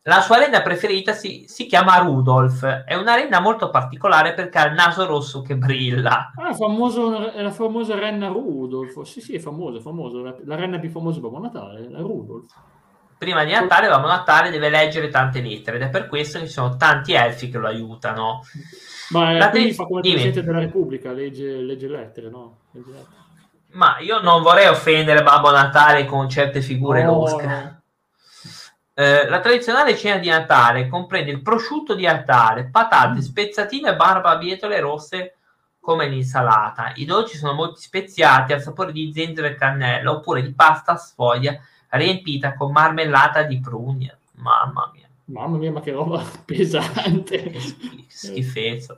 La 0.08 0.20
sua 0.20 0.38
renna 0.38 0.62
preferita 0.62 1.12
si, 1.14 1.46
si, 1.48 1.66
chiama 1.66 1.98
Rudolf. 1.98 2.64
È 2.64 2.94
una 2.94 3.16
renna 3.16 3.40
molto 3.40 3.70
particolare 3.70 4.34
perché 4.34 4.58
ha 4.58 4.66
il 4.66 4.74
naso 4.74 5.04
rosso 5.04 5.42
che 5.42 5.56
brilla. 5.56 6.30
Ah, 6.36 6.54
famoso, 6.54 7.32
è 7.32 7.42
la 7.42 7.50
famosa 7.50 7.98
renna 7.98 8.28
Rudolf. 8.28 9.02
Sì, 9.02 9.20
sì, 9.20 9.34
è 9.34 9.40
famosa, 9.40 9.80
famosa. 9.80 10.20
La, 10.20 10.36
la 10.44 10.54
renna 10.54 10.78
più 10.78 10.90
famosa 10.90 11.16
di 11.16 11.22
Babbo 11.22 11.40
Natale, 11.40 11.90
la 11.90 11.98
Rudolf. 11.98 12.46
prima 13.18 13.42
di 13.42 13.50
Natale, 13.50 13.88
Babbo 13.88 14.06
Natale 14.06 14.50
deve 14.50 14.68
leggere 14.68 15.08
tante 15.08 15.40
lettere 15.40 15.78
ed 15.78 15.82
è 15.82 15.88
per 15.88 16.06
questo 16.06 16.38
che 16.38 16.46
ci 16.46 16.52
sono 16.52 16.76
tanti 16.76 17.12
elfi 17.12 17.48
che 17.48 17.58
lo 17.58 17.66
aiutano. 17.66 18.42
Ma 19.10 19.32
la 19.32 19.50
quindi 19.50 19.72
fa 19.72 19.86
come 19.86 20.02
il 20.04 20.12
Presidente 20.12 20.44
della 20.44 20.60
Repubblica, 20.60 21.10
legge, 21.10 21.56
legge 21.62 21.88
lettere, 21.88 22.30
no? 22.30 22.58
Legge 22.70 22.90
lettere. 22.90 23.24
Ma 23.72 23.98
io 23.98 24.20
non 24.20 24.42
vorrei 24.42 24.68
offendere 24.68 25.24
Babbo 25.24 25.50
Natale 25.50 26.04
con 26.04 26.28
certe 26.28 26.60
figure 26.60 27.02
no, 27.02 27.12
losche. 27.12 27.46
No. 27.46 27.80
Eh, 28.98 29.28
la 29.28 29.40
tradizionale 29.40 29.94
cena 29.94 30.16
di 30.16 30.28
Natale 30.28 30.88
comprende 30.88 31.30
il 31.30 31.42
prosciutto 31.42 31.94
di 31.94 32.04
Natale, 32.04 32.70
patate, 32.70 33.18
mm. 33.18 33.22
spezzatine 33.22 33.90
e 33.90 33.94
barbabietole 33.94 34.80
rosse 34.80 35.34
come 35.78 36.08
l'insalata. 36.08 36.92
I 36.94 37.04
dolci 37.04 37.36
sono 37.36 37.52
molto 37.52 37.78
speziati 37.78 38.54
al 38.54 38.62
sapore 38.62 38.92
di 38.92 39.12
zenzero 39.12 39.48
e 39.48 39.54
cannella 39.54 40.10
oppure 40.12 40.40
di 40.40 40.54
pasta 40.54 40.92
a 40.92 40.96
sfoglia 40.96 41.60
riempita 41.90 42.54
con 42.54 42.72
marmellata 42.72 43.42
di 43.42 43.60
prugne. 43.60 44.16
Mamma 44.36 44.90
mia. 44.94 45.06
Mamma 45.26 45.58
mia, 45.58 45.72
ma 45.72 45.80
che 45.80 45.92
roba 45.92 46.24
pesante. 46.46 47.52
Schifezza. 48.06 48.96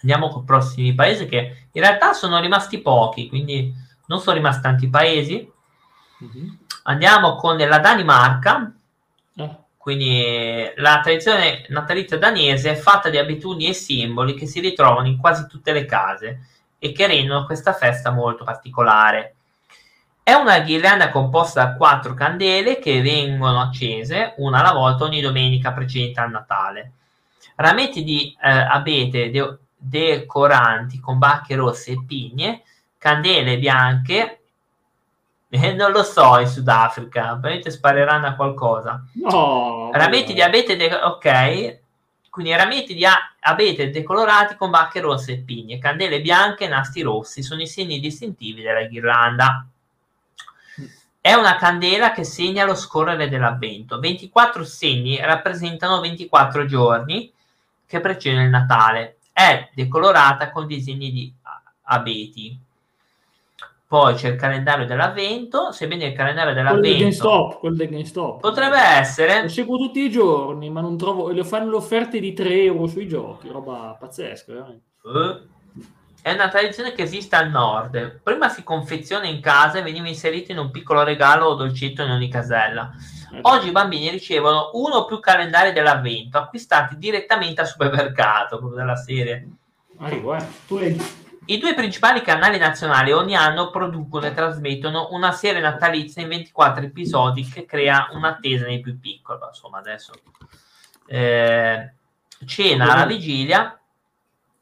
Andiamo 0.00 0.28
con 0.28 0.42
i 0.42 0.44
prossimi 0.44 0.92
paesi 0.92 1.26
che 1.26 1.68
in 1.70 1.80
realtà 1.80 2.14
sono 2.14 2.40
rimasti 2.40 2.80
pochi, 2.80 3.28
quindi 3.28 3.72
non 4.06 4.18
sono 4.18 4.34
rimasti 4.34 4.62
tanti 4.62 4.88
paesi. 4.88 5.48
Mm-hmm. 6.22 6.48
Andiamo 6.84 7.36
con 7.36 7.56
la 7.56 7.78
Danimarca. 7.78 8.72
Eh. 9.36 9.56
Quindi 9.76 10.72
la 10.76 11.00
tradizione 11.00 11.64
natalizia 11.68 12.16
danese 12.16 12.72
è 12.72 12.76
fatta 12.76 13.10
di 13.10 13.18
abitudini 13.18 13.70
e 13.70 13.74
simboli 13.74 14.34
che 14.34 14.46
si 14.46 14.60
ritrovano 14.60 15.08
in 15.08 15.18
quasi 15.18 15.46
tutte 15.48 15.72
le 15.72 15.84
case 15.86 16.46
e 16.78 16.92
che 16.92 17.06
rendono 17.06 17.46
questa 17.46 17.72
festa 17.72 18.10
molto 18.10 18.44
particolare. 18.44 19.34
È 20.22 20.34
una 20.34 20.60
ghirlanda 20.60 21.10
composta 21.10 21.64
da 21.64 21.74
quattro 21.74 22.14
candele 22.14 22.78
che 22.78 23.02
vengono 23.02 23.60
accese 23.60 24.34
una 24.36 24.60
alla 24.60 24.72
volta 24.72 25.02
ogni 25.02 25.20
domenica 25.20 25.72
precedente 25.72 26.20
al 26.20 26.30
Natale. 26.30 26.92
Rametti 27.56 28.04
di 28.04 28.36
eh, 28.40 28.48
abete 28.48 29.30
de- 29.30 29.58
decoranti 29.76 31.00
con 31.00 31.18
bacche 31.18 31.56
rosse 31.56 31.92
e 31.92 32.04
pigne, 32.06 32.62
candele 32.98 33.58
bianche, 33.58 34.41
eh, 35.54 35.72
non 35.74 35.92
lo 35.92 36.02
so 36.02 36.38
in 36.38 36.46
Sudafrica, 36.46 37.24
probabilmente 37.26 37.70
spareranno 37.70 38.26
a 38.26 38.34
qualcosa. 38.34 39.04
No, 39.14 39.90
rametti 39.92 40.32
di 40.32 40.40
abete, 40.40 40.76
de- 40.76 40.94
ok, 40.94 41.78
quindi 42.30 42.54
rametti 42.56 42.94
di 42.94 43.04
a- 43.04 43.34
abete 43.40 43.90
decolorati 43.90 44.56
con 44.56 44.70
bacche 44.70 45.00
rosse 45.00 45.32
e 45.32 45.38
pigne, 45.38 45.78
candele 45.78 46.22
bianche 46.22 46.64
e 46.64 46.68
nastri 46.68 47.02
rossi 47.02 47.42
sono 47.42 47.60
i 47.60 47.66
segni 47.66 48.00
distintivi 48.00 48.62
della 48.62 48.84
ghirlanda. 48.84 49.66
È 51.20 51.34
una 51.34 51.56
candela 51.56 52.12
che 52.12 52.24
segna 52.24 52.64
lo 52.64 52.74
scorrere 52.74 53.28
dell'avvento. 53.28 54.00
24 54.00 54.64
segni 54.64 55.20
rappresentano 55.20 56.00
24 56.00 56.64
giorni 56.64 57.30
che 57.86 58.00
precedono 58.00 58.42
il 58.42 58.48
Natale. 58.48 59.18
È 59.32 59.68
decolorata 59.74 60.50
con 60.50 60.66
disegni 60.66 61.12
di 61.12 61.32
abeti. 61.82 62.58
Poi 63.92 64.14
c'è 64.14 64.28
il 64.28 64.36
calendario 64.36 64.86
dell'avvento, 64.86 65.70
sebbene 65.70 66.06
il 66.06 66.14
calendario 66.14 66.54
dell'avvento... 66.54 66.80
Quello 66.80 66.94
del 66.94 67.02
GameStop, 67.02 67.58
quello 67.58 67.76
del 67.76 67.88
GameStop. 67.90 68.40
Potrebbe 68.40 68.78
essere... 68.78 69.42
Lo 69.42 69.48
seguo 69.50 69.76
tutti 69.76 70.00
i 70.00 70.10
giorni, 70.10 70.70
ma 70.70 70.80
non 70.80 70.96
trovo... 70.96 71.28
Le 71.28 71.44
fanno 71.44 71.68
le 71.68 71.76
offerte 71.76 72.18
di 72.18 72.32
3 72.32 72.62
euro 72.62 72.86
sui 72.86 73.06
giochi, 73.06 73.50
roba 73.50 73.94
pazzesca, 74.00 74.50
veramente. 74.50 74.84
Uh 75.02 75.50
è 76.22 76.32
una 76.32 76.48
tradizione 76.48 76.92
che 76.92 77.02
esiste 77.02 77.34
al 77.34 77.50
nord. 77.50 78.20
Prima 78.22 78.48
si 78.48 78.62
confeziona 78.62 79.26
in 79.26 79.40
casa 79.40 79.78
e 79.78 79.82
veniva 79.82 80.06
inserito 80.06 80.52
in 80.52 80.58
un 80.58 80.70
piccolo 80.70 81.02
regalo 81.02 81.46
o 81.46 81.54
dolcetto 81.54 82.02
in 82.02 82.10
ogni 82.10 82.30
casella. 82.30 82.92
Ecco. 83.30 83.50
Oggi 83.50 83.68
i 83.68 83.72
bambini 83.72 84.08
ricevono 84.08 84.70
uno 84.74 84.94
o 84.94 85.04
più 85.04 85.18
calendari 85.18 85.72
dell'avvento 85.72 86.38
acquistati 86.38 86.96
direttamente 86.96 87.60
al 87.60 87.66
supermercato, 87.66 88.60
come 88.60 88.76
della 88.76 88.94
serie. 88.94 89.48
Arrivo, 89.98 90.34
eh. 90.36 90.46
Tu 90.66 90.78
leggi. 90.78 91.21
I 91.44 91.58
due 91.58 91.74
principali 91.74 92.22
canali 92.22 92.58
nazionali 92.58 93.12
ogni 93.12 93.34
anno 93.34 93.70
producono 93.70 94.26
e 94.26 94.32
trasmettono 94.32 95.08
una 95.10 95.32
serie 95.32 95.60
natalizia 95.60 96.22
in 96.22 96.28
24 96.28 96.84
episodi 96.84 97.44
che 97.44 97.64
crea 97.64 98.08
un'attesa 98.12 98.66
nei 98.66 98.80
più 98.80 98.98
piccoli. 98.98 99.40
Insomma, 99.48 99.78
adesso 99.78 100.12
eh, 101.06 101.92
cena 102.46 102.92
alla 102.92 103.06
vigilia. 103.06 103.78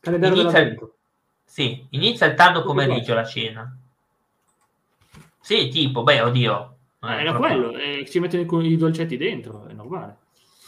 Calendario 0.01 0.37
dell'avvento 0.37 0.95
sì, 1.51 1.85
inizia 1.91 2.26
il 2.26 2.35
tardo 2.35 2.62
pomeriggio 2.62 3.12
la 3.12 3.24
cena. 3.24 3.76
Sì, 5.41 5.66
tipo, 5.66 6.05
beh, 6.05 6.20
oddio. 6.20 6.76
Eh, 7.03 7.12
era 7.12 7.33
proprio... 7.33 7.70
quello, 7.70 7.76
eh, 7.76 8.07
ci 8.09 8.20
mettono 8.20 8.62
i, 8.62 8.70
i 8.70 8.76
dolcetti 8.76 9.16
dentro, 9.16 9.66
è 9.66 9.72
normale. 9.72 10.18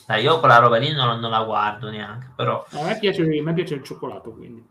Dai, 0.08 0.24
io 0.24 0.40
quella 0.40 0.58
roba 0.58 0.78
lì 0.78 0.92
non, 0.92 1.20
non 1.20 1.30
la 1.30 1.44
guardo 1.44 1.88
neanche, 1.88 2.32
però... 2.34 2.66
A 2.72 2.82
me, 2.82 2.98
piace, 2.98 3.22
a 3.22 3.42
me 3.42 3.54
piace 3.54 3.74
il 3.74 3.84
cioccolato, 3.84 4.32
quindi. 4.32 4.66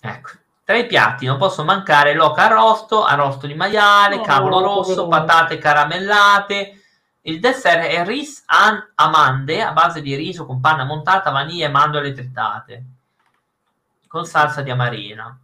Ecco. 0.00 0.30
Tra 0.68 0.76
i 0.76 0.84
piatti 0.84 1.24
non 1.24 1.38
possono 1.38 1.72
mancare 1.72 2.12
l'oca 2.12 2.42
arrosto, 2.42 3.02
arrosto 3.02 3.46
di 3.46 3.54
maiale, 3.54 4.16
no, 4.16 4.22
cavolo 4.22 4.60
rosso, 4.60 5.04
no. 5.04 5.08
patate 5.08 5.56
caramellate. 5.56 6.82
Il 7.22 7.40
dessert 7.40 7.86
è 7.86 8.04
ris 8.04 8.42
an 8.44 8.92
amande 8.96 9.62
a 9.62 9.72
base 9.72 10.02
di 10.02 10.14
riso 10.14 10.44
con 10.44 10.60
panna 10.60 10.84
montata, 10.84 11.30
vaniglia 11.30 11.68
e 11.68 11.70
mandorle 11.70 12.12
tritate 12.12 12.84
con 14.08 14.26
salsa 14.26 14.60
di 14.60 14.70
amarena. 14.70 15.40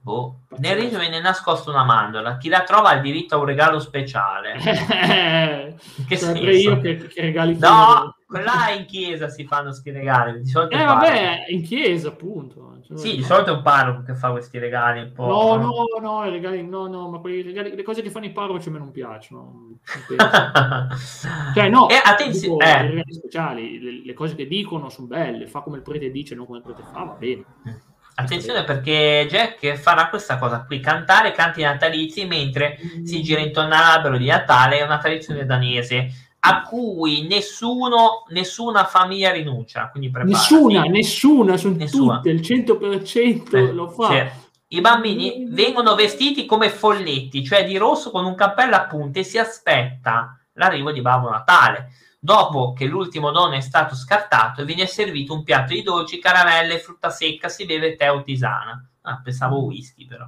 Boh. 0.00 0.38
Nel 0.56 0.76
riso 0.76 0.98
viene 0.98 1.20
nascosta 1.20 1.70
una 1.70 1.84
mandorla. 1.84 2.36
Chi 2.38 2.48
la 2.48 2.64
trova 2.64 2.88
ha 2.88 2.94
il 2.94 3.02
diritto 3.02 3.36
a 3.36 3.38
un 3.38 3.44
regalo 3.44 3.78
speciale. 3.78 4.56
che 4.58 6.16
senso? 6.16 6.42
io 6.42 6.80
che, 6.80 6.96
che 6.96 7.20
regali 7.20 7.56
No, 7.58 8.16
là 8.26 8.70
in 8.76 8.86
chiesa 8.86 9.28
si 9.28 9.44
fanno 9.44 9.68
questi 9.68 9.92
regali. 9.92 10.42
Di 10.42 10.48
solito 10.48 10.74
eh, 10.74 10.82
vabbè, 10.82 11.44
in 11.50 11.62
chiesa, 11.62 12.08
appunto. 12.08 12.77
Sì, 12.94 13.16
di 13.16 13.22
solito 13.22 13.50
è 13.50 13.56
un 13.56 13.62
parroco 13.62 14.02
che 14.02 14.14
fa 14.14 14.30
questi 14.30 14.58
regali. 14.58 15.00
Un 15.00 15.12
po', 15.12 15.26
no, 15.26 15.56
no, 15.56 15.98
no, 16.00 16.24
i 16.26 16.30
regali, 16.30 16.66
no, 16.66 16.86
no, 16.86 17.08
ma 17.08 17.18
quei 17.18 17.42
regali, 17.42 17.74
le 17.74 17.82
cose 17.82 18.00
che 18.00 18.10
fanno 18.10 18.24
i 18.26 18.32
parroci 18.32 18.68
a 18.68 18.72
me 18.72 18.78
non 18.78 18.90
piacciono. 18.90 19.78
cioè, 21.54 21.68
no, 21.68 21.88
eh, 21.90 22.00
attenzione, 22.02 22.64
eh. 22.64 22.84
i 22.84 22.88
regali 22.88 23.12
speciali, 23.12 23.80
le, 23.80 24.02
le, 24.04 24.12
cose 24.14 24.34
che 24.34 24.46
dicono 24.46 24.88
sono 24.88 25.06
belle, 25.06 25.46
fa 25.46 25.60
come 25.60 25.76
il 25.76 25.82
prete 25.82 26.10
dice, 26.10 26.34
non 26.34 26.46
come 26.46 26.58
il 26.58 26.64
prete 26.64 26.82
fa, 26.82 27.04
va 27.04 27.16
bene. 27.18 27.44
Mm. 27.68 27.72
Attenzione 28.14 28.64
perché 28.64 29.26
Jack 29.30 29.74
farà 29.76 30.08
questa 30.08 30.38
cosa 30.38 30.64
qui, 30.64 30.80
cantare 30.80 31.30
canti 31.30 31.62
natalizi 31.62 32.24
mentre 32.24 32.76
si 33.04 33.22
gira 33.22 33.40
intorno 33.40 33.74
all'albero 33.74 34.16
di 34.16 34.26
Natale, 34.26 34.78
è 34.78 34.82
una 34.82 34.98
tradizione 34.98 35.46
danese 35.46 36.27
a 36.40 36.62
cui 36.62 37.26
nessuno, 37.26 38.24
nessuna 38.28 38.84
famiglia 38.84 39.32
rinuncia. 39.32 39.90
Nessuna, 40.24 40.82
nessuna, 40.82 41.56
sono 41.56 41.76
nessuna. 41.76 42.16
tutte, 42.16 42.30
il 42.30 42.40
100% 42.40 43.56
eh, 43.56 43.72
lo 43.72 43.88
fa. 43.88 44.08
Cioè, 44.08 44.32
I 44.68 44.80
bambini 44.80 45.46
vengono 45.48 45.94
vestiti 45.94 46.46
come 46.46 46.70
folletti, 46.70 47.44
cioè 47.44 47.64
di 47.64 47.76
rosso 47.76 48.10
con 48.10 48.24
un 48.24 48.34
cappello 48.34 48.76
a 48.76 48.86
punte 48.86 49.20
e 49.20 49.24
si 49.24 49.38
aspetta 49.38 50.38
l'arrivo 50.52 50.92
di 50.92 51.00
Babbo 51.00 51.30
Natale. 51.30 51.92
Dopo 52.20 52.72
che 52.72 52.84
l'ultimo 52.84 53.30
dono 53.30 53.54
è 53.54 53.60
stato 53.60 53.94
scartato, 53.94 54.64
viene 54.64 54.86
servito 54.86 55.32
un 55.32 55.44
piatto 55.44 55.72
di 55.72 55.82
dolci, 55.82 56.18
caramelle, 56.18 56.78
frutta 56.78 57.10
secca, 57.10 57.48
si 57.48 57.64
beve 57.64 57.94
tè 57.94 58.12
o 58.12 58.22
tisana. 58.22 58.84
Ah, 59.02 59.20
pensavo 59.22 59.64
whisky 59.64 60.04
però. 60.04 60.26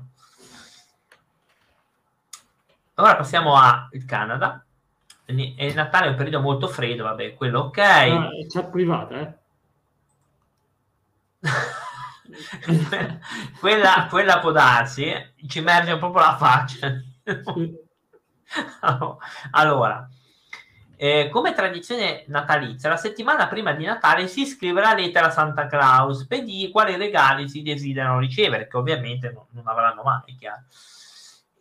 Ora 2.95 3.17
passiamo 3.17 3.57
al 3.57 3.89
Canada. 4.07 4.65
Il 5.39 5.74
Natale 5.74 6.07
è 6.07 6.09
un 6.11 6.16
periodo 6.16 6.41
molto 6.41 6.68
freddo, 6.68 7.05
vabbè, 7.05 7.35
quello 7.35 7.61
ok. 7.61 7.78
Ah, 7.78 8.28
è 8.31 8.47
già 8.47 8.64
privata, 8.64 9.20
eh? 9.20 9.39
quella, 13.61 14.07
quella 14.11 14.39
può 14.41 14.53
darsi, 14.53 15.12
ci 15.47 15.59
emerge 15.59 15.97
proprio 15.97 16.22
la 16.22 16.37
faccia. 16.37 17.03
allora, 19.53 20.09
eh, 20.97 21.31
come 21.31 21.55
tradizione 21.55 22.24
natalizia, 22.26 22.91
la 22.91 22.97
settimana 22.97 23.49
prima 23.49 23.72
di 23.72 23.85
Natale 23.85 24.28
si 24.28 24.45
scrive 24.45 24.83
la 24.83 24.93
lettera 24.93 25.28
a 25.28 25.31
Santa 25.31 25.66
Claus 25.66 26.26
per 26.26 26.45
dire 26.45 26.70
quali 26.70 26.97
regali 26.97 27.49
si 27.49 27.62
desiderano 27.62 28.18
ricevere, 28.18 28.68
che 28.68 28.76
ovviamente 28.76 29.31
non, 29.33 29.47
non 29.51 29.66
avranno 29.66 30.03
mai, 30.03 30.37
chiaro. 30.39 30.64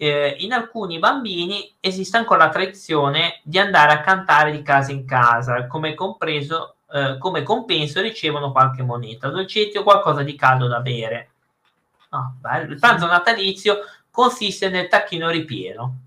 Eh, 0.01 0.37
in 0.39 0.53
alcuni 0.53 0.97
bambini 0.97 1.75
esiste 1.81 2.15
ancora 2.15 2.45
la 2.45 2.49
tradizione 2.49 3.41
di 3.43 3.59
andare 3.59 3.91
a 3.91 3.99
cantare 3.99 4.51
di 4.51 4.61
casa 4.61 4.93
in 4.93 5.05
casa, 5.05 5.67
come, 5.67 5.93
compreso, 5.93 6.75
eh, 6.89 7.17
come 7.19 7.43
compenso 7.43 7.99
ricevono 8.01 8.53
qualche 8.53 8.81
moneta, 8.81 9.27
dolcetti 9.27 9.77
o 9.77 9.83
qualcosa 9.83 10.23
di 10.23 10.35
caldo 10.35 10.67
da 10.67 10.79
bere. 10.79 11.31
Oh, 12.11 12.35
Il 12.65 12.79
pranzo 12.79 13.07
natalizio 13.07 13.79
consiste 14.09 14.69
nel 14.69 14.87
tacchino 14.87 15.29
ripieno. 15.29 15.97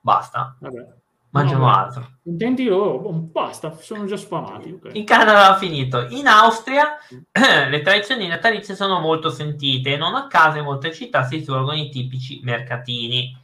Basta. 0.00 0.54
Vabbè 0.60 1.02
mangiano 1.34 1.64
no, 1.64 1.74
altro. 1.74 2.10
Intenti 2.22 2.64
loro, 2.64 3.10
basta, 3.10 3.76
sono 3.76 4.04
già 4.04 4.16
sfamati. 4.16 4.70
Okay. 4.70 4.96
In 4.96 5.04
Canada 5.04 5.50
ha 5.50 5.56
finito. 5.56 6.06
In 6.10 6.28
Austria 6.28 6.96
le 7.68 7.82
tradizioni 7.82 8.28
natalizie 8.28 8.76
sono 8.76 9.00
molto 9.00 9.30
sentite 9.30 9.94
e 9.94 9.96
non 9.96 10.14
a 10.14 10.28
caso 10.28 10.58
in 10.58 10.64
molte 10.64 10.92
città 10.92 11.24
si 11.24 11.40
svolgono 11.40 11.76
i 11.76 11.90
tipici 11.90 12.40
mercatini. 12.44 13.36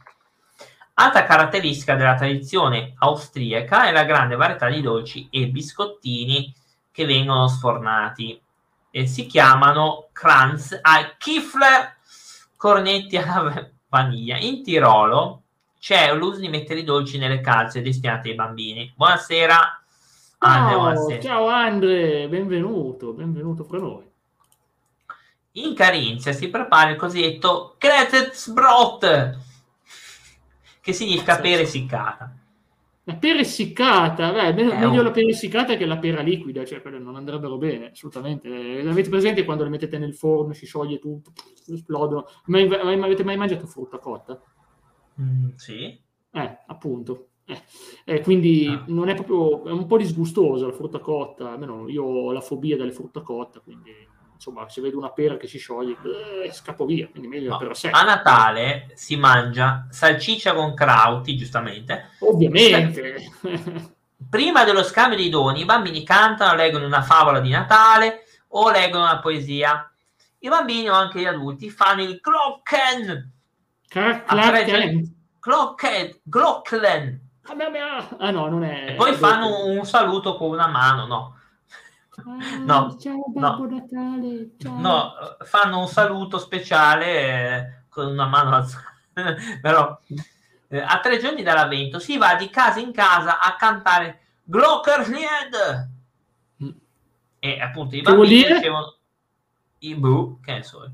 Altra 0.93 1.25
caratteristica 1.25 1.95
della 1.95 2.15
tradizione 2.15 2.93
austriaca 2.97 3.87
è 3.87 3.91
la 3.91 4.03
grande 4.03 4.35
varietà 4.35 4.69
di 4.69 4.81
dolci 4.81 5.27
e 5.29 5.47
biscottini 5.47 6.53
che 6.91 7.05
vengono 7.05 7.47
sfornati 7.47 8.41
e 8.89 9.05
si 9.05 9.25
chiamano 9.25 10.09
Kranz 10.13 10.77
al 10.81 11.17
Kifler, 11.17 11.97
cornetti 12.55 13.17
alla 13.17 13.69
vaniglia. 13.89 14.37
In 14.37 14.63
Tirolo 14.63 15.40
c'è 15.81 16.13
l'uso 16.13 16.39
di 16.39 16.47
mettere 16.47 16.81
i 16.81 16.83
dolci 16.83 17.17
nelle 17.17 17.41
calze 17.41 17.81
destinate 17.81 18.29
ai 18.29 18.35
bambini. 18.35 18.93
Buonasera. 18.95 19.83
Andre, 20.37 20.75
buonasera. 20.75 21.21
Ciao 21.23 21.47
Andre, 21.47 22.27
benvenuto, 22.29 23.13
benvenuto 23.13 23.63
fra 23.63 23.79
noi. 23.79 24.03
In 25.53 25.73
Carinzia 25.73 26.33
si 26.33 26.51
prepara 26.51 26.91
il 26.91 26.97
cosiddetto 26.97 27.77
Kretzbrot, 27.79 29.39
che 30.81 30.93
significa 30.93 31.37
sì, 31.37 31.41
pera 31.41 31.61
essiccata. 31.63 32.35
La 33.05 33.15
pera 33.15 33.39
essiccata, 33.39 34.31
beh, 34.31 34.53
meglio, 34.53 34.75
meglio 34.75 35.01
la 35.01 35.09
pera 35.09 35.29
essiccata 35.29 35.77
che 35.77 35.85
la 35.87 35.97
pera 35.97 36.21
liquida, 36.21 36.63
cioè 36.63 36.83
quelle 36.83 36.99
non 36.99 37.15
andrebbero 37.15 37.57
bene, 37.57 37.89
assolutamente. 37.89 38.47
Avete 38.87 39.09
presente 39.09 39.43
quando 39.43 39.63
le 39.63 39.71
mettete 39.71 39.97
nel 39.97 40.13
forno, 40.13 40.53
si 40.53 40.67
scioglie 40.67 40.99
tutto, 40.99 41.31
esplodono? 41.73 42.27
Ma 42.45 42.59
avete 42.59 43.23
mai 43.23 43.35
mangiato 43.35 43.65
frutta 43.65 43.97
cotta? 43.97 44.39
Mm, 45.21 45.49
sì. 45.55 45.99
Eh, 46.31 46.57
appunto. 46.67 47.27
Eh, 47.45 47.61
eh, 48.05 48.21
quindi 48.21 48.67
ah. 48.67 48.83
non 48.87 49.09
è 49.09 49.15
proprio, 49.15 49.65
è 49.65 49.71
un 49.71 49.85
po' 49.85 49.97
disgustosa 49.97 50.65
la 50.65 50.73
frutta 50.73 50.99
cotta, 50.99 51.51
almeno 51.51 51.87
io 51.89 52.03
ho 52.03 52.31
la 52.31 52.41
fobia 52.41 52.77
delle 52.77 52.91
frutta 52.91 53.21
cotta, 53.21 53.59
quindi 53.59 53.91
insomma, 54.41 54.67
se 54.69 54.81
vedo 54.81 54.97
una 54.97 55.11
pera 55.11 55.37
che 55.37 55.45
si 55.45 55.59
scioglie, 55.59 55.95
eh, 56.43 56.51
scappo 56.51 56.85
via. 56.85 57.07
Quindi 57.07 57.27
meglio 57.27 57.51
no. 57.51 57.57
pera 57.57 57.75
secca. 57.75 57.99
A 57.99 58.03
Natale 58.03 58.89
si 58.95 59.15
mangia 59.15 59.85
salsiccia 59.91 60.55
con 60.55 60.73
crauti, 60.73 61.37
giustamente. 61.37 62.09
Ovviamente. 62.19 63.31
Prima 64.29 64.63
dello 64.63 64.83
scambio 64.83 65.17
dei 65.17 65.29
doni, 65.29 65.61
i 65.61 65.65
bambini 65.65 66.03
cantano, 66.03 66.55
leggono 66.55 66.85
una 66.85 67.03
favola 67.03 67.39
di 67.39 67.49
Natale 67.49 68.23
o 68.49 68.71
leggono 68.71 69.03
una 69.03 69.19
poesia. 69.19 69.91
I 70.39 70.49
bambini 70.49 70.89
o 70.89 70.93
anche 70.93 71.19
gli 71.19 71.25
adulti 71.25 71.69
fanno 71.69 72.01
il 72.01 72.19
Glocken. 73.91 75.13
Glocken. 75.39 76.21
Glocken. 76.21 76.21
Glocken. 76.23 77.21
Ah 78.19 78.31
no, 78.31 78.47
non 78.47 78.63
è. 78.63 78.91
E 78.91 78.93
poi 78.95 79.13
fanno 79.13 79.65
un 79.65 79.83
saluto 79.85 80.37
con 80.37 80.51
una 80.51 80.67
mano, 80.67 81.05
no? 81.05 81.35
Ah, 82.25 82.57
no, 82.57 82.97
ciao 82.97 83.23
Babbo 83.27 83.65
no, 83.65 83.75
Natale. 83.75 84.51
Ciao. 84.57 84.79
No, 84.79 85.13
fanno 85.43 85.79
un 85.79 85.87
saluto 85.87 86.37
speciale 86.37 87.07
eh, 87.07 87.83
con 87.89 88.07
una 88.07 88.27
mano 88.27 88.55
alzata. 88.55 88.93
Però 89.61 89.99
eh, 90.69 90.79
a 90.79 90.99
tre 90.99 91.19
giorni 91.19 91.43
dall'avvento 91.43 91.99
si 91.99 92.17
va 92.17 92.35
di 92.35 92.49
casa 92.49 92.79
in 92.79 92.93
casa 92.93 93.39
a 93.39 93.55
cantare 93.55 94.19
Glockerlied. 94.43 95.89
Mm. 96.63 96.69
E 97.39 97.59
appunto 97.59 97.95
i 97.95 98.01
bambini 98.01 98.45
dicevano 98.45 98.95
i 99.79 99.95
bu, 99.95 100.39
che 100.41 100.53
ne 100.53 100.63
so. 100.63 100.89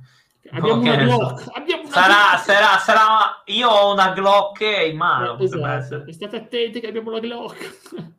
Abbiamo, 0.51 0.81
una 0.81 0.95
Glock. 0.95 1.49
Abbiamo 1.53 1.83
una 1.83 1.91
sarà, 1.91 2.13
Glock. 2.13 2.43
Sarà, 2.43 2.77
sarà, 2.77 3.43
io 3.45 3.69
ho 3.69 3.93
una 3.93 4.11
Glock 4.11 4.61
in 4.89 4.97
mano. 4.97 5.37
Eh, 5.37 5.43
esatto. 5.43 6.11
State 6.11 6.35
attenti 6.35 6.79
che 6.79 6.87
abbiamo 6.87 7.11
la 7.11 7.19
Glock. 7.19 8.15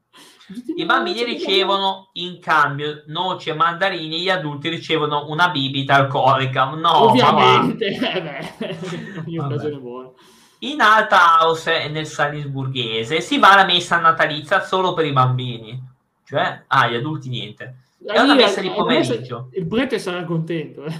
I 0.76 0.84
bambini 0.86 1.24
ricevono 1.24 2.08
in 2.14 2.40
cambio 2.40 3.02
noci 3.08 3.50
e 3.50 3.54
mandarini, 3.54 4.20
gli 4.20 4.30
adulti 4.30 4.70
ricevono 4.70 5.26
una 5.28 5.50
bibita 5.50 5.94
alcolica. 5.94 6.64
No, 6.70 7.04
ovviamente. 7.04 7.86
Eh 7.86 8.76
in 10.60 10.80
Alta 10.80 11.38
House 11.40 11.82
e 11.82 11.88
nel 11.88 12.06
Salisburghese 12.06 13.20
si 13.20 13.38
va 13.38 13.52
alla 13.52 13.64
messa 13.64 13.98
natalizia 13.98 14.60
solo 14.60 14.92
per 14.92 15.04
i 15.04 15.12
bambini, 15.12 15.80
cioè, 16.24 16.64
ah, 16.66 16.88
gli 16.88 16.94
adulti 16.94 17.28
niente. 17.28 17.82
È 18.04 18.18
una 18.18 18.34
messa 18.34 18.60
di 18.60 18.70
pomeriggio. 18.70 19.50
Il 19.52 19.66
prete 19.66 19.98
sarà 19.98 20.24
contento. 20.24 20.84
Eh. 20.84 20.94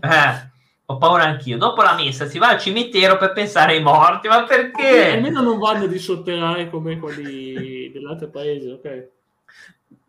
eh. 0.00 0.56
Ho 0.90 0.96
paura 0.96 1.24
anch'io. 1.24 1.58
Dopo 1.58 1.82
la 1.82 1.94
messa 1.94 2.26
si 2.26 2.38
va 2.38 2.48
al 2.48 2.58
cimitero 2.58 3.18
per 3.18 3.32
pensare 3.32 3.72
ai 3.72 3.82
morti, 3.82 4.26
ma 4.26 4.44
perché? 4.44 5.12
Almeno 5.12 5.42
non 5.42 5.58
vanno 5.58 5.86
di 5.86 5.98
sotterrare 5.98 6.70
come 6.70 6.98
quelli 6.98 7.90
dell'altro 7.92 8.28
paese, 8.28 8.72
ok? 8.72 9.08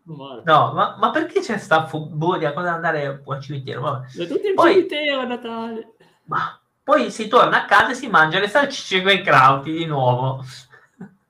No, 0.04 0.72
ma, 0.72 0.96
ma, 0.98 1.10
perché 1.10 1.40
c'è 1.40 1.58
sta 1.58 1.86
furia 1.86 2.54
cosa 2.54 2.72
andare 2.72 3.22
al 3.24 3.40
cimitero? 3.42 3.82
Vabbè. 3.82 4.26
tutti 4.26 4.46
in 4.48 4.54
poi, 4.54 4.72
cimitero 4.72 5.20
a 5.20 5.24
Natale. 5.24 5.92
Ma 6.24 6.58
poi 6.82 7.10
si 7.10 7.28
torna 7.28 7.62
a 7.62 7.66
casa 7.66 7.90
e 7.90 7.94
si 7.94 8.08
mangia 8.08 8.38
le 8.38 8.48
salsicce 8.48 9.02
con 9.02 9.12
i 9.12 9.22
crauti 9.22 9.72
di 9.72 9.84
nuovo. 9.84 10.42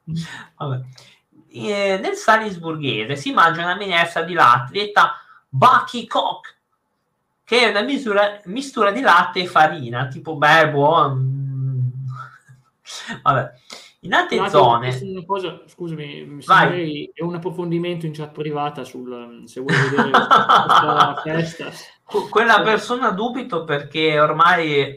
E 1.53 1.99
nel 2.01 2.15
Salisburghese 2.15 3.17
si 3.17 3.33
mangia 3.33 3.65
una 3.65 3.75
minestra 3.75 4.23
di 4.23 4.35
latte 4.35 4.71
detta 4.73 5.17
Bucky 5.49 6.07
Cock 6.07 6.60
che 7.51 7.63
è 7.63 7.71
una 7.71 7.83
misura, 7.83 8.41
mistura 8.45 8.93
di 8.93 9.01
latte 9.01 9.41
e 9.41 9.47
farina, 9.47 10.07
tipo 10.07 10.37
beh, 10.37 10.71
buono. 10.71 11.21
Vabbè. 13.25 13.53
In 14.03 14.15
altre 14.15 14.37
Lato, 14.37 14.51
zone... 14.51 15.25
Cosa, 15.27 15.61
scusami, 15.67 16.39
è 17.13 17.23
un 17.23 17.35
approfondimento 17.35 18.07
in 18.07 18.13
chat 18.13 18.31
privata 18.31 18.85
sul, 18.85 19.43
se 19.47 19.61
vuoi 19.61 19.75
vedere 19.77 20.11
questa 20.11 21.17
festa. 21.27 21.73
Quella 22.31 22.63
persona 22.63 23.11
dubito 23.11 23.65
perché 23.65 24.21
ormai, 24.21 24.97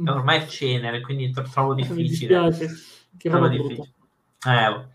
mm. 0.00 0.08
ormai 0.08 0.38
è 0.38 0.46
cenere, 0.46 1.02
quindi 1.02 1.30
trovo 1.30 1.74
difficile. 1.74 2.50
Trovo 3.18 3.48
difficile. 3.48 3.92
Eh, 4.46 4.66
oh. 4.66 4.88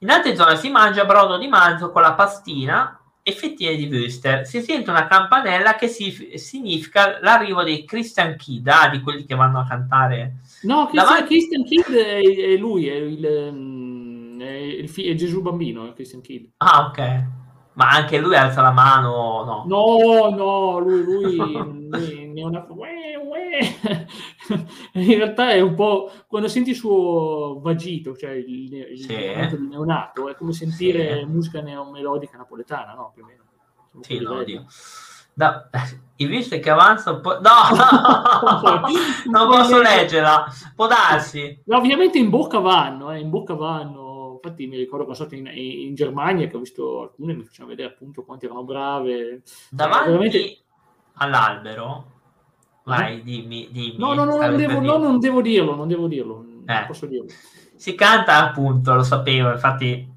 in 0.00 0.10
altre 0.10 0.36
zone 0.36 0.58
si 0.58 0.68
mangia 0.68 1.06
brodo 1.06 1.38
di 1.38 1.48
manzo 1.48 1.90
con 1.90 2.02
la 2.02 2.12
pastina 2.12 2.97
e 3.28 3.32
fettine 3.32 3.76
di 3.76 3.86
Wüster. 3.86 4.46
Si 4.46 4.62
sente 4.62 4.88
una 4.88 5.06
campanella 5.06 5.74
che 5.74 5.86
si, 5.86 6.30
significa 6.38 7.18
l'arrivo 7.20 7.62
dei 7.62 7.84
Christian 7.84 8.36
Kid, 8.36 8.66
ah, 8.68 8.88
di 8.88 9.00
quelli 9.00 9.26
che 9.26 9.34
vanno 9.34 9.60
a 9.60 9.66
cantare. 9.66 10.38
No, 10.62 10.86
Christian, 10.86 11.04
davanti... 11.04 11.26
Christian 11.26 11.64
Kid 11.64 11.94
è, 11.94 12.52
è, 12.52 12.56
lui, 12.56 12.88
è, 12.88 12.94
il, 12.94 13.50
mm, 13.52 14.40
è, 14.40 14.50
il 14.50 14.88
fi- 14.88 15.08
è 15.08 15.14
Gesù 15.14 15.42
bambino, 15.42 15.92
Christian 15.92 16.22
Kid. 16.22 16.52
Ah, 16.56 16.86
ok. 16.86 17.26
Ma 17.74 17.90
anche 17.90 18.18
lui 18.18 18.34
alza 18.34 18.62
la 18.62 18.72
mano, 18.72 19.44
no? 19.44 19.64
No, 19.66 20.34
no, 20.34 20.78
lui, 20.78 21.04
lui, 21.04 21.36
lui 21.92 22.40
è 22.40 22.44
una... 22.44 22.66
Uè, 22.66 23.14
uè. 23.22 24.06
In 24.94 25.16
realtà 25.16 25.50
è 25.50 25.60
un 25.60 25.74
po'... 25.74 26.10
Quando 26.26 26.48
senti 26.48 26.70
il 26.70 26.76
suo 26.76 27.60
vagito, 27.60 28.16
cioè 28.16 28.30
il, 28.30 28.74
il, 28.74 28.98
sì. 28.98 29.12
il 29.12 29.66
neonato, 29.68 30.28
è 30.28 30.34
come 30.34 30.52
sentire 30.52 31.20
sì. 31.20 31.24
musica 31.26 31.60
neomelodica 31.60 32.36
napoletana, 32.36 32.94
no? 32.94 33.12
Più 33.14 33.22
o 33.22 33.26
meno. 33.26 33.44
sì, 34.00 34.18
no, 34.20 34.42
Dio. 34.42 34.66
Da, 35.32 35.70
il 36.16 36.28
visto 36.28 36.58
che 36.58 36.70
avanza 36.70 37.12
un 37.12 37.20
po'... 37.20 37.40
No, 37.40 37.50
non 39.30 39.48
posso 39.48 39.80
leggerla, 39.80 40.46
può 40.74 40.86
darsi. 40.86 41.62
No, 41.66 41.76
ovviamente 41.76 42.18
in 42.18 42.28
bocca 42.28 42.58
vanno, 42.58 43.12
eh, 43.12 43.20
in 43.20 43.30
bocca 43.30 43.54
vanno 43.54 44.06
infatti 44.40 44.66
mi 44.66 44.76
ricordo 44.76 45.04
che 45.04 45.14
sono 45.14 45.28
stato 45.28 45.34
in, 45.42 45.50
in, 45.52 45.94
Germania 45.94 46.46
che 46.46 46.56
ho 46.56 46.60
visto 46.60 47.02
alcune 47.02 47.34
mi 47.34 47.42
facevano 47.42 47.74
vedere 47.74 47.92
appunto 47.92 48.24
quanto 48.24 48.44
erano 48.44 48.62
brave 48.62 49.42
davanti 49.68 50.04
cioè, 50.04 50.12
veramente... 50.12 50.58
all'albero 51.14 52.17
vai 52.88 53.18
eh? 53.18 53.22
dimmi, 53.22 53.68
dimmi 53.70 53.96
no 53.98 54.14
no, 54.14 54.24
no 54.24 54.36
non, 54.36 54.56
devo, 54.56 54.80
no 54.80 54.96
non, 54.96 55.20
devo, 55.20 55.40
dirlo 55.40 55.74
non 55.74 55.88
devo 55.88 56.08
dirlo 56.08 56.44
eh. 56.66 56.72
non 56.72 56.84
posso 56.86 57.06
dirlo 57.06 57.26
si 57.76 57.94
canta 57.94 58.38
appunto 58.38 58.94
lo 58.94 59.02
sapevo 59.02 59.52
infatti 59.52 60.16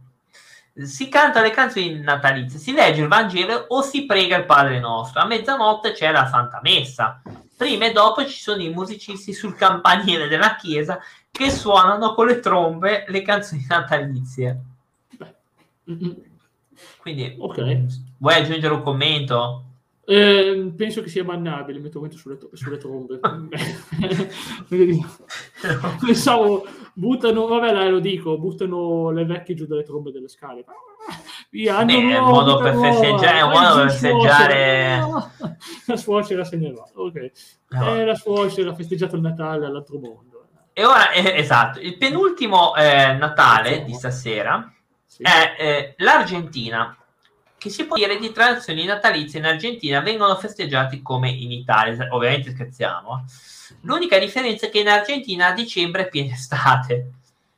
si 0.73 1.09
canta 1.09 1.41
le 1.41 1.51
canzoni 1.51 1.99
natalizie, 1.99 2.59
si 2.59 2.71
legge 2.71 3.01
il 3.01 3.07
Vangelo 3.07 3.65
o 3.67 3.81
si 3.81 4.05
prega 4.05 4.37
il 4.37 4.45
Padre 4.45 4.79
Nostro. 4.79 5.21
A 5.21 5.25
mezzanotte 5.25 5.91
c'è 5.91 6.11
la 6.11 6.25
Santa 6.27 6.59
Messa. 6.63 7.21
Prima 7.57 7.85
e 7.85 7.91
dopo 7.91 8.25
ci 8.25 8.39
sono 8.39 8.61
i 8.61 8.69
musicisti 8.69 9.33
sul 9.33 9.55
campanile 9.55 10.27
della 10.27 10.55
chiesa 10.55 10.99
che 11.29 11.51
suonano 11.51 12.13
con 12.13 12.27
le 12.27 12.39
trombe 12.39 13.05
le 13.07 13.21
canzoni 13.21 13.65
natalizie. 13.67 14.61
Quindi, 16.97 17.35
okay. 17.37 17.85
vuoi 18.17 18.35
aggiungere 18.35 18.73
un 18.73 18.81
commento? 18.81 19.65
Eh, 20.11 20.73
penso 20.75 21.01
che 21.01 21.07
sia 21.07 21.23
bannabile 21.23 21.79
il 21.79 21.89
mio 21.89 22.11
sulle, 22.11 22.37
sulle 22.51 22.77
trombe. 22.77 23.21
Pensavo, 26.05 26.67
buttano, 26.93 27.47
vabbè 27.47 27.71
dai 27.71 27.89
lo 27.89 27.99
dico, 27.99 28.37
buttano 28.37 29.11
le 29.11 29.23
vecchie 29.23 29.55
giù 29.55 29.65
dalle 29.67 29.83
trombe 29.83 30.11
delle 30.11 30.27
scale. 30.27 30.65
Via, 31.49 31.85
Beh, 31.85 31.93
è 31.93 32.17
un 32.17 32.27
modo 32.27 32.57
per 32.57 32.75
festeggiare, 32.75 33.41
un 33.41 33.51
modo 33.51 33.75
per 33.75 33.91
festeggiare... 33.91 34.99
La 35.87 35.95
suocera 35.95 36.43
se 36.43 36.57
ne 36.57 36.73
va, 36.73 36.85
ok. 36.93 37.31
No. 37.69 37.95
Eh, 37.95 38.03
la 38.03 38.15
suocera 38.15 38.71
ha 38.71 38.75
festeggiato 38.75 39.15
il 39.15 39.21
Natale 39.21 39.65
all'altro 39.65 39.97
mondo. 39.97 40.47
E 40.73 40.83
ora, 40.83 41.11
eh, 41.11 41.37
esatto, 41.37 41.79
il 41.79 41.97
penultimo 41.97 42.75
eh, 42.75 43.13
Natale 43.13 43.85
di 43.85 43.93
stasera 43.93 44.73
sì. 45.05 45.23
è 45.23 45.55
eh, 45.57 45.93
l'Argentina, 45.99 46.97
che 47.61 47.69
si 47.69 47.85
può 47.85 47.95
dire 47.95 48.17
di 48.17 48.31
tradizioni 48.31 48.85
natalizie 48.85 49.37
in 49.37 49.45
Argentina 49.45 49.99
vengono 49.99 50.35
festeggiati 50.35 51.03
come 51.03 51.29
in 51.29 51.51
Italia, 51.51 52.07
ovviamente 52.09 52.49
scherziamo. 52.49 53.23
L'unica 53.81 54.17
differenza 54.17 54.65
è 54.65 54.71
che 54.71 54.79
in 54.79 54.87
Argentina 54.87 55.49
a 55.49 55.53
dicembre 55.53 56.07
è 56.07 56.09
piena 56.09 56.33
estate. 56.33 57.11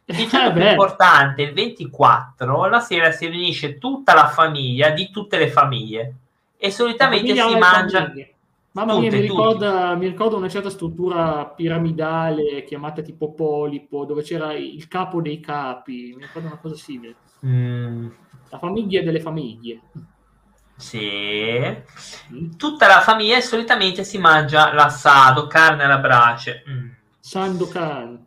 Il 0.04 0.28
giorno 0.28 0.52
più 0.52 0.68
importante, 0.68 1.44
il 1.44 1.54
24, 1.54 2.66
la 2.66 2.82
sera 2.82 3.14
si 3.14 3.28
riunisce 3.28 3.78
tutta 3.78 4.14
la 4.14 4.28
famiglia 4.28 4.90
di 4.90 5.10
tutte 5.10 5.38
le 5.38 5.50
famiglie 5.50 6.14
e 6.58 6.70
solitamente 6.70 7.34
si 7.34 7.56
mangia... 7.56 8.12
Mamma 8.74 8.98
mia, 8.98 9.12
mi 9.12 9.20
ricorda, 9.20 9.94
mi 9.94 10.08
ricorda, 10.08 10.36
una 10.36 10.50
certa 10.50 10.72
struttura 10.72 11.46
piramidale 11.46 12.64
chiamata 12.64 13.04
tipo 13.04 13.32
polipo, 13.34 14.04
dove 14.04 14.24
c'era 14.24 14.54
il 14.54 14.88
capo 14.88 15.22
dei 15.22 15.40
capi, 15.40 16.14
mi 16.16 16.24
ricorda 16.24 16.48
una 16.48 16.58
cosa 16.58 16.76
simile. 16.76 17.16
Mm. 17.46 18.08
La 18.50 18.58
famiglia 18.58 19.04
delle 19.04 19.20
famiglie. 19.20 19.82
Sì. 20.76 21.84
Tutta 22.58 22.88
la 22.88 23.02
famiglia 23.02 23.40
solitamente 23.42 24.04
si 24.04 24.18
mangia 24.18 24.74
l'assado, 24.74 25.46
carne 25.46 25.84
alla 25.84 26.00
brace. 26.00 26.64
Mm. 26.68 26.90
Sandokan. 27.20 28.26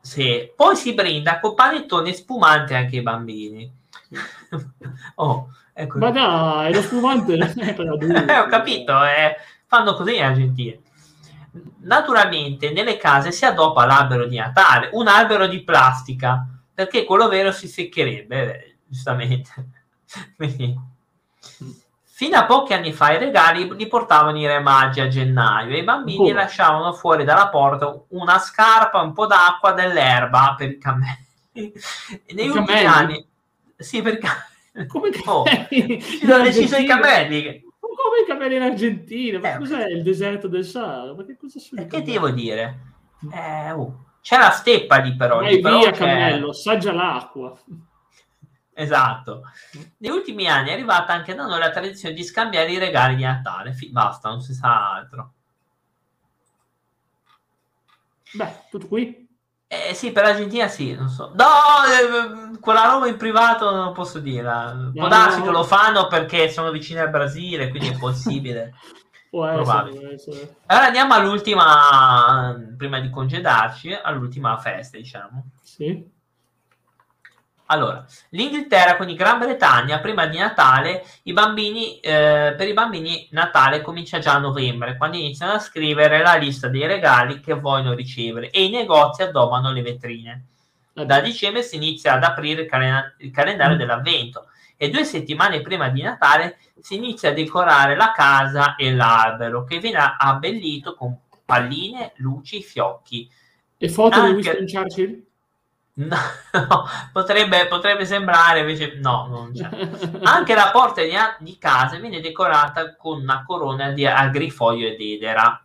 Sì. 0.00 0.52
Poi 0.56 0.74
si 0.74 0.92
brinda 0.92 1.38
con 1.38 1.54
panettone 1.54 2.12
spumante 2.14 2.74
anche 2.74 2.96
ai 2.96 3.02
bambini. 3.02 3.72
oh, 5.16 5.50
ecco. 5.72 5.98
Ma 5.98 6.10
dai, 6.10 6.74
lo 6.74 6.82
spumante 6.82 7.34
è 7.36 7.54
per 7.74 7.86
adulti. 7.86 8.24
eh, 8.28 8.38
ho 8.38 8.46
capito, 8.48 9.04
eh. 9.04 9.36
Fanno 9.68 9.94
così 9.94 10.16
in 10.16 10.24
Argentina. 10.24 10.76
Naturalmente 11.82 12.72
nelle 12.72 12.96
case 12.96 13.30
si 13.30 13.44
adopa 13.44 13.86
l'albero 13.86 14.26
di 14.26 14.36
Natale, 14.36 14.90
un 14.92 15.06
albero 15.06 15.46
di 15.46 15.62
plastica, 15.62 16.44
perché 16.74 17.04
quello 17.04 17.28
vero 17.28 17.52
si 17.52 17.68
seccherebbe, 17.68 18.64
eh, 18.64 18.76
giustamente. 18.88 19.50
Quindi 20.36 20.76
Fino 22.18 22.36
a 22.36 22.46
pochi 22.46 22.72
anni 22.72 22.92
fa 22.92 23.12
i 23.12 23.18
regali 23.18 23.72
li 23.76 23.86
portavano 23.86 24.36
i 24.36 24.44
re 24.44 24.58
magi 24.58 25.00
a 25.00 25.06
gennaio 25.06 25.72
e 25.72 25.78
i 25.78 25.84
bambini 25.84 26.32
oh. 26.32 26.34
lasciavano 26.34 26.92
fuori 26.92 27.22
dalla 27.22 27.48
porta 27.48 27.96
una 28.08 28.40
scarpa, 28.40 29.00
un 29.00 29.12
po' 29.12 29.26
d'acqua, 29.26 29.70
dell'erba 29.70 30.56
per 30.58 30.68
i 30.68 30.78
cammelli. 30.78 31.72
Negli 32.32 32.48
ultimi 32.48 32.84
anni... 32.84 33.24
Sì, 33.76 34.02
per 34.02 34.14
i 34.14 34.86
Come 34.88 35.10
oh, 35.26 35.44
hanno 36.26 36.42
deciso 36.42 36.76
i 36.76 36.86
cammelli. 36.86 37.64
Come 38.00 38.20
i 38.22 38.26
cammelli 38.26 38.54
in 38.54 38.62
Argentina? 38.62 39.40
Ma 39.40 39.54
eh, 39.54 39.58
cos'è 39.58 39.86
il 39.88 40.04
deserto 40.04 40.46
del 40.46 40.64
Sahara? 40.64 41.14
Ma 41.14 41.24
che 41.24 41.36
cosa 41.36 41.58
sono? 41.58 41.84
Che 41.84 42.02
devo 42.02 42.30
dire? 42.30 42.80
Eh, 43.32 43.72
uh, 43.72 44.04
c'è 44.22 44.38
la 44.38 44.50
steppa 44.50 44.98
lì 44.98 45.16
però. 45.16 45.40
Vai 45.40 45.60
via, 45.60 45.90
cammello, 45.90 46.50
assaggia 46.50 46.92
l'acqua. 46.92 47.58
Esatto. 48.72 49.42
Negli 49.96 50.12
ultimi 50.12 50.46
anni 50.46 50.68
è 50.68 50.74
arrivata 50.74 51.12
anche 51.12 51.34
da 51.34 51.44
noi 51.44 51.58
la 51.58 51.70
tradizione 51.70 52.14
di 52.14 52.22
scambiare 52.22 52.70
i 52.70 52.78
regali 52.78 53.16
di 53.16 53.24
Natale. 53.24 53.72
F- 53.72 53.90
basta, 53.90 54.28
non 54.28 54.40
si 54.40 54.54
sa 54.54 54.92
altro. 54.92 55.32
Beh, 58.34 58.66
tutto 58.70 58.86
qui? 58.86 59.27
Eh 59.70 59.92
sì, 59.92 60.12
per 60.12 60.24
l'Argentina 60.24 60.66
sì, 60.66 60.94
non 60.94 61.10
so. 61.10 61.32
No, 61.34 62.54
eh, 62.54 62.58
quella 62.58 62.86
roba 62.86 63.06
in 63.06 63.18
privato 63.18 63.70
non 63.70 63.92
posso 63.92 64.18
dire. 64.18 64.42
Può 64.94 65.02
no, 65.02 65.08
darsi 65.08 65.40
no. 65.40 65.44
che 65.44 65.50
lo 65.50 65.62
fanno 65.62 66.06
perché 66.06 66.48
sono 66.48 66.70
vicini 66.70 67.00
al 67.00 67.10
Brasile, 67.10 67.68
quindi 67.68 67.88
è 67.88 67.98
possibile. 67.98 68.72
Può 69.28 69.44
essere, 69.44 70.14
essere. 70.14 70.56
Allora 70.66 70.86
andiamo 70.86 71.12
all'ultima, 71.12 72.58
prima 72.78 72.98
di 72.98 73.10
congedarci, 73.10 73.92
all'ultima 74.02 74.56
festa, 74.56 74.96
diciamo. 74.96 75.50
Sì. 75.62 76.16
Allora, 77.70 78.02
l'Inghilterra, 78.30 78.96
quindi 78.96 79.14
Gran 79.14 79.38
Bretagna, 79.38 79.98
prima 79.98 80.26
di 80.26 80.38
Natale, 80.38 81.04
i 81.24 81.34
bambini, 81.34 82.00
eh, 82.00 82.54
per 82.56 82.66
i 82.66 82.72
bambini 82.72 83.28
Natale 83.32 83.82
comincia 83.82 84.18
già 84.18 84.34
a 84.34 84.38
novembre, 84.38 84.96
quando 84.96 85.18
iniziano 85.18 85.52
a 85.52 85.58
scrivere 85.58 86.22
la 86.22 86.36
lista 86.36 86.68
dei 86.68 86.86
regali 86.86 87.40
che 87.40 87.52
vogliono 87.52 87.92
ricevere 87.92 88.48
e 88.50 88.64
i 88.64 88.70
negozi 88.70 89.22
addobbano 89.22 89.70
le 89.70 89.82
vetrine. 89.82 90.44
Da 90.94 91.20
dicembre 91.20 91.62
si 91.62 91.76
inizia 91.76 92.14
ad 92.14 92.24
aprire 92.24 92.62
il, 92.62 92.68
calen- 92.68 93.14
il 93.18 93.30
calendario 93.30 93.76
mm. 93.76 93.78
dell'avvento 93.78 94.46
e 94.76 94.88
due 94.88 95.04
settimane 95.04 95.60
prima 95.60 95.90
di 95.90 96.00
Natale 96.00 96.56
si 96.80 96.94
inizia 96.94 97.30
a 97.30 97.34
decorare 97.34 97.96
la 97.96 98.12
casa 98.12 98.76
e 98.76 98.94
l'albero 98.94 99.64
che 99.64 99.78
viene 99.78 99.98
abbellito 100.18 100.94
con 100.94 101.18
palline, 101.44 102.12
luci, 102.16 102.62
fiocchi. 102.62 103.30
E 103.76 103.88
foto 103.90 104.16
Anche... 104.16 104.40
di 104.40 104.48
Winston 104.48 104.82
Churchill? 104.82 105.26
No, 106.50 106.88
potrebbe, 107.12 107.66
potrebbe, 107.66 108.06
sembrare, 108.06 108.60
invece 108.60 108.98
no, 109.00 109.26
non 109.26 109.52
c'è. 109.52 109.68
Anche 110.22 110.54
la 110.54 110.70
porta 110.72 111.02
di, 111.02 111.10
di, 111.40 111.58
casa 111.58 111.98
viene 111.98 112.20
decorata 112.20 112.94
con 112.94 113.20
una 113.20 113.42
corona 113.44 113.90
di 113.90 114.06
agrifoglio 114.06 114.86
ed 114.86 115.00
edera. 115.00 115.62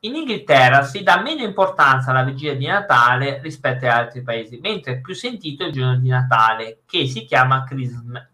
In 0.00 0.14
Inghilterra 0.14 0.82
si 0.84 1.02
dà 1.02 1.20
meno 1.20 1.42
importanza 1.42 2.10
alla 2.10 2.22
vigilia 2.22 2.54
di 2.54 2.66
Natale 2.66 3.40
rispetto 3.42 3.84
agli 3.84 3.90
altri 3.90 4.22
paesi, 4.22 4.58
mentre 4.62 4.94
è 4.94 5.00
più 5.00 5.14
sentito 5.14 5.64
il 5.64 5.72
giorno 5.72 5.96
di 5.96 6.08
Natale, 6.08 6.82
che 6.86 7.06
si 7.06 7.24
chiama 7.24 7.64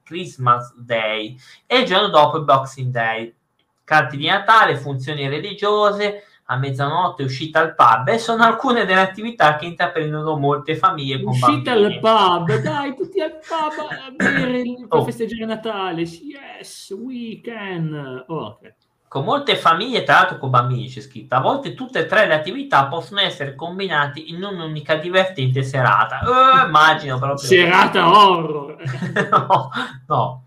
Christmas 0.02 0.74
Day, 0.76 1.36
e 1.66 1.78
il 1.78 1.86
giorno 1.86 2.08
dopo 2.08 2.36
il 2.36 2.44
Boxing 2.44 2.92
Day. 2.92 3.34
Carti 3.82 4.16
di 4.16 4.26
Natale, 4.26 4.76
funzioni 4.76 5.28
religiose, 5.28 6.24
a 6.46 6.56
mezzanotte 6.56 7.22
uscita 7.22 7.60
al 7.60 7.74
pub 7.74 8.08
e 8.08 8.18
sono 8.18 8.42
alcune 8.42 8.84
delle 8.84 9.00
attività 9.00 9.56
che 9.56 9.64
intraprendono 9.64 10.36
molte 10.36 10.76
famiglie 10.76 11.22
con 11.22 11.32
uscita 11.32 11.72
al 11.72 11.98
pub 12.00 12.60
dai 12.60 12.94
tutti 12.94 13.20
al 13.20 13.38
pub 13.38 13.86
a 13.88 14.10
bere 14.14 14.62
per 14.62 14.98
oh. 14.98 15.04
festeggiare 15.04 15.46
Natale 15.46 16.02
yes 16.02 16.90
we 16.90 17.40
can 17.42 18.24
oh, 18.26 18.58
okay. 18.58 18.74
con 19.08 19.24
molte 19.24 19.56
famiglie 19.56 20.02
tra 20.02 20.16
l'altro 20.16 20.36
con 20.36 20.50
bambini 20.50 20.88
c'è 20.88 21.00
scritto 21.00 21.34
a 21.34 21.40
volte 21.40 21.72
tutte 21.72 22.00
e 22.00 22.06
tre 22.06 22.26
le 22.26 22.34
attività 22.34 22.88
possono 22.88 23.20
essere 23.20 23.54
combinate 23.54 24.20
in 24.20 24.42
un'unica 24.42 24.96
divertente 24.96 25.62
serata. 25.62 26.20
Uh, 26.24 26.66
immagino 26.66 27.18
proprio 27.18 27.38
serata 27.38 28.06
horror. 28.06 28.76
No, 29.30 29.70
no 30.08 30.43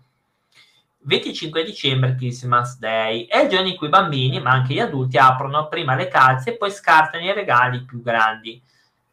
25 1.08 1.64
dicembre, 1.64 2.14
Christmas 2.14 2.78
Day, 2.78 3.24
è 3.24 3.38
il 3.38 3.48
giorno 3.48 3.68
in 3.68 3.76
cui 3.76 3.86
i 3.86 3.90
bambini, 3.90 4.40
ma 4.42 4.50
anche 4.50 4.74
gli 4.74 4.78
adulti, 4.78 5.16
aprono 5.16 5.66
prima 5.66 5.94
le 5.94 6.06
calze 6.06 6.50
e 6.50 6.56
poi 6.58 6.70
scartano 6.70 7.24
i 7.24 7.32
regali 7.32 7.82
più 7.82 8.02
grandi. 8.02 8.60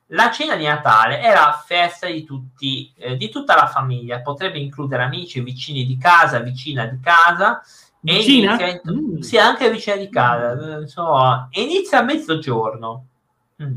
La 0.09 0.29
cena 0.29 0.57
di 0.57 0.65
Natale 0.65 1.21
è 1.21 1.33
la 1.33 1.63
festa 1.65 2.07
di, 2.07 2.25
tutti, 2.25 2.93
eh, 2.97 3.15
di 3.15 3.29
tutta 3.29 3.55
la 3.55 3.67
famiglia, 3.67 4.19
potrebbe 4.19 4.59
includere 4.59 5.03
amici, 5.03 5.39
vicini 5.39 5.85
di 5.85 5.97
casa, 5.97 6.39
vicina 6.39 6.85
di 6.85 6.99
casa. 6.99 7.63
Vicina? 8.01 8.57
E 8.57 8.63
inizia, 8.65 8.91
mm. 8.91 9.19
Sì, 9.19 9.37
anche 9.37 9.71
vicina 9.71 9.95
di 9.95 10.09
casa. 10.09 10.53
Mm. 10.53 10.83
So, 10.83 11.47
inizia 11.51 11.99
a 11.99 12.03
mezzogiorno. 12.03 13.05
Mm. 13.63 13.75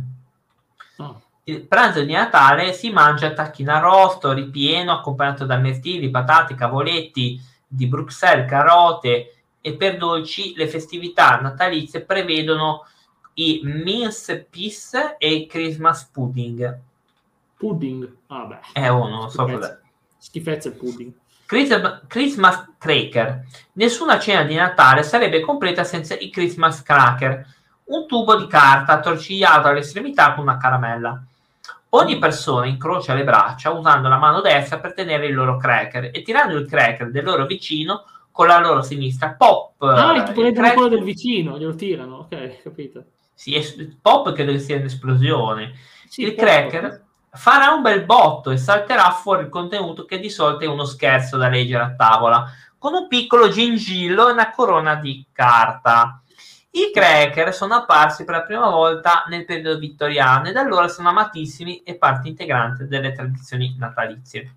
Oh. 0.96 1.22
Il 1.44 1.62
pranzo 1.62 2.02
di 2.02 2.12
Natale 2.12 2.72
si 2.72 2.90
mangia 2.90 3.32
tacchino 3.32 3.72
arrosto, 3.72 4.32
ripieno, 4.32 4.92
accompagnato 4.92 5.46
da 5.46 5.56
mirtilli, 5.56 6.10
patate, 6.10 6.56
cavoletti, 6.56 7.40
di 7.68 7.86
Bruxelles, 7.86 8.48
carote 8.48 9.34
e 9.60 9.76
per 9.76 9.98
dolci 9.98 10.54
le 10.56 10.66
festività 10.66 11.38
natalizie 11.40 12.00
prevedono 12.00 12.86
i 13.34 13.60
mince 13.62 14.46
piece 14.48 15.16
e 15.18 15.46
Christmas 15.48 16.04
pudding. 16.06 16.78
Pudding? 17.56 18.16
Ah 18.28 18.44
beh. 18.44 18.60
Eh, 18.72 18.88
oh, 18.88 19.06
non 19.08 19.20
lo 19.20 19.28
so 19.28 19.44
cos'è. 19.44 19.78
Schifezza 20.16 20.68
il 20.68 20.74
pudding. 20.74 21.12
Christmas, 21.46 22.02
Christmas 22.08 22.74
cracker. 22.78 23.44
Nessuna 23.74 24.18
cena 24.18 24.42
di 24.42 24.54
Natale 24.54 25.02
sarebbe 25.02 25.40
completa 25.40 25.84
senza 25.84 26.14
i 26.14 26.30
Christmas 26.30 26.82
cracker, 26.82 27.46
un 27.84 28.06
tubo 28.06 28.36
di 28.36 28.46
carta 28.46 28.94
attorcigliato 28.94 29.68
all'estremità 29.68 30.34
con 30.34 30.42
una 30.42 30.58
caramella. 30.58 31.22
Ogni 31.90 32.18
persona 32.18 32.66
incrocia 32.66 33.14
le 33.14 33.24
braccia 33.24 33.70
usando 33.70 34.08
la 34.08 34.18
mano 34.18 34.40
destra 34.42 34.78
per 34.78 34.92
tenere 34.92 35.26
il 35.26 35.34
loro 35.34 35.56
cracker 35.56 36.10
e 36.12 36.22
tirando 36.22 36.56
il 36.56 36.68
cracker 36.68 37.10
del 37.10 37.24
loro 37.24 37.46
vicino 37.46 38.04
con 38.30 38.46
la 38.46 38.58
loro 38.58 38.82
sinistra. 38.82 39.34
Pop! 39.36 39.82
Ah, 39.82 40.14
il 40.14 40.22
cracker... 40.22 40.74
quello 40.74 40.88
del 40.88 41.02
vicino, 41.02 41.58
glielo 41.58 41.74
tirano, 41.74 42.28
ok, 42.30 42.62
capito. 42.62 43.04
Sì, 43.32 43.54
es- 43.54 43.96
pop 44.02 44.32
credo 44.32 44.52
che 44.52 44.58
sia 44.58 44.76
un'esplosione. 44.76 45.72
Sì, 46.06 46.22
il 46.22 46.34
pop. 46.34 46.44
cracker 46.44 47.04
farà 47.32 47.72
un 47.72 47.82
bel 47.82 48.04
botto 48.04 48.50
e 48.50 48.58
salterà 48.58 49.10
fuori 49.10 49.44
il 49.44 49.48
contenuto 49.48 50.04
che 50.04 50.18
di 50.18 50.28
solito 50.28 50.64
è 50.64 50.66
uno 50.66 50.84
scherzo 50.84 51.36
da 51.36 51.48
leggere 51.48 51.84
a 51.84 51.94
tavola, 51.94 52.50
con 52.76 52.94
un 52.94 53.08
piccolo 53.08 53.48
gingillo 53.48 54.28
e 54.28 54.32
una 54.32 54.50
corona 54.50 54.96
di 54.96 55.24
carta. 55.32 56.22
I 56.70 56.90
cracker 56.92 57.54
sono 57.54 57.74
apparsi 57.74 58.24
per 58.24 58.34
la 58.36 58.42
prima 58.42 58.68
volta 58.68 59.24
nel 59.28 59.44
periodo 59.44 59.78
vittoriano 59.78 60.48
e 60.48 60.52
da 60.52 60.60
allora 60.60 60.88
sono 60.88 61.08
amatissimi 61.08 61.82
e 61.82 61.96
parte 61.96 62.28
integrante 62.28 62.86
delle 62.86 63.12
tradizioni 63.12 63.74
natalizie. 63.78 64.56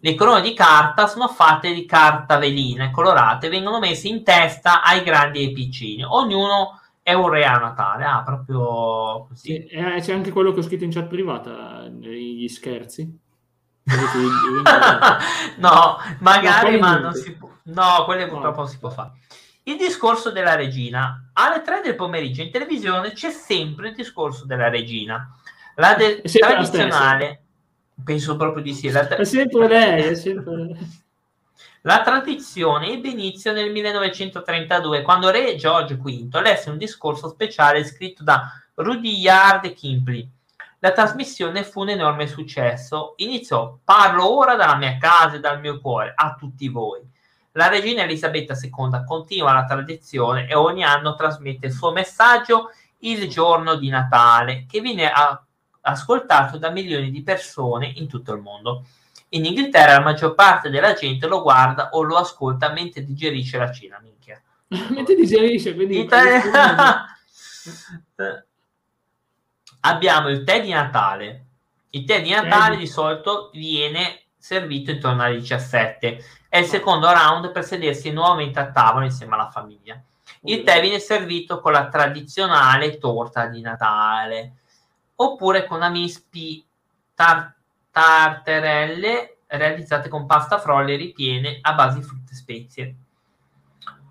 Le 0.00 0.14
corone 0.14 0.40
di 0.40 0.54
carta 0.54 1.06
sono 1.06 1.28
fatte 1.28 1.72
di 1.72 1.84
carta 1.84 2.38
velina 2.38 2.84
e 2.84 2.90
colorate, 2.90 3.50
vengono 3.50 3.78
messe 3.78 4.08
in 4.08 4.24
testa 4.24 4.82
ai 4.82 5.02
grandi 5.02 5.40
e 5.40 5.46
ai 5.46 5.52
piccini. 5.52 6.02
Ognuno 6.02 6.80
è 7.02 7.12
un 7.12 7.28
re 7.28 7.44
a 7.44 7.58
Natale, 7.58 8.04
ah, 8.04 8.22
proprio 8.22 9.26
così. 9.28 9.46
Sì, 9.46 9.66
eh, 9.66 10.00
c'è 10.00 10.14
anche 10.14 10.32
quello 10.32 10.52
che 10.52 10.60
ho 10.60 10.62
scritto 10.62 10.84
in 10.84 10.90
chat 10.90 11.06
privata, 11.06 11.86
gli 11.86 12.48
scherzi. 12.48 13.18
no, 15.58 15.98
magari, 16.20 16.78
ma 16.78 16.98
non 16.98 17.12
si 17.12 17.36
può. 17.36 17.50
No, 17.64 18.04
quelle 18.06 18.26
purtroppo 18.26 18.60
non 18.60 18.68
si 18.68 18.78
può 18.78 18.88
fare. 18.88 19.12
Il 19.64 19.76
discorso 19.76 20.30
della 20.30 20.54
regina. 20.54 21.30
Alle 21.32 21.62
3 21.62 21.80
del 21.82 21.96
pomeriggio 21.96 22.42
in 22.42 22.50
televisione 22.50 23.12
c'è 23.12 23.30
sempre 23.30 23.88
il 23.88 23.94
discorso 23.94 24.44
della 24.44 24.68
regina. 24.68 25.36
La 25.76 25.94
de- 25.94 26.22
tradizionale, 26.22 27.42
la 27.94 28.02
penso 28.04 28.36
proprio 28.36 28.62
di 28.62 28.74
sì. 28.74 28.88
Tra- 28.90 29.08
è 29.08 29.24
sempre 29.24 29.66
lei, 29.66 30.02
è 30.02 30.14
sempre 30.14 30.56
lei. 30.56 31.02
La 31.86 32.02
tradizione 32.02 32.92
ebbe 32.92 33.08
inizio 33.08 33.52
nel 33.52 33.70
1932, 33.70 35.02
quando 35.02 35.30
re 35.30 35.56
George 35.56 35.96
V 35.96 36.40
lesse 36.40 36.70
un 36.70 36.78
discorso 36.78 37.28
speciale 37.28 37.84
scritto 37.84 38.22
da 38.22 38.50
Rudyard 38.74 39.72
Kipling. 39.72 40.28
La 40.78 40.92
trasmissione 40.92 41.64
fu 41.64 41.80
un 41.80 41.90
enorme 41.90 42.26
successo. 42.26 43.14
Iniziò 43.16 43.78
Parlo 43.82 44.30
ora 44.30 44.56
dalla 44.56 44.76
mia 44.76 44.96
casa 44.98 45.36
e 45.36 45.40
dal 45.40 45.60
mio 45.60 45.80
cuore 45.80 46.12
a 46.14 46.34
tutti 46.38 46.68
voi. 46.68 47.00
La 47.56 47.68
regina 47.68 48.02
Elisabetta 48.02 48.58
II 48.60 49.04
continua 49.06 49.52
la 49.52 49.64
tradizione 49.64 50.48
e 50.48 50.56
ogni 50.56 50.82
anno 50.82 51.14
trasmette 51.14 51.66
il 51.66 51.72
suo 51.72 51.92
messaggio 51.92 52.70
il 53.00 53.28
giorno 53.28 53.76
di 53.76 53.88
Natale, 53.88 54.66
che 54.68 54.80
viene 54.80 55.08
a- 55.08 55.40
ascoltato 55.82 56.58
da 56.58 56.70
milioni 56.70 57.10
di 57.10 57.22
persone 57.22 57.92
in 57.94 58.08
tutto 58.08 58.32
il 58.32 58.40
mondo. 58.40 58.86
In 59.30 59.44
Inghilterra 59.44 59.98
la 59.98 60.00
maggior 60.00 60.34
parte 60.34 60.68
della 60.68 60.94
gente 60.94 61.28
lo 61.28 61.42
guarda 61.42 61.90
o 61.90 62.02
lo 62.02 62.16
ascolta 62.16 62.72
mentre 62.72 63.04
digerisce 63.04 63.56
la 63.58 63.70
cena, 63.70 64.00
minchia. 64.02 64.42
mentre 64.90 65.14
digerisce, 65.14 65.74
quindi... 65.76 66.00
Ita- 66.00 67.06
Abbiamo 69.80 70.28
il 70.28 70.42
tè 70.42 70.60
di 70.60 70.70
Natale. 70.70 71.44
Il 71.90 72.04
tè 72.04 72.20
di 72.20 72.30
Natale 72.30 72.76
di 72.76 72.86
solito 72.88 73.50
viene 73.52 74.23
servito 74.44 74.90
intorno 74.90 75.22
alle 75.22 75.38
17. 75.38 76.22
È 76.50 76.58
il 76.58 76.66
secondo 76.66 77.10
round 77.10 77.50
per 77.50 77.64
sedersi 77.64 78.10
nuovamente 78.10 78.60
a 78.60 78.70
tavola 78.70 79.06
insieme 79.06 79.36
alla 79.36 79.48
famiglia. 79.48 79.98
Il 80.42 80.62
tè 80.62 80.82
viene 80.82 80.98
servito 80.98 81.60
con 81.60 81.72
la 81.72 81.88
tradizionale 81.88 82.98
torta 82.98 83.46
di 83.46 83.62
Natale 83.62 84.56
oppure 85.14 85.64
con 85.64 85.80
amispi 85.80 86.62
tar- 87.14 87.54
tarterelle 87.90 89.38
realizzate 89.46 90.10
con 90.10 90.26
pasta 90.26 90.58
frolle 90.58 90.96
ripiene 90.96 91.60
a 91.62 91.72
base 91.72 92.00
di 92.00 92.04
frutta 92.04 92.32
e 92.32 92.34
spezie. 92.34 92.96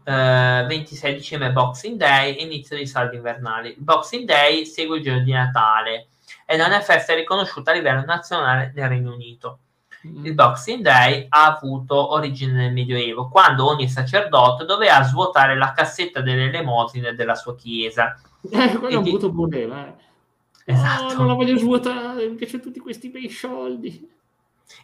Eh, 0.03 0.65
26 0.67 1.13
dicembre 1.13 1.51
Boxing 1.51 1.95
Day 1.95 2.41
inizio 2.41 2.75
dei 2.75 2.87
saldi 2.87 3.17
invernali. 3.17 3.69
Il 3.77 3.83
Boxing 3.83 4.25
Day 4.25 4.65
segue 4.65 4.97
il 4.97 5.03
giorno 5.03 5.21
di 5.21 5.31
Natale 5.31 6.07
ed 6.47 6.59
è 6.59 6.65
una 6.65 6.81
festa 6.81 7.13
riconosciuta 7.13 7.69
a 7.69 7.75
livello 7.75 8.03
nazionale 8.03 8.71
nel 8.73 8.89
Regno 8.89 9.13
Unito. 9.13 9.59
Mm. 10.07 10.25
Il 10.25 10.33
Boxing 10.33 10.81
Day 10.81 11.25
ha 11.29 11.55
avuto 11.57 12.11
origine 12.13 12.53
nel 12.53 12.73
Medioevo, 12.73 13.29
quando 13.29 13.67
ogni 13.67 13.87
sacerdote 13.87 14.65
doveva 14.65 15.01
svuotare 15.03 15.55
la 15.57 15.71
cassetta 15.71 16.21
delle 16.21 16.45
elemosine 16.45 17.15
della 17.15 17.35
sua 17.35 17.55
chiesa. 17.55 18.19
Eh, 18.49 18.77
quello 18.77 18.89
è 18.89 18.95
un 18.95 19.03
brutto 19.03 19.31
problema. 19.31 19.87
Eh. 19.87 20.01
Esatto. 20.65 21.07
No, 21.07 21.13
non 21.19 21.27
la 21.27 21.33
voglio 21.33 21.57
svuotare, 21.57 22.25
mi 22.25 22.35
piacciono 22.35 22.63
tutti 22.63 22.79
questi 22.79 23.09
bei 23.09 23.29
soldi. 23.29 24.09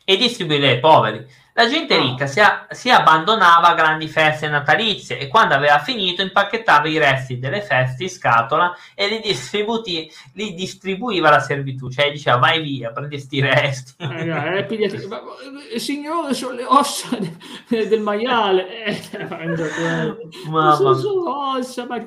e 0.03 0.17
distribuirle 0.17 0.71
ai 0.71 0.79
poveri. 0.81 1.25
La 1.59 1.67
gente 1.67 1.93
Ah. 1.93 1.99
ricca 1.99 2.25
si, 2.25 2.39
a- 2.39 2.67
si 2.69 2.89
abbandonava 2.89 3.67
a 3.67 3.73
grandi 3.73 4.07
feste 4.07 4.47
natalizie 4.47 5.19
e 5.19 5.27
quando 5.27 5.55
aveva 5.55 5.79
finito 5.79 6.21
impacchettava 6.21 6.87
i 6.87 6.97
resti 6.97 7.37
delle 7.37 7.61
feste 7.61 8.03
in 8.03 8.09
scatola 8.09 8.73
e 8.95 9.09
li, 9.09 9.19
distributi- 9.19 10.09
li 10.35 10.53
distribuiva 10.53 11.27
alla 11.27 11.41
servitù, 11.41 11.89
cioè 11.89 12.11
diceva 12.11 12.37
vai 12.37 12.61
via, 12.61 12.91
prendi 12.91 13.19
sti 13.19 13.41
resti. 13.41 13.93
Eh, 13.97 14.57
eh, 14.59 14.63
pigliati- 14.69 15.05
ma- 15.07 15.21
ma- 15.21 15.77
signore, 15.79 16.33
sono 16.33 16.53
le 16.55 16.63
ossa 16.65 17.17
de- 17.17 17.87
del 17.87 17.99
maiale. 17.99 18.85
Eh. 18.85 19.01
Mamma 20.47 20.75
sono 20.75 20.93
solo 20.93 21.55
ossa, 21.57 21.85
ma 21.85 22.01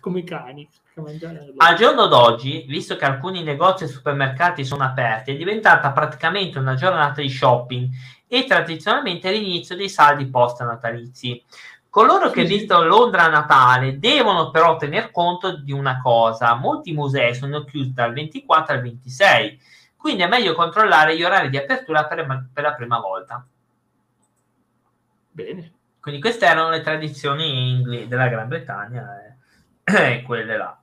come 0.00 0.18
i 0.18 0.24
cani. 0.24 0.68
Al 1.58 1.76
giorno 1.76 2.06
d'oggi, 2.06 2.64
visto 2.66 2.96
che 2.96 3.04
alcuni 3.04 3.42
negozi 3.42 3.84
e 3.84 3.88
supermercati 3.88 4.64
sono 4.64 4.84
aperti, 4.84 5.32
è 5.32 5.36
diventata 5.36 5.92
praticamente 5.92 6.58
una 6.58 6.74
giornata 6.74 7.20
di 7.20 7.28
shopping 7.28 7.88
e 8.26 8.44
tradizionalmente 8.44 9.30
l'inizio 9.30 9.76
dei 9.76 9.88
saldi 9.88 10.26
post-natalizi. 10.26 11.42
Coloro 11.90 12.30
che 12.30 12.44
visitano 12.44 12.84
Londra 12.84 13.24
a 13.24 13.28
Natale 13.28 13.98
devono 13.98 14.50
però 14.50 14.76
tener 14.76 15.10
conto 15.10 15.56
di 15.56 15.72
una 15.72 16.00
cosa: 16.00 16.54
molti 16.54 16.92
musei 16.92 17.34
sono 17.34 17.64
chiusi 17.64 17.92
dal 17.92 18.12
24 18.12 18.74
al 18.74 18.82
26, 18.82 19.60
quindi 19.96 20.22
è 20.22 20.28
meglio 20.28 20.54
controllare 20.54 21.16
gli 21.16 21.24
orari 21.24 21.48
di 21.48 21.56
apertura 21.56 22.06
per, 22.06 22.48
per 22.52 22.62
la 22.62 22.74
prima 22.74 23.00
volta. 23.00 23.44
Bene. 25.30 25.72
Quindi 26.00 26.20
queste 26.20 26.46
erano 26.46 26.70
le 26.70 26.80
tradizioni 26.80 27.70
ingle- 27.70 28.06
della 28.06 28.28
Gran 28.28 28.48
Bretagna 28.48 29.36
e, 29.84 30.14
e 30.18 30.22
quelle 30.22 30.56
là. 30.56 30.77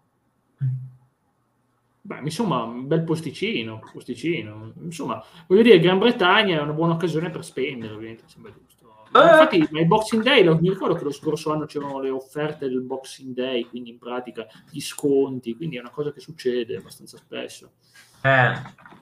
Beh, 2.06 2.20
insomma, 2.24 2.62
un 2.62 2.86
bel 2.86 3.04
posticino, 3.04 3.82
posticino. 3.92 4.74
Insomma, 4.84 5.24
voglio 5.48 5.64
dire, 5.64 5.80
Gran 5.80 5.98
Bretagna 5.98 6.60
è 6.60 6.62
una 6.62 6.72
buona 6.74 6.94
occasione 6.94 7.32
per 7.32 7.44
spendere, 7.44 7.96
ovviamente, 7.96 8.26
sembra 8.28 8.52
giusto. 8.52 9.06
Ma 9.10 9.24
Eh. 9.24 9.32
Infatti, 9.32 9.68
ma 9.72 9.80
il 9.80 9.88
Boxing 9.88 10.22
Day, 10.22 10.44
lo- 10.44 10.60
mi 10.62 10.70
ricordo 10.70 10.94
che 10.94 11.04
lo 11.04 11.12
scorso 11.12 11.52
anno 11.52 11.66
c'erano 11.66 12.00
le 12.02 12.12
offerte 12.12 12.68
del 12.68 12.82
Boxing 12.82 13.34
Day, 13.34 13.64
quindi 13.64 13.90
in 13.90 13.98
pratica 13.98 14.46
gli 14.70 14.80
sconti, 14.82 15.56
quindi 15.56 15.78
è 15.78 15.80
una 15.80 15.90
cosa 15.90 16.12
che 16.12 16.20
succede 16.20 16.78
abbastanza 16.78 17.18
spesso. 17.18 17.72
Eh. 18.22 18.94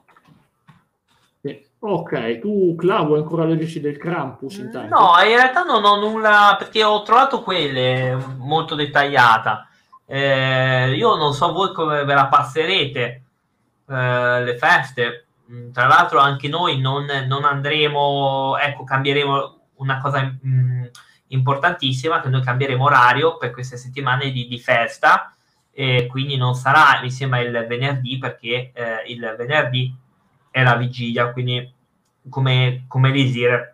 Ok, 1.79 2.39
tu, 2.39 2.75
Clau, 2.75 3.07
vuoi 3.07 3.19
ancora 3.19 3.43
leggerci 3.43 3.81
del 3.81 3.97
Krampus 3.97 4.59
intanto? 4.59 4.97
No, 4.97 5.11
in 5.21 5.35
realtà 5.35 5.63
non 5.63 5.83
ho 5.83 5.99
nulla 5.99 6.55
perché 6.57 6.81
ho 6.85 7.01
trovato 7.01 7.41
quelle 7.43 8.15
molto 8.37 8.75
dettagliata. 8.75 9.67
Eh, 10.05 10.93
io 10.95 11.15
non 11.15 11.33
so 11.33 11.51
voi 11.51 11.73
come 11.73 12.03
ve 12.03 12.13
la 12.13 12.27
passerete 12.27 13.23
eh, 13.87 14.43
le 14.43 14.57
feste. 14.57 15.27
Mm, 15.51 15.71
Tra 15.71 15.87
l'altro, 15.87 16.19
anche 16.19 16.47
noi 16.47 16.79
non, 16.79 17.05
non 17.27 17.43
andremo, 17.45 18.57
ecco, 18.57 18.83
cambieremo 18.83 19.59
una 19.75 19.99
cosa 19.99 20.21
mm, 20.45 20.85
importantissima: 21.27 22.21
che 22.21 22.29
noi 22.29 22.41
cambieremo 22.41 22.83
orario 22.83 23.37
per 23.37 23.51
queste 23.51 23.77
settimane 23.77 24.31
di, 24.31 24.47
di 24.47 24.59
festa. 24.59 25.33
E 25.75 26.07
quindi 26.07 26.37
non 26.37 26.53
sarà, 26.53 27.01
mi 27.01 27.09
sembra, 27.09 27.39
il 27.39 27.65
venerdì 27.67 28.19
perché 28.19 28.71
eh, 28.73 29.03
il 29.07 29.35
venerdì 29.37 29.91
è 30.51 30.61
la 30.61 30.75
vigilia, 30.75 31.31
quindi 31.31 31.73
come, 32.29 32.85
come 32.87 33.09
Lisir 33.09 33.73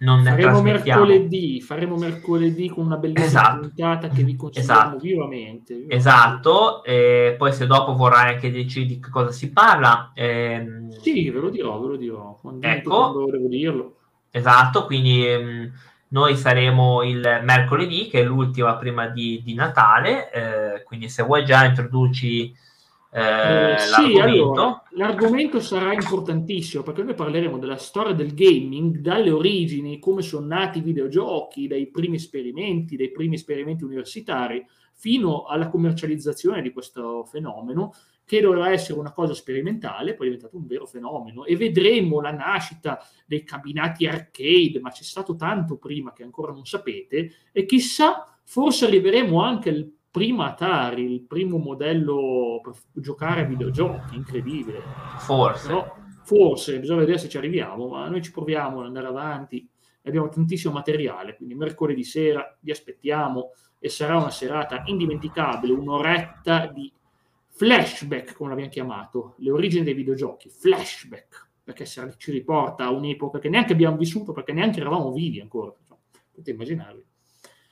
non 0.00 0.22
Faremo 0.24 0.62
mercoledì, 0.62 1.60
faremo 1.60 1.96
mercoledì 1.96 2.68
con 2.68 2.86
una 2.86 2.96
bellissima 2.96 3.26
Esatto. 3.26 3.60
puntata 3.60 4.08
che 4.08 4.22
vi 4.22 4.36
consigliamo 4.36 4.72
Esatto. 4.80 4.98
vivamente. 4.98 5.74
vivamente. 5.74 5.94
Esatto, 5.96 6.84
e 6.84 7.34
poi 7.36 7.52
se 7.52 7.66
dopo 7.66 7.94
vorrai 7.94 8.34
anche 8.34 8.50
dirci 8.50 8.86
di 8.86 9.00
che 9.00 9.10
cosa 9.10 9.32
si 9.32 9.50
parla, 9.52 10.12
ehm, 10.14 10.90
Sì, 11.00 11.30
ve 11.30 11.40
lo 11.40 11.50
dirò, 11.50 11.80
ve 11.80 11.86
lo 11.88 11.96
dirò. 11.96 12.38
Quando, 12.40 12.66
Ecco. 12.66 13.26
devo 13.30 13.48
dirlo. 13.48 13.96
esatto, 14.30 14.86
quindi 14.86 15.26
ehm, 15.26 15.72
noi 16.08 16.36
saremo 16.36 17.02
il 17.02 17.40
mercoledì, 17.42 18.08
che 18.08 18.20
è 18.20 18.24
l'ultima 18.24 18.76
prima 18.76 19.08
di, 19.08 19.42
di 19.44 19.54
Natale, 19.54 20.30
eh, 20.32 20.82
quindi 20.84 21.08
se 21.08 21.22
vuoi 21.22 21.44
già 21.44 21.64
introduci 21.64 22.54
eh, 23.18 23.72
Eh, 23.74 23.78
sì, 23.78 24.18
allora, 24.18 24.82
l'argomento 24.90 25.60
sarà 25.60 25.92
importantissimo 25.92 26.82
perché 26.82 27.02
noi 27.02 27.14
parleremo 27.14 27.58
della 27.58 27.76
storia 27.76 28.12
del 28.12 28.34
gaming, 28.34 28.98
dalle 28.98 29.30
origini, 29.30 29.98
come 29.98 30.22
sono 30.22 30.46
nati 30.46 30.78
i 30.78 30.82
videogiochi, 30.82 31.66
dai 31.66 31.88
primi 31.88 32.16
esperimenti, 32.16 32.96
dai 32.96 33.10
primi 33.10 33.34
esperimenti 33.34 33.84
universitari, 33.84 34.64
fino 34.92 35.44
alla 35.44 35.68
commercializzazione 35.68 36.60
di 36.60 36.72
questo 36.72 37.24
fenomeno, 37.24 37.94
che 38.24 38.40
doveva 38.40 38.70
essere 38.70 38.98
una 38.98 39.12
cosa 39.12 39.32
sperimentale, 39.32 40.14
poi 40.14 40.26
è 40.26 40.30
diventato 40.30 40.58
un 40.58 40.66
vero 40.66 40.86
fenomeno, 40.86 41.44
e 41.44 41.56
vedremo 41.56 42.20
la 42.20 42.32
nascita 42.32 42.98
dei 43.24 43.42
cabinati 43.42 44.06
arcade, 44.06 44.80
ma 44.82 44.90
c'è 44.90 45.04
stato 45.04 45.34
tanto 45.34 45.76
prima 45.76 46.12
che 46.12 46.24
ancora 46.24 46.52
non 46.52 46.66
sapete, 46.66 47.30
e 47.52 47.64
chissà, 47.64 48.26
forse 48.42 48.86
arriveremo 48.86 49.40
anche 49.40 49.70
al 49.70 49.90
primo 50.18 50.42
Atari, 50.42 51.12
il 51.12 51.22
primo 51.22 51.58
modello 51.58 52.60
per 52.62 52.74
giocare 52.92 53.42
a 53.42 53.44
videogiochi, 53.44 54.16
incredibile. 54.16 54.82
Forse. 55.18 55.68
Però 55.68 55.96
forse, 56.24 56.80
bisogna 56.80 57.00
vedere 57.00 57.18
se 57.18 57.28
ci 57.28 57.38
arriviamo, 57.38 57.86
ma 57.88 58.08
noi 58.08 58.20
ci 58.20 58.32
proviamo 58.32 58.80
ad 58.80 58.86
andare 58.86 59.06
avanti, 59.06 59.66
abbiamo 60.02 60.28
tantissimo 60.28 60.72
materiale, 60.72 61.36
quindi 61.36 61.54
mercoledì 61.54 62.02
sera 62.02 62.56
vi 62.60 62.72
aspettiamo 62.72 63.52
e 63.78 63.88
sarà 63.88 64.16
una 64.16 64.30
serata 64.30 64.82
indimenticabile, 64.86 65.72
un'oretta 65.72 66.66
di 66.66 66.92
flashback, 67.50 68.34
come 68.34 68.50
l'abbiamo 68.50 68.70
chiamato, 68.70 69.34
le 69.38 69.52
origini 69.52 69.84
dei 69.84 69.94
videogiochi, 69.94 70.50
flashback, 70.50 71.48
perché 71.62 71.86
ci 71.86 72.32
riporta 72.32 72.84
a 72.84 72.90
un'epoca 72.90 73.38
che 73.38 73.48
neanche 73.48 73.72
abbiamo 73.72 73.96
vissuto, 73.96 74.32
perché 74.32 74.52
neanche 74.52 74.80
eravamo 74.80 75.12
vivi 75.12 75.40
ancora, 75.40 75.72
potete 76.32 76.50
immaginarvi. 76.50 77.06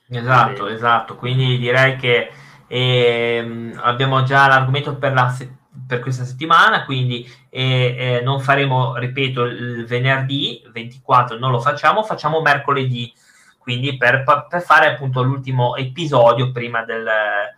Esatto, 0.09 0.63
Bene. 0.63 0.75
esatto. 0.75 1.15
Quindi 1.15 1.57
direi 1.57 1.95
che 1.97 2.31
ehm, 2.67 3.79
abbiamo 3.83 4.23
già 4.23 4.47
l'argomento 4.47 4.95
per, 4.97 5.13
la 5.13 5.29
se- 5.29 5.55
per 5.85 5.99
questa 5.99 6.23
settimana, 6.23 6.85
quindi 6.85 7.29
eh, 7.49 7.95
eh, 7.97 8.21
non 8.21 8.39
faremo, 8.41 8.95
ripeto, 8.97 9.43
il 9.43 9.85
venerdì 9.85 10.61
24, 10.71 11.37
non 11.37 11.51
lo 11.51 11.59
facciamo, 11.59 12.03
facciamo 12.03 12.41
mercoledì, 12.41 13.13
quindi 13.57 13.97
per, 13.97 14.23
per 14.47 14.61
fare 14.61 14.87
appunto 14.87 15.21
l'ultimo 15.21 15.75
episodio 15.75 16.51
prima 16.51 16.83
del, 16.85 17.05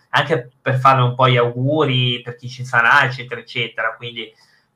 anche 0.10 0.50
per 0.62 0.78
fare 0.80 1.02
un 1.02 1.14
po' 1.16 1.30
gli 1.30 1.38
auguri 1.38 2.22
per 2.22 2.36
chi 2.36 2.50
ci 2.50 2.66
sarà, 2.66 3.04
eccetera, 3.04 3.40
eccetera. 3.42 3.96
Quindi, 3.96 4.32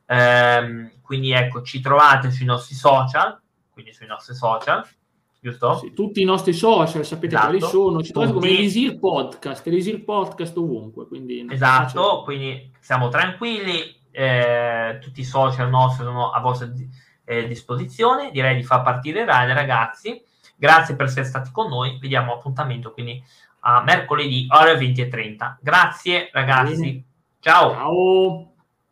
ehm, 0.06 0.92
quindi 1.02 1.32
ecco, 1.32 1.64
ci 1.64 1.80
trovate 1.82 2.30
sui 2.30 2.46
nostri 2.46 2.76
social, 2.76 3.40
quindi 3.72 3.94
sui 3.94 4.06
nostri 4.06 4.36
social, 4.36 4.86
giusto? 5.44 5.76
Sì, 5.76 5.94
tutti 5.94 6.22
i 6.22 6.26
nostri 6.26 6.54
social, 6.54 7.06
sapete 7.06 7.36
esatto. 7.36 7.48
quali 7.48 7.62
sono, 7.62 8.02
ci 8.02 8.12
trovate 8.14 8.34
come 8.34 8.48
Elisir 8.48 8.98
Podcast, 8.98 9.68
Elisir 9.68 10.04
Podcast 10.04 10.56
ovunque. 10.58 11.06
Quindi 11.06 11.46
esatto, 11.50 12.22
quindi 12.24 12.72
siamo 12.80 13.10
tranquilli, 13.10 13.94
eh, 14.12 15.00
tutti 15.02 15.20
i 15.20 15.26
social 15.26 15.70
nostri 15.70 16.06
sono 16.06 16.32
a 16.32 16.39
vostra 16.39 16.72
eh, 17.26 17.48
disposizione, 17.48 18.32
direi 18.32 18.56
di 18.56 18.64
far 18.64 18.84
partire 18.84 19.22
il 19.22 19.28
ride 19.28 19.54
ragazzi, 19.54 20.24
grazie 20.56 20.96
per 20.96 21.08
essere 21.08 21.26
stati 21.26 21.52
con 21.52 21.68
noi, 21.68 21.98
vediamo 22.00 22.34
appuntamento 22.34 22.94
quindi 22.94 23.22
a 23.66 23.84
mercoledì 23.84 24.48
ore 24.50 24.78
20 24.78 25.02
e 25.02 25.08
30. 25.10 25.60
Grazie 25.62 26.30
ragazzi, 26.32 27.04
ciao! 27.39 27.74
Ciao! 27.74 28.53